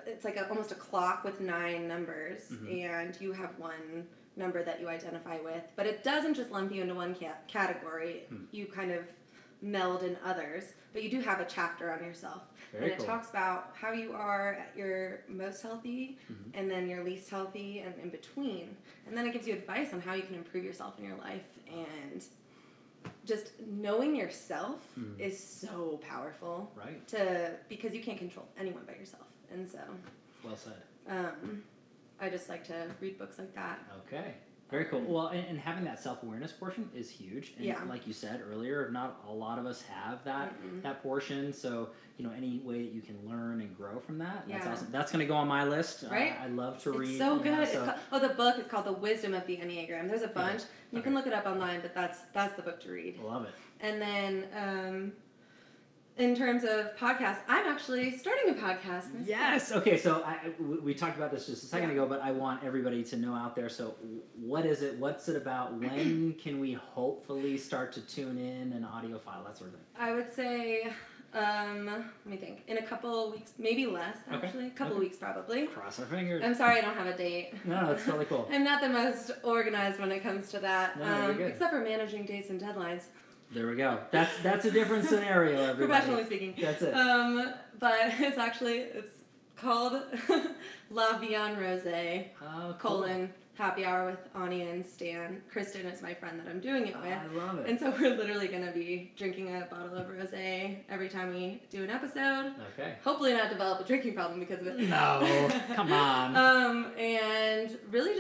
it's 0.08 0.26
like 0.26 0.38
a, 0.38 0.48
almost 0.50 0.72
a 0.72 0.76
clock 0.76 1.24
with 1.24 1.40
nine 1.42 1.88
numbers 1.88 2.42
Mhm. 2.52 2.84
and 2.86 3.18
you 3.22 3.32
have 3.34 3.58
one 3.58 4.08
number 4.36 4.64
that 4.64 4.80
you 4.82 4.88
identify 4.88 5.40
with 5.42 5.64
but 5.76 5.86
it 5.86 6.04
doesn't 6.04 6.34
just 6.34 6.50
lump 6.52 6.72
you 6.74 6.82
into 6.82 6.96
one 6.96 7.14
ca- 7.14 7.38
category 7.48 8.24
Hmm. 8.30 8.46
you 8.52 8.66
kind 8.66 8.92
of 8.92 9.04
meld 9.62 10.02
in 10.04 10.18
others 10.26 10.74
but 10.94 11.04
you 11.04 11.10
do 11.12 11.22
have 11.22 11.40
a 11.40 11.46
chapter 11.46 11.92
on 11.92 12.04
yourself 12.04 12.42
Very 12.74 12.84
and 12.86 12.92
it 12.94 12.98
cool. 12.98 13.06
talks 13.08 13.30
about 13.30 13.72
how 13.80 13.92
you 13.94 14.14
are 14.14 14.54
at 14.56 14.76
your 14.76 15.22
most 15.30 15.62
healthy 15.62 16.18
Mhm. 16.30 16.52
and 16.56 16.70
then 16.72 16.90
your 16.90 17.04
least 17.04 17.30
healthy 17.30 17.80
and 17.80 17.94
in 18.02 18.10
between 18.10 18.76
and 19.08 19.16
then 19.16 19.26
it 19.28 19.32
gives 19.34 19.48
you 19.48 19.54
advice 19.54 19.94
on 19.94 20.02
how 20.02 20.14
you 20.14 20.24
can 20.24 20.36
improve 20.36 20.64
yourself 20.66 20.98
in 21.00 21.06
your 21.06 21.18
life 21.18 21.44
and 21.72 22.26
just 23.26 23.52
knowing 23.68 24.16
yourself 24.16 24.82
Mhm. 24.98 25.20
is 25.20 25.38
so 25.40 25.98
powerful 26.04 26.72
Right. 26.76 27.06
to 27.10 27.56
because 27.70 27.94
you 27.94 28.02
can't 28.02 28.18
control 28.18 28.48
anyone 28.58 28.84
but 28.86 28.98
yourself 28.98 29.28
and 29.52 29.70
so 29.70 29.80
Well 30.44 30.58
said. 30.58 30.82
um, 31.08 31.64
i 32.20 32.30
just 32.30 32.50
like 32.50 32.64
to 32.66 32.90
read 33.02 33.18
books 33.20 33.38
like 33.38 33.54
that 33.56 33.80
Okay. 34.08 34.34
Very 34.72 34.86
cool. 34.86 35.02
Well, 35.02 35.28
and, 35.28 35.46
and 35.48 35.60
having 35.60 35.84
that 35.84 36.00
self 36.02 36.24
awareness 36.24 36.52
portion 36.52 36.90
is 36.96 37.10
huge. 37.10 37.54
And 37.58 37.66
Yeah. 37.66 37.80
like 37.88 38.08
you 38.08 38.14
said 38.14 38.42
earlier, 38.52 38.90
not 38.92 39.22
a 39.28 39.32
lot 39.32 39.60
of 39.60 39.66
us 39.68 39.84
have 39.84 40.24
that 40.24 40.54
Mm-mm. 40.64 40.82
that 40.82 41.04
portion. 41.04 41.54
So 41.54 41.90
you 42.18 42.26
know, 42.26 42.32
any 42.36 42.60
way 42.64 42.84
that 42.84 42.92
you 42.94 43.02
can 43.02 43.18
learn 43.28 43.60
and 43.62 43.76
grow 43.76 44.00
from 44.00 44.20
that, 44.20 44.46
that's 44.48 44.66
Yeah. 44.66 44.72
awesome. 44.72 44.88
That's 44.92 45.12
going 45.12 45.20
to 45.22 45.26
go 45.28 45.36
on 45.36 45.48
my 45.48 45.64
list. 45.64 46.04
Right? 46.10 46.34
I, 46.40 46.46
I 46.46 46.48
love 46.48 46.82
to 46.84 46.92
read. 46.92 47.18
so 47.18 47.36
you 47.38 47.44
good 47.44 47.52
know, 47.54 47.62
it's 47.62 47.72
so- 47.74 47.86
called, 47.86 47.98
oh 48.12 48.20
the 48.20 48.34
book 48.36 48.58
is 48.60 48.68
called 48.68 48.86
the 48.86 48.94
wisdom 48.94 49.34
of 49.34 49.46
the 49.48 49.58
enneagram 49.58 50.08
there's 50.10 50.22
a 50.22 50.28
bunch 50.28 50.62
you 50.92 51.00
Okay. 51.00 51.06
can 51.06 51.14
look 51.16 51.26
it 51.28 51.34
up 51.34 51.46
online 51.48 51.82
but 51.82 51.94
that's 51.96 52.20
that's 52.34 52.56
the 52.56 52.62
book 52.62 52.80
to 52.84 52.92
read 52.92 53.20
love 53.20 53.46
it. 53.46 53.54
and 53.82 54.00
then 54.02 54.46
um, 54.56 55.12
in 56.18 56.36
terms 56.36 56.64
of 56.64 56.96
podcasts 56.96 57.40
i'm 57.48 57.66
actually 57.66 58.16
starting 58.18 58.50
a 58.52 58.54
podcast 58.54 59.12
myself. 59.12 59.26
Yes. 59.28 59.72
Okay. 59.72 59.98
So 59.98 60.22
I, 60.24 60.52
we 60.84 60.94
talked 60.94 61.18
about 61.18 61.32
this 61.32 61.48
just 61.48 61.64
a 61.64 61.66
second 61.66 61.90
Yeah. 61.90 61.96
ago, 61.96 62.06
but 62.08 62.22
I 62.22 62.32
want 62.32 62.64
everybody 62.64 63.04
to 63.06 63.18
know 63.18 63.34
out 63.34 63.56
there. 63.56 63.68
So, 63.70 63.96
what 64.40 64.66
is 64.66 64.82
it? 64.84 64.98
What's 65.00 65.28
it 65.30 65.36
about? 65.36 65.74
When 65.80 66.34
can 66.34 66.60
we 66.60 66.74
hopefully 66.74 67.58
start 67.58 67.92
to 67.94 68.02
tune 68.02 68.38
in 68.38 68.74
an 68.74 68.84
audio 68.86 69.18
file? 69.18 69.44
That 69.44 69.58
sort 69.58 69.72
of 69.72 69.76
thing. 69.78 69.86
I 69.98 70.14
would 70.14 70.32
say, 70.34 70.94
um, 71.34 71.88
let 71.88 72.26
me 72.28 72.38
think. 72.38 72.62
In 72.68 72.78
a 72.78 72.84
couple 72.84 73.32
weeks, 73.32 73.54
maybe 73.58 73.88
less 73.88 74.18
Okay. 74.32 74.46
actually. 74.48 74.68
A 74.68 74.72
couple 74.72 74.94
Okay. 74.94 75.06
weeks 75.06 75.18
probably. 75.18 75.66
Cross 75.68 76.00
our 76.00 76.06
fingers. 76.06 76.44
I'm 76.46 76.54
sorry, 76.54 76.78
I 76.78 76.82
don't 76.82 76.96
have 76.96 77.08
a 77.08 77.18
date. 77.18 77.54
No, 77.66 77.88
that's 77.88 78.06
totally 78.06 78.26
cool. 78.26 78.48
I'm 78.52 78.64
not 78.64 78.82
the 78.82 78.90
most 78.90 79.32
organized 79.44 80.00
when 80.00 80.12
it 80.12 80.22
comes 80.22 80.52
to 80.52 80.60
that. 80.60 81.00
No, 81.00 81.32
um, 81.32 81.42
except 81.42 81.72
for 81.74 81.80
managing 81.82 82.26
dates 82.26 82.50
and 82.52 82.62
deadlines, 82.62 83.06
There 83.54 83.68
we 83.68 83.76
go. 83.76 84.00
That's 84.12 84.32
that's 84.42 84.66
a 84.66 84.72
different 84.72 85.06
scenario. 85.06 85.62
Everybody. 85.72 85.86
professionally 85.88 86.26
speaking. 86.26 86.56
That's 86.60 86.82
it. 86.82 86.94
Um, 86.94 87.54
but 87.80 87.94
it's 88.20 88.38
actually 88.38 88.78
it's 88.80 89.12
called 89.56 90.02
La 90.90 91.18
Vie 91.20 91.36
en 91.36 91.56
Rosé 91.56 92.28
Oh, 92.42 92.76
cool. 92.80 93.02
colon 93.02 93.34
happy 93.56 93.86
hour 93.86 94.08
with 94.10 94.18
Anya 94.34 94.68
and 94.68 94.84
Stan. 94.84 95.40
Kristen 95.52 95.86
is 95.86 96.02
my 96.02 96.16
friend 96.16 96.40
that 96.40 96.48
I'm 96.50 96.60
doing 96.60 96.88
it 96.88 96.96
with. 97.00 97.06
I 97.14 97.28
love 97.28 97.60
it. 97.60 97.70
And 97.70 97.80
so 97.80 97.92
we're 97.92 98.16
literally 98.18 98.48
gonna 98.48 98.72
be 98.72 99.12
drinking 99.16 99.56
a 99.56 99.68
bottle 99.70 99.96
of 99.96 100.08
rosé 100.08 100.78
every 100.90 101.08
time 101.08 101.32
we 101.32 101.62
do 101.70 101.84
an 101.84 101.92
episode. 101.92 102.54
Okay. 102.74 102.96
Hopefully 103.04 103.34
not 103.34 103.52
develop 103.52 103.80
a 103.80 103.84
drinking 103.84 104.16
problem 104.16 104.40
because 104.40 104.62
of 104.62 104.68
it. 104.68 104.80
No, 104.90 105.50
come 105.76 105.94
on. 105.94 106.36
Um, 106.36 106.92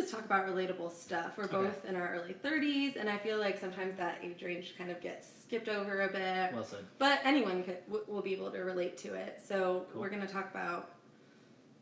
just 0.03 0.13
talk 0.13 0.25
about 0.25 0.47
relatable 0.47 0.91
stuff. 0.91 1.31
We're 1.37 1.45
Okay. 1.45 1.53
both 1.57 1.85
in 1.85 1.95
our 1.95 2.09
early 2.15 2.33
30s, 2.33 2.95
and 2.97 3.09
I 3.09 3.17
feel 3.17 3.37
like 3.39 3.57
sometimes 3.59 3.95
that 3.95 4.19
age 4.21 4.41
range 4.43 4.75
kind 4.77 4.91
of 4.91 4.99
gets 5.01 5.27
skipped 5.43 5.69
over 5.69 6.01
a 6.01 6.07
bit. 6.07 6.53
Well 6.53 6.63
said. 6.63 6.85
But 6.99 7.19
anyone 7.23 7.63
could, 7.63 7.79
w- 7.87 8.05
will 8.07 8.21
be 8.21 8.33
able 8.33 8.51
to 8.51 8.59
relate 8.59 8.97
to 8.99 9.13
it. 9.13 9.41
So 9.45 9.85
Cool. 9.91 10.01
we're 10.01 10.09
going 10.09 10.25
to 10.25 10.31
talk 10.31 10.49
about 10.51 10.91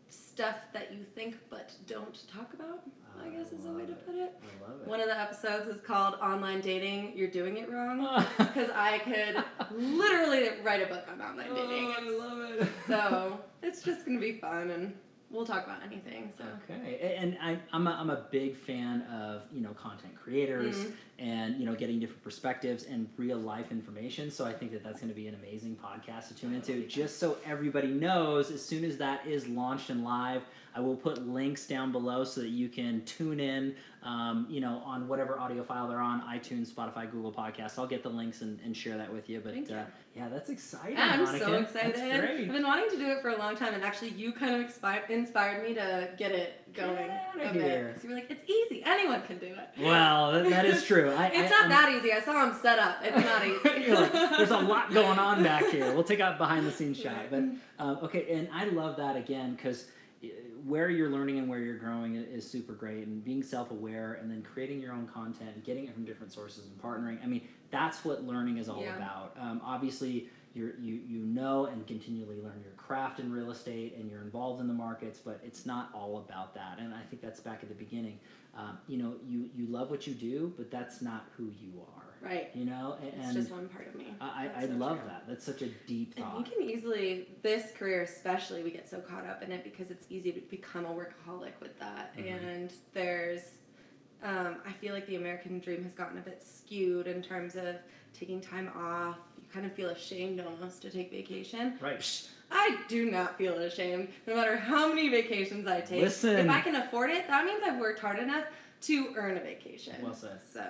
stuff 0.09 0.55
that 0.73 0.91
you 0.93 1.03
think 1.15 1.37
but 1.49 1.71
don't 1.87 2.27
talk 2.27 2.53
about, 2.53 2.81
I 3.23 3.29
guess 3.29 3.51
is 3.53 3.65
a 3.65 3.71
way 3.71 3.85
to 3.85 3.93
put 3.93 4.15
it. 4.15 4.33
I 4.43 4.69
love 4.69 4.81
it. 4.81 4.87
One 4.87 4.99
of 4.99 5.07
the 5.07 5.17
episodes 5.19 5.67
is 5.69 5.81
called 5.81 6.15
Online 6.15 6.59
Dating, 6.61 7.13
You're 7.15 7.29
Doing 7.29 7.57
It 7.57 7.69
Wrong. 7.71 8.25
Because 8.37 8.69
I 8.73 8.99
could 8.99 9.43
literally 9.77 10.49
write 10.63 10.83
a 10.83 10.87
book 10.87 11.05
on 11.11 11.21
online 11.21 11.53
dating. 11.53 11.93
Oh, 11.97 12.21
I 12.21 12.27
love 12.27 12.39
it. 12.61 12.67
so 12.87 13.39
it's 13.63 13.83
just 13.83 14.05
gonna 14.05 14.19
be 14.19 14.33
fun, 14.33 14.71
and 14.71 14.93
we'll 15.31 15.45
talk 15.45 15.65
about 15.65 15.81
anything. 15.85 16.31
So 16.37 16.43
Okay, 16.69 17.15
and 17.17 17.37
I, 17.41 17.57
I'm 17.73 17.87
a, 17.87 17.91
I'm 17.91 18.09
a 18.09 18.25
big 18.31 18.55
fan 18.55 19.01
of 19.03 19.43
you 19.53 19.61
know 19.61 19.71
content 19.73 20.13
creators 20.21 20.75
Mhm. 20.77 20.91
and 21.19 21.57
you 21.57 21.65
know 21.65 21.75
getting 21.75 21.99
different 21.99 22.23
perspectives 22.23 22.83
and 22.85 23.07
real 23.17 23.37
life 23.37 23.71
information. 23.71 24.29
So 24.31 24.45
I 24.45 24.53
think 24.53 24.71
that 24.73 24.83
that's 24.83 24.99
going 24.99 25.09
to 25.09 25.15
be 25.15 25.27
an 25.27 25.35
amazing 25.35 25.77
podcast 25.83 26.27
to 26.29 26.33
tune 26.35 26.53
into. 26.53 26.85
Just 26.87 27.17
so 27.19 27.37
everybody 27.45 27.87
knows, 27.89 28.51
as 28.51 28.63
soon 28.63 28.83
as 28.83 28.97
that 28.97 29.25
is 29.25 29.47
launched 29.47 29.89
and 29.89 30.03
live, 30.03 30.43
I 30.73 30.79
will 30.79 30.95
put 30.95 31.27
links 31.27 31.67
down 31.67 31.91
below 31.91 32.23
so 32.23 32.41
that 32.41 32.49
you 32.49 32.69
can 32.69 33.03
tune 33.05 33.39
in. 33.39 33.75
Um, 34.03 34.47
you 34.49 34.61
know, 34.61 34.81
on 34.83 35.07
whatever 35.07 35.37
audio 35.37 35.61
file 35.61 35.87
they're 35.87 35.99
on, 35.99 36.21
iTunes, 36.21 36.69
Spotify, 36.73 37.11
Google 37.11 37.31
Podcasts. 37.31 37.77
I'll 37.77 37.85
get 37.85 38.01
the 38.01 38.09
links 38.09 38.41
and, 38.41 38.59
and 38.65 38.75
share 38.75 38.97
that 38.97 39.13
with 39.13 39.29
you. 39.29 39.41
But 39.43 39.55
you. 39.55 39.75
uh, 39.75 39.83
yeah, 40.15 40.27
that's 40.27 40.49
exciting. 40.49 40.97
Yeah, 40.97 41.11
I'm 41.13 41.23
Monica. 41.23 41.45
so 41.45 41.53
excited. 41.53 41.95
I've 41.95 42.51
been 42.51 42.63
wanting 42.63 42.89
to 42.89 42.97
do 42.97 43.05
it 43.11 43.21
for 43.21 43.29
a 43.29 43.37
long 43.37 43.55
time, 43.55 43.75
and 43.75 43.83
actually, 43.83 44.09
you 44.09 44.31
kind 44.33 44.55
of 44.59 44.67
expi- 44.67 45.07
inspired 45.11 45.63
me 45.63 45.75
to 45.75 46.09
get 46.17 46.31
it 46.31 46.73
going 46.73 46.95
Get 47.35 47.51
a 47.51 47.53
bit. 47.53 47.97
you 48.03 48.09
were 48.09 48.15
like, 48.15 48.31
"It's 48.31 48.49
easy. 48.49 48.81
Anyone 48.83 49.21
can 49.21 49.37
do 49.37 49.45
it." 49.45 49.69
Well, 49.79 50.31
that, 50.31 50.49
that 50.49 50.65
is 50.65 50.83
true. 50.83 51.11
I, 51.11 51.27
it's 51.35 51.37
I, 51.37 51.49
not 51.49 51.61
I'm- 51.61 51.69
that 51.69 51.89
easy. 51.95 52.11
I 52.11 52.21
saw 52.21 52.43
him 52.43 52.55
set 52.59 52.79
up. 52.79 52.97
It's 53.03 53.23
not 53.23 53.45
easy. 53.77 53.91
Like, 53.91 54.11
there's 54.11 54.49
a 54.49 54.57
lot 54.57 54.91
going 54.91 55.19
on 55.19 55.43
back 55.43 55.65
here. 55.69 55.93
We'll 55.93 56.03
take 56.03 56.21
a 56.21 56.33
behind 56.39 56.65
the 56.65 56.71
scenes 56.71 56.97
shot. 56.97 57.29
But 57.29 57.43
um, 57.77 57.99
okay, 58.01 58.25
and 58.33 58.49
I 58.51 58.65
love 58.65 58.97
that 58.97 59.15
again 59.15 59.53
because 59.55 59.85
where 60.65 60.89
you're 60.89 61.09
learning 61.09 61.39
and 61.39 61.47
where 61.47 61.59
you're 61.59 61.77
growing 61.77 62.15
is 62.15 62.49
super 62.49 62.73
great, 62.73 63.07
and 63.07 63.23
being 63.23 63.43
self 63.43 63.71
aware 63.71 64.13
and 64.21 64.29
then 64.29 64.41
creating 64.41 64.79
your 64.81 64.93
own 64.93 65.07
content, 65.07 65.63
getting 65.63 65.85
it 65.85 65.93
from 65.93 66.05
different 66.05 66.31
sources 66.33 66.65
and 66.65 66.81
partnering. 66.81 67.23
I 67.23 67.27
mean, 67.27 67.47
that's 67.71 68.03
what 68.05 68.23
learning 68.23 68.57
is 68.57 68.69
all 68.69 68.81
Yeah. 68.81 68.95
about. 68.97 69.35
Um, 69.39 69.61
obviously. 69.63 70.29
You're, 70.53 70.77
you 70.81 70.95
you 71.07 71.19
know 71.19 71.67
and 71.67 71.87
continually 71.87 72.41
learn 72.41 72.59
your 72.61 72.73
craft 72.73 73.21
in 73.21 73.31
real 73.31 73.51
estate 73.51 73.95
and 73.97 74.11
you're 74.11 74.21
involved 74.21 74.59
in 74.59 74.67
the 74.67 74.73
markets, 74.73 75.17
but 75.17 75.39
it's 75.45 75.65
not 75.65 75.89
all 75.93 76.17
about 76.17 76.53
that. 76.55 76.77
And 76.77 76.93
I 76.93 77.03
think 77.09 77.21
that's 77.21 77.39
back 77.39 77.59
at 77.63 77.69
the 77.69 77.75
beginning. 77.75 78.19
Um, 78.57 78.77
you 78.85 78.97
know, 78.97 79.13
you 79.25 79.49
you 79.55 79.67
love 79.67 79.89
what 79.89 80.07
you 80.07 80.13
do, 80.13 80.53
but 80.57 80.69
that's 80.69 81.01
not 81.01 81.23
who 81.37 81.45
you 81.45 81.71
are. 81.95 82.00
Right. 82.23 82.49
You 82.53 82.65
know, 82.65 82.97
and, 83.01 83.13
It's 83.23 83.33
just 83.33 83.51
one 83.51 83.67
part 83.69 83.87
of 83.87 83.95
me. 83.95 84.13
I, 84.21 84.49
I, 84.55 84.61
I 84.63 84.67
so 84.67 84.73
love 84.73 84.99
true. 84.99 85.07
that. 85.07 85.23
That's 85.27 85.43
such 85.45 85.61
a 85.63 85.67
deep 85.87 86.13
And 86.17 86.25
thought. 86.25 86.37
we 86.37 86.43
can 86.43 86.61
easily, 86.61 87.27
this 87.41 87.71
career 87.71 88.03
especially, 88.03 88.61
we 88.63 88.69
get 88.71 88.87
so 88.89 88.99
caught 88.99 89.25
up 89.25 89.41
in 89.41 89.51
it 89.51 89.63
because 89.63 89.89
it's 89.89 90.05
easy 90.09 90.31
to 90.31 90.39
become 90.41 90.85
a 90.85 90.89
workaholic 90.89 91.53
with 91.59 91.77
that. 91.79 92.15
Mhm. 92.17 92.27
And 92.43 92.73
there's, 92.93 93.41
um, 94.23 94.57
I 94.65 94.71
feel 94.73 94.93
like 94.93 95.07
the 95.07 95.15
American 95.15 95.59
dream 95.59 95.83
has 95.83 95.93
gotten 95.93 96.17
a 96.19 96.21
bit 96.21 96.43
skewed 96.43 97.07
in 97.07 97.21
terms 97.23 97.55
of 97.55 97.75
taking 98.13 98.39
time 98.39 98.69
off. 98.75 99.17
You 99.37 99.43
kind 99.51 99.65
of 99.65 99.73
feel 99.73 99.89
ashamed 99.89 100.39
almost 100.41 100.81
to 100.83 100.91
take 100.91 101.09
vacation. 101.11 101.79
Right. 101.81 101.99
Psh, 101.99 102.27
I 102.51 102.77
do 102.87 103.09
not 103.09 103.37
feel 103.37 103.55
ashamed, 103.57 104.09
no 104.27 104.35
matter 104.35 104.57
how 104.57 104.89
many 104.89 105.09
vacations 105.09 105.65
I 105.67 105.81
take. 105.81 106.01
Listen. 106.01 106.35
If 106.37 106.49
I 106.49 106.61
can 106.61 106.75
afford 106.75 107.09
it, 107.09 107.25
that 107.27 107.45
means 107.45 107.63
I've 107.65 107.79
worked 107.79 107.99
hard 107.99 108.19
enough 108.19 108.43
to 108.81 109.13
earn 109.15 109.37
a 109.37 109.39
vacation. 109.39 109.95
Well 110.01 110.13
said. 110.13 110.39
So, 110.51 110.65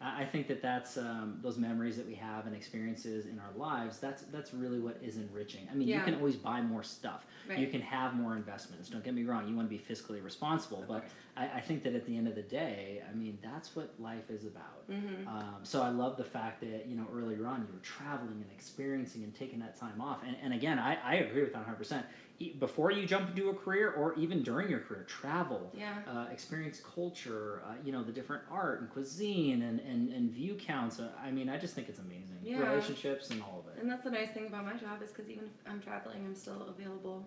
I 0.00 0.24
think 0.24 0.48
that 0.48 0.60
that's 0.60 0.96
um, 0.98 1.38
those 1.42 1.58
memories 1.58 1.96
that 1.96 2.06
we 2.06 2.14
have 2.14 2.46
and 2.46 2.56
experiences 2.56 3.26
in 3.26 3.38
our 3.38 3.56
lives. 3.56 3.98
That's 4.00 4.22
that's 4.32 4.52
really 4.52 4.80
what 4.80 4.98
is 5.02 5.16
enriching. 5.16 5.68
I 5.70 5.74
mean, 5.74 5.86
you 5.86 6.00
can 6.00 6.16
always 6.16 6.34
buy 6.36 6.60
more 6.60 6.82
stuff. 6.82 7.24
right. 7.48 7.58
You 7.58 7.68
can 7.68 7.80
have 7.80 8.14
more 8.14 8.34
investments. 8.36 8.88
Don't 8.88 9.04
get 9.04 9.14
me 9.14 9.24
wrong. 9.24 9.46
You 9.48 9.54
want 9.54 9.70
to 9.70 9.76
be 9.76 9.82
fiscally 9.82 10.22
responsible, 10.22 10.82
Of 10.82 10.88
but. 10.88 11.04
I, 11.36 11.44
I 11.44 11.60
think 11.60 11.82
that 11.84 11.94
at 11.94 12.04
the 12.04 12.16
end 12.16 12.28
of 12.28 12.34
the 12.34 12.42
day, 12.42 13.00
I 13.10 13.14
mean, 13.14 13.38
that's 13.42 13.74
what 13.74 13.94
life 13.98 14.28
is 14.28 14.44
about. 14.44 14.90
Mhm. 14.90 15.26
Um, 15.26 15.60
so 15.62 15.82
I 15.82 15.88
love 15.88 16.16
the 16.16 16.24
fact 16.24 16.60
that 16.62 16.86
you 16.88 16.96
know 16.96 17.06
earlier 17.14 17.46
on 17.46 17.60
you 17.60 17.72
were 17.72 17.80
traveling 17.82 18.32
and 18.42 18.50
experiencing 18.52 19.22
and 19.22 19.34
taking 19.34 19.60
that 19.60 19.78
time 19.78 20.00
off. 20.00 20.18
And, 20.26 20.36
and 20.42 20.52
again, 20.52 20.78
I, 20.80 20.98
I 21.04 21.14
agree 21.16 21.42
with 21.42 21.52
that 21.52 21.60
100. 21.60 21.76
percent 21.76 22.06
Before 22.50 22.90
you 22.90 23.06
jump 23.06 23.30
into 23.30 23.48
a 23.50 23.54
career, 23.54 23.90
or 23.92 24.14
even 24.14 24.42
during 24.42 24.68
your 24.70 24.80
career, 24.80 25.04
travel, 25.04 25.72
Yeah. 25.76 25.98
uh, 26.08 26.26
experience 26.32 26.80
culture, 26.94 27.62
uh, 27.66 27.74
you 27.84 27.92
know, 27.92 28.02
the 28.02 28.12
different 28.12 28.42
art 28.50 28.80
and 28.80 28.90
cuisine 28.90 29.62
and, 29.62 29.80
and, 29.80 30.10
and 30.12 30.30
view 30.30 30.54
counts. 30.54 31.00
Uh, 31.00 31.10
I 31.22 31.30
mean, 31.30 31.48
I 31.48 31.58
just 31.58 31.74
think 31.74 31.88
it's 31.88 31.98
amazing. 31.98 32.38
Yeah. 32.42 32.58
Relationships 32.68 33.30
and 33.30 33.42
all 33.42 33.64
of 33.66 33.72
it. 33.74 33.80
And 33.80 33.90
that's 33.90 34.04
the 34.04 34.10
nice 34.10 34.30
thing 34.30 34.46
about 34.46 34.64
my 34.64 34.74
job 34.74 35.02
is 35.02 35.10
because 35.10 35.28
even 35.30 35.44
if 35.44 35.50
I'm 35.70 35.80
traveling, 35.80 36.24
I'm 36.24 36.34
still 36.34 36.62
available 36.68 37.26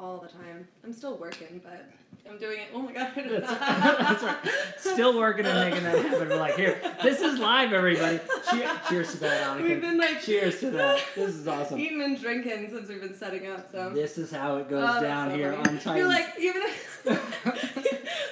all 0.00 0.18
the 0.18 0.28
time. 0.28 0.66
I'm 0.84 0.92
still 0.92 1.16
working, 1.16 1.60
but 1.62 1.84
I'm 2.28 2.38
doing 2.38 2.60
it. 2.60 2.68
Oh 2.74 2.80
my 2.82 2.92
god! 2.92 3.12
That's, 3.14 3.48
that's 3.58 4.22
right. 4.22 4.36
Still 4.78 5.18
working 5.18 5.44
and 5.46 5.70
making 5.70 5.84
that 5.84 5.98
happen. 6.04 6.28
We're 6.28 6.36
like, 6.36 6.56
here, 6.56 6.80
this 7.02 7.20
is 7.20 7.38
live, 7.38 7.72
everybody. 7.72 8.20
Cheer, 8.50 8.80
cheers 8.88 9.12
to 9.12 9.18
that, 9.18 9.60
We've 9.60 9.80
been 9.80 9.98
like 9.98 10.20
Cheers 10.22 10.60
to 10.60 10.70
that. 10.72 11.02
This 11.14 11.34
is 11.34 11.46
awesome. 11.48 11.78
eating 11.80 12.02
and 12.02 12.20
drinking 12.20 12.70
since 12.70 12.88
we've 12.88 13.00
been 13.00 13.14
setting 13.14 13.46
up. 13.46 13.70
So 13.70 13.90
This 13.90 14.16
is 14.18 14.30
how 14.30 14.56
it 14.56 14.68
goes 14.70 14.88
Oh, 14.88 15.00
down 15.02 15.30
so 15.30 15.36
here 15.36 15.52
funny. 15.52 15.68
on 15.68 15.78
Titans. 15.78 15.96
You're 15.96 16.08
like 16.08 16.34
even 16.38 16.62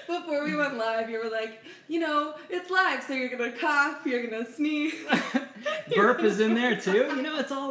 before 0.07 0.44
we 0.44 0.54
went 0.57 0.76
live, 0.76 1.11
you 1.11 1.18
were 1.22 1.31
like, 1.31 1.62
you 1.88 2.00
know, 2.00 2.35
it's 2.50 2.70
live, 2.70 3.02
so 3.02 3.12
you're 3.14 3.28
gonna 3.28 3.52
cough, 3.52 4.04
you're 4.07 4.26
gonna 4.26 4.50
sneeze. 4.50 4.94
Burp 5.94 6.20
is 6.22 6.40
in 6.40 6.54
there 6.54 6.76
too. 6.81 6.92
You 7.16 7.22
know, 7.22 7.38
it's 7.38 7.52
all. 7.52 7.67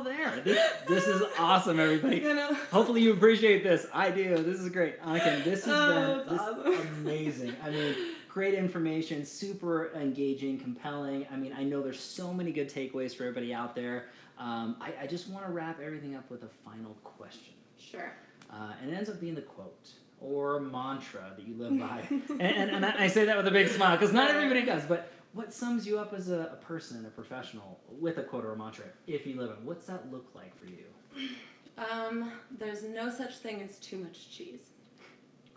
This, 0.47 0.71
this 0.87 1.07
is 1.07 1.23
awesome, 1.37 1.77
everybody. 1.79 2.17
You 2.17 2.33
know. 2.33 2.53
Hopefully 2.71 3.01
you 3.01 3.11
appreciate 3.13 3.63
this. 3.63 3.85
I 3.93 4.09
do. 4.11 4.37
This 4.43 4.59
is 4.61 4.69
great. 4.69 5.01
Anniken, 5.01 5.43
this 5.43 5.65
has 5.65 5.73
Oh, 5.75 6.23
been 6.23 6.33
this 6.33 6.41
awesome. 6.41 6.87
amazing. 7.01 7.55
I 7.63 7.69
mean, 7.69 7.95
great 8.29 8.53
information, 8.53 9.25
super 9.25 9.91
engaging, 9.93 10.57
compelling. 10.57 11.27
I 11.31 11.35
mean, 11.35 11.53
I 11.57 11.63
know 11.63 11.81
there's 11.81 11.99
so 11.99 12.33
many 12.33 12.51
good 12.53 12.69
takeaways 12.69 13.13
for 13.13 13.23
everybody 13.23 13.53
out 13.53 13.75
there. 13.75 14.05
Um, 14.39 14.77
I, 14.79 14.93
I 15.03 15.07
just 15.07 15.27
want 15.29 15.45
to 15.45 15.51
wrap 15.51 15.81
everything 15.81 16.15
up 16.15 16.29
with 16.31 16.43
a 16.43 16.49
final 16.63 16.95
question. 17.03 17.53
Sure. 17.77 18.13
Uh, 18.49 18.71
and 18.81 18.91
it 18.91 18.95
ends 18.95 19.09
up 19.09 19.19
being 19.19 19.35
the 19.35 19.41
quote 19.41 19.89
or 20.21 20.59
mantra 20.61 21.33
that 21.35 21.45
you 21.45 21.55
live 21.57 21.77
by. 21.77 22.03
and, 22.29 22.41
and, 22.41 22.71
and 22.71 22.85
I 22.85 23.07
say 23.07 23.25
that 23.25 23.35
with 23.35 23.47
a 23.47 23.51
big 23.51 23.67
smile 23.67 23.97
because 23.97 24.13
not 24.13 24.29
everybody 24.31 24.63
does. 24.63 24.83
But 24.85 25.11
what 25.37 25.53
sums 25.53 25.85
you 25.85 25.99
up 25.99 26.13
as 26.13 26.29
a, 26.29 26.49
a 26.59 26.65
person, 26.65 27.05
a 27.05 27.09
professional, 27.09 27.79
with 27.99 28.17
a 28.17 28.23
quote 28.23 28.43
or 28.43 28.53
a 28.53 28.57
mantra, 28.57 28.85
if 29.05 29.27
you 29.27 29.39
live 29.39 29.51
it? 29.51 29.57
What's 29.63 29.85
that 29.85 30.11
look 30.11 30.25
like 30.33 30.57
for 30.57 30.65
you? 30.65 30.85
Um, 31.77 32.31
there's 32.49 32.83
no 32.83 33.11
such 33.11 33.37
thing 33.37 33.61
as 33.61 33.77
too 33.77 33.97
much 33.97 34.31
cheese. 34.35 34.71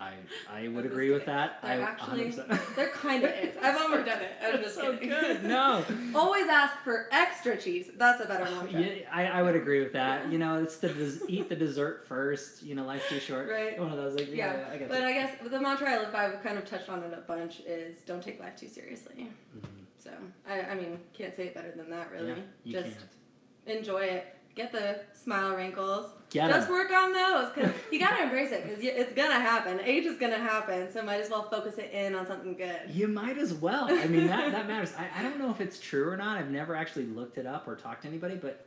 I, 0.00 0.14
I 0.50 0.68
would 0.68 0.86
agree 0.86 1.10
with 1.10 1.26
kidding. 1.26 1.34
that. 1.34 1.58
I 1.62 1.80
actually, 1.80 2.32
100%. 2.32 2.74
there 2.74 2.88
kind 2.88 3.22
of 3.22 3.30
is. 3.30 3.54
I've 3.62 3.76
overdone 3.82 4.20
it. 4.22 4.32
I'm 4.42 4.62
just 4.62 4.74
so 4.76 4.94
kidding. 4.94 5.10
good. 5.10 5.44
No. 5.44 5.84
Always 6.14 6.46
ask 6.48 6.74
for 6.82 7.06
extra 7.12 7.56
cheese. 7.58 7.90
That's 7.98 8.22
a 8.22 8.26
better 8.26 8.44
mantra. 8.50 8.80
Yeah, 8.80 8.94
I, 9.12 9.26
I 9.26 9.42
would 9.42 9.54
agree 9.56 9.80
with 9.82 9.92
that. 9.92 10.32
You 10.32 10.38
know, 10.38 10.62
it's 10.62 10.78
des- 10.78 11.18
eat 11.28 11.50
the 11.50 11.56
dessert 11.56 12.06
first. 12.08 12.62
You 12.62 12.74
know, 12.76 12.84
life's 12.86 13.08
too 13.10 13.20
short. 13.20 13.48
Right. 13.50 13.78
One 13.78 13.90
of 13.90 13.98
those. 13.98 14.14
Like, 14.14 14.28
yeah, 14.30 14.56
Yeah, 14.60 14.68
I 14.72 14.76
get 14.78 14.88
But 14.88 15.00
that. 15.00 15.04
I 15.06 15.12
guess 15.12 15.36
the 15.50 15.60
mantra 15.60 15.90
I 15.90 15.98
live 15.98 16.12
by, 16.12 16.30
we've 16.30 16.42
kind 16.42 16.56
of 16.56 16.64
touched 16.64 16.88
on 16.88 17.02
it 17.02 17.12
a 17.12 17.20
bunch, 17.20 17.60
is 17.60 17.96
don't 18.06 18.22
take 18.22 18.40
life 18.40 18.56
too 18.56 18.68
seriously. 18.68 19.28
Mhm. 19.56 19.64
So 19.98 20.10
I, 20.48 20.62
I 20.62 20.74
mean, 20.76 20.98
can't 21.12 21.36
say 21.36 21.44
it 21.48 21.54
better 21.54 21.72
than 21.76 21.90
that, 21.90 22.10
really. 22.10 22.34
Yeah, 22.64 22.80
Just 22.82 22.96
can't. 23.66 23.78
enjoy 23.78 24.00
it. 24.04 24.34
Get 24.60 24.72
the 24.72 25.00
smile 25.14 25.56
wrinkles. 25.56 26.10
Get 26.28 26.50
Just 26.50 26.66
'em. 26.68 26.72
work 26.74 26.90
on 26.92 27.12
those 27.14 27.50
because 27.54 27.72
you 27.90 27.98
gotta 27.98 28.24
embrace 28.24 28.52
it 28.52 28.62
because 28.64 28.78
it's 28.84 29.14
gonna 29.14 29.40
happen. 29.40 29.80
Age 29.80 30.04
is 30.04 30.18
gonna 30.18 30.36
happen, 30.38 30.92
so 30.92 31.02
might 31.02 31.18
as 31.20 31.30
well 31.30 31.44
focus 31.48 31.78
it 31.78 31.90
in 31.92 32.14
on 32.14 32.26
something 32.26 32.54
good. 32.54 32.80
You 32.90 33.08
might 33.08 33.38
as 33.38 33.54
well. 33.54 33.86
I 33.90 34.06
mean, 34.06 34.26
that, 34.26 34.52
that 34.52 34.68
matters. 34.68 34.92
I, 34.98 35.08
I 35.18 35.22
don't 35.22 35.38
know 35.38 35.50
if 35.50 35.62
it's 35.62 35.80
true 35.80 36.06
or 36.10 36.16
not. 36.18 36.36
I've 36.36 36.50
never 36.50 36.76
actually 36.76 37.06
looked 37.06 37.38
it 37.38 37.46
up 37.46 37.66
or 37.66 37.74
talked 37.74 38.02
to 38.02 38.08
anybody, 38.08 38.34
but 38.34 38.66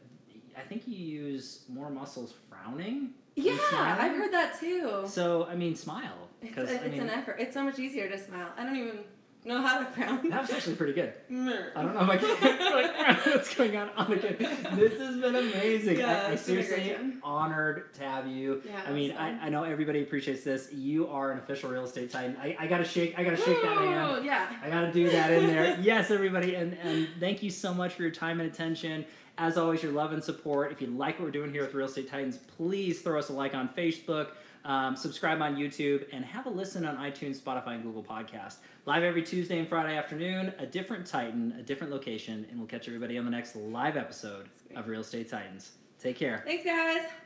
I 0.58 0.62
think 0.62 0.88
you 0.88 0.95
use 0.95 1.63
more 1.69 1.91
muscles 1.91 2.34
frowning. 2.49 3.12
Yeah. 3.36 3.58
I've 3.71 4.15
heard 4.15 4.34
that 4.34 4.60
too. 4.60 5.03
So, 5.08 5.45
I 5.45 5.56
mean, 5.56 5.75
smile. 5.75 6.27
It's, 6.41 6.58
uh, 6.58 6.62
Because, 6.62 6.71
it's 6.71 6.84
I 6.84 6.88
mean, 6.88 7.01
an 7.01 7.10
effort. 7.12 7.38
It's 7.39 7.53
so 7.53 7.63
much 7.63 7.77
easier 7.77 8.10
to 8.10 8.17
smile. 8.17 8.49
I 8.58 8.63
don't 8.65 8.75
even 8.75 8.99
know 9.45 9.62
how 9.62 9.79
to 9.79 9.86
frown. 9.86 10.29
that 10.29 10.41
was 10.41 10.51
actually 10.51 10.75
pretty 10.75 10.93
good. 10.93 11.13
I 11.29 11.71
I 11.75 11.84
don't 11.84 11.93
know 11.93 12.01
if 12.01 12.10
I 12.10 12.17
can. 12.17 12.73
like, 12.73 13.25
what's 13.25 13.56
going 13.56 13.75
on? 13.75 13.89
on 13.97 14.12
again? 14.12 14.38
This 14.75 14.99
has 14.99 15.17
been 15.17 15.36
amazing. 15.36 15.99
Yeah, 15.99 16.23
I, 16.27 16.29
I 16.29 16.32
it's 16.34 16.45
been 16.45 16.60
a 16.60 16.63
great 16.63 16.69
seriously 16.69 17.13
honored 17.23 17.93
to 17.95 18.03
have 18.03 18.27
you. 18.27 18.62
Yeah, 18.65 18.82
I 18.86 18.91
mean, 18.91 19.12
it 19.12 19.13
was 19.13 19.17
fun. 19.17 19.39
I, 19.41 19.45
I 19.45 19.49
know 19.49 19.63
everybody 19.63 20.01
appreciates 20.01 20.43
this. 20.43 20.71
You 20.71 21.08
are 21.08 21.32
an 21.32 21.39
official 21.39 21.69
real 21.69 21.84
estate 21.84 22.12
titan. 22.12 22.38
I, 22.41 22.56
I 22.60 22.67
gotta 22.67 22.86
shake. 22.86 23.17
I 23.17 23.23
gotta 23.23 23.38
shake 23.38 23.62
that 23.62 23.77
hand. 23.77 24.25
Yeah. 24.25 24.47
I 24.63 24.69
gotta 24.69 24.91
do 24.91 25.10
that 25.10 25.32
in 25.32 25.47
there. 25.47 25.77
yes, 25.82 26.12
everybody, 26.12 26.56
and 26.56 26.77
and 26.84 27.08
thank 27.19 27.43
you 27.43 27.49
so 27.49 27.73
much 27.73 27.93
for 27.93 28.01
your 28.03 28.12
time 28.12 28.39
and 28.39 28.51
attention. 28.51 29.06
As 29.38 29.58
always, 29.58 29.82
your 29.82 29.91
love 29.91 30.13
and 30.13 30.23
support. 30.23 30.71
If 30.71 30.79
you 30.79 30.88
like 30.88 31.17
what 31.17 31.25
we're 31.25 31.32
doing 31.32 31.51
here 31.51 31.63
with 31.63 31.73
Real 31.73 31.88
Estate 31.88 32.10
Titans, 32.10 32.38
please 32.38 33.01
throw 33.01 33.17
us 33.17 33.29
a 33.29 33.34
like 33.34 33.56
on 33.56 33.67
Facebook, 33.67 34.27
um, 34.65 34.95
subscribe 34.95 35.41
on 35.41 35.56
YouTube, 35.56 36.06
and 36.12 36.23
have 36.26 36.45
a 36.45 36.49
listen 36.49 36.86
on 36.86 36.97
iTunes, 36.97 37.39
Spotify, 37.41 37.76
and 37.76 37.84
Google 37.84 38.04
Podcast. 38.04 38.58
Live 38.86 39.04
every 39.04 39.23
Tuesday 39.23 39.60
and 39.60 39.67
Friday 39.67 39.97
afternoon, 39.97 40.54
a 40.60 40.65
different 40.65 41.06
Titan, 41.06 41.56
a 41.60 41.63
different 41.63 41.91
location, 41.91 42.45
and 42.49 42.60
we'll 42.60 42.67
catch 42.67 42.88
everybody 42.88 43.17
on 43.17 43.26
the 43.26 43.32
next 43.32 43.56
live 43.56 43.97
episode 43.97 44.47
of 44.76 44.88
Real 44.88 45.02
Estate 45.02 45.30
Titans. 45.30 45.71
Take 45.99 46.17
care. 46.17 46.43
Thanks, 46.45 46.65
guys. 46.65 47.22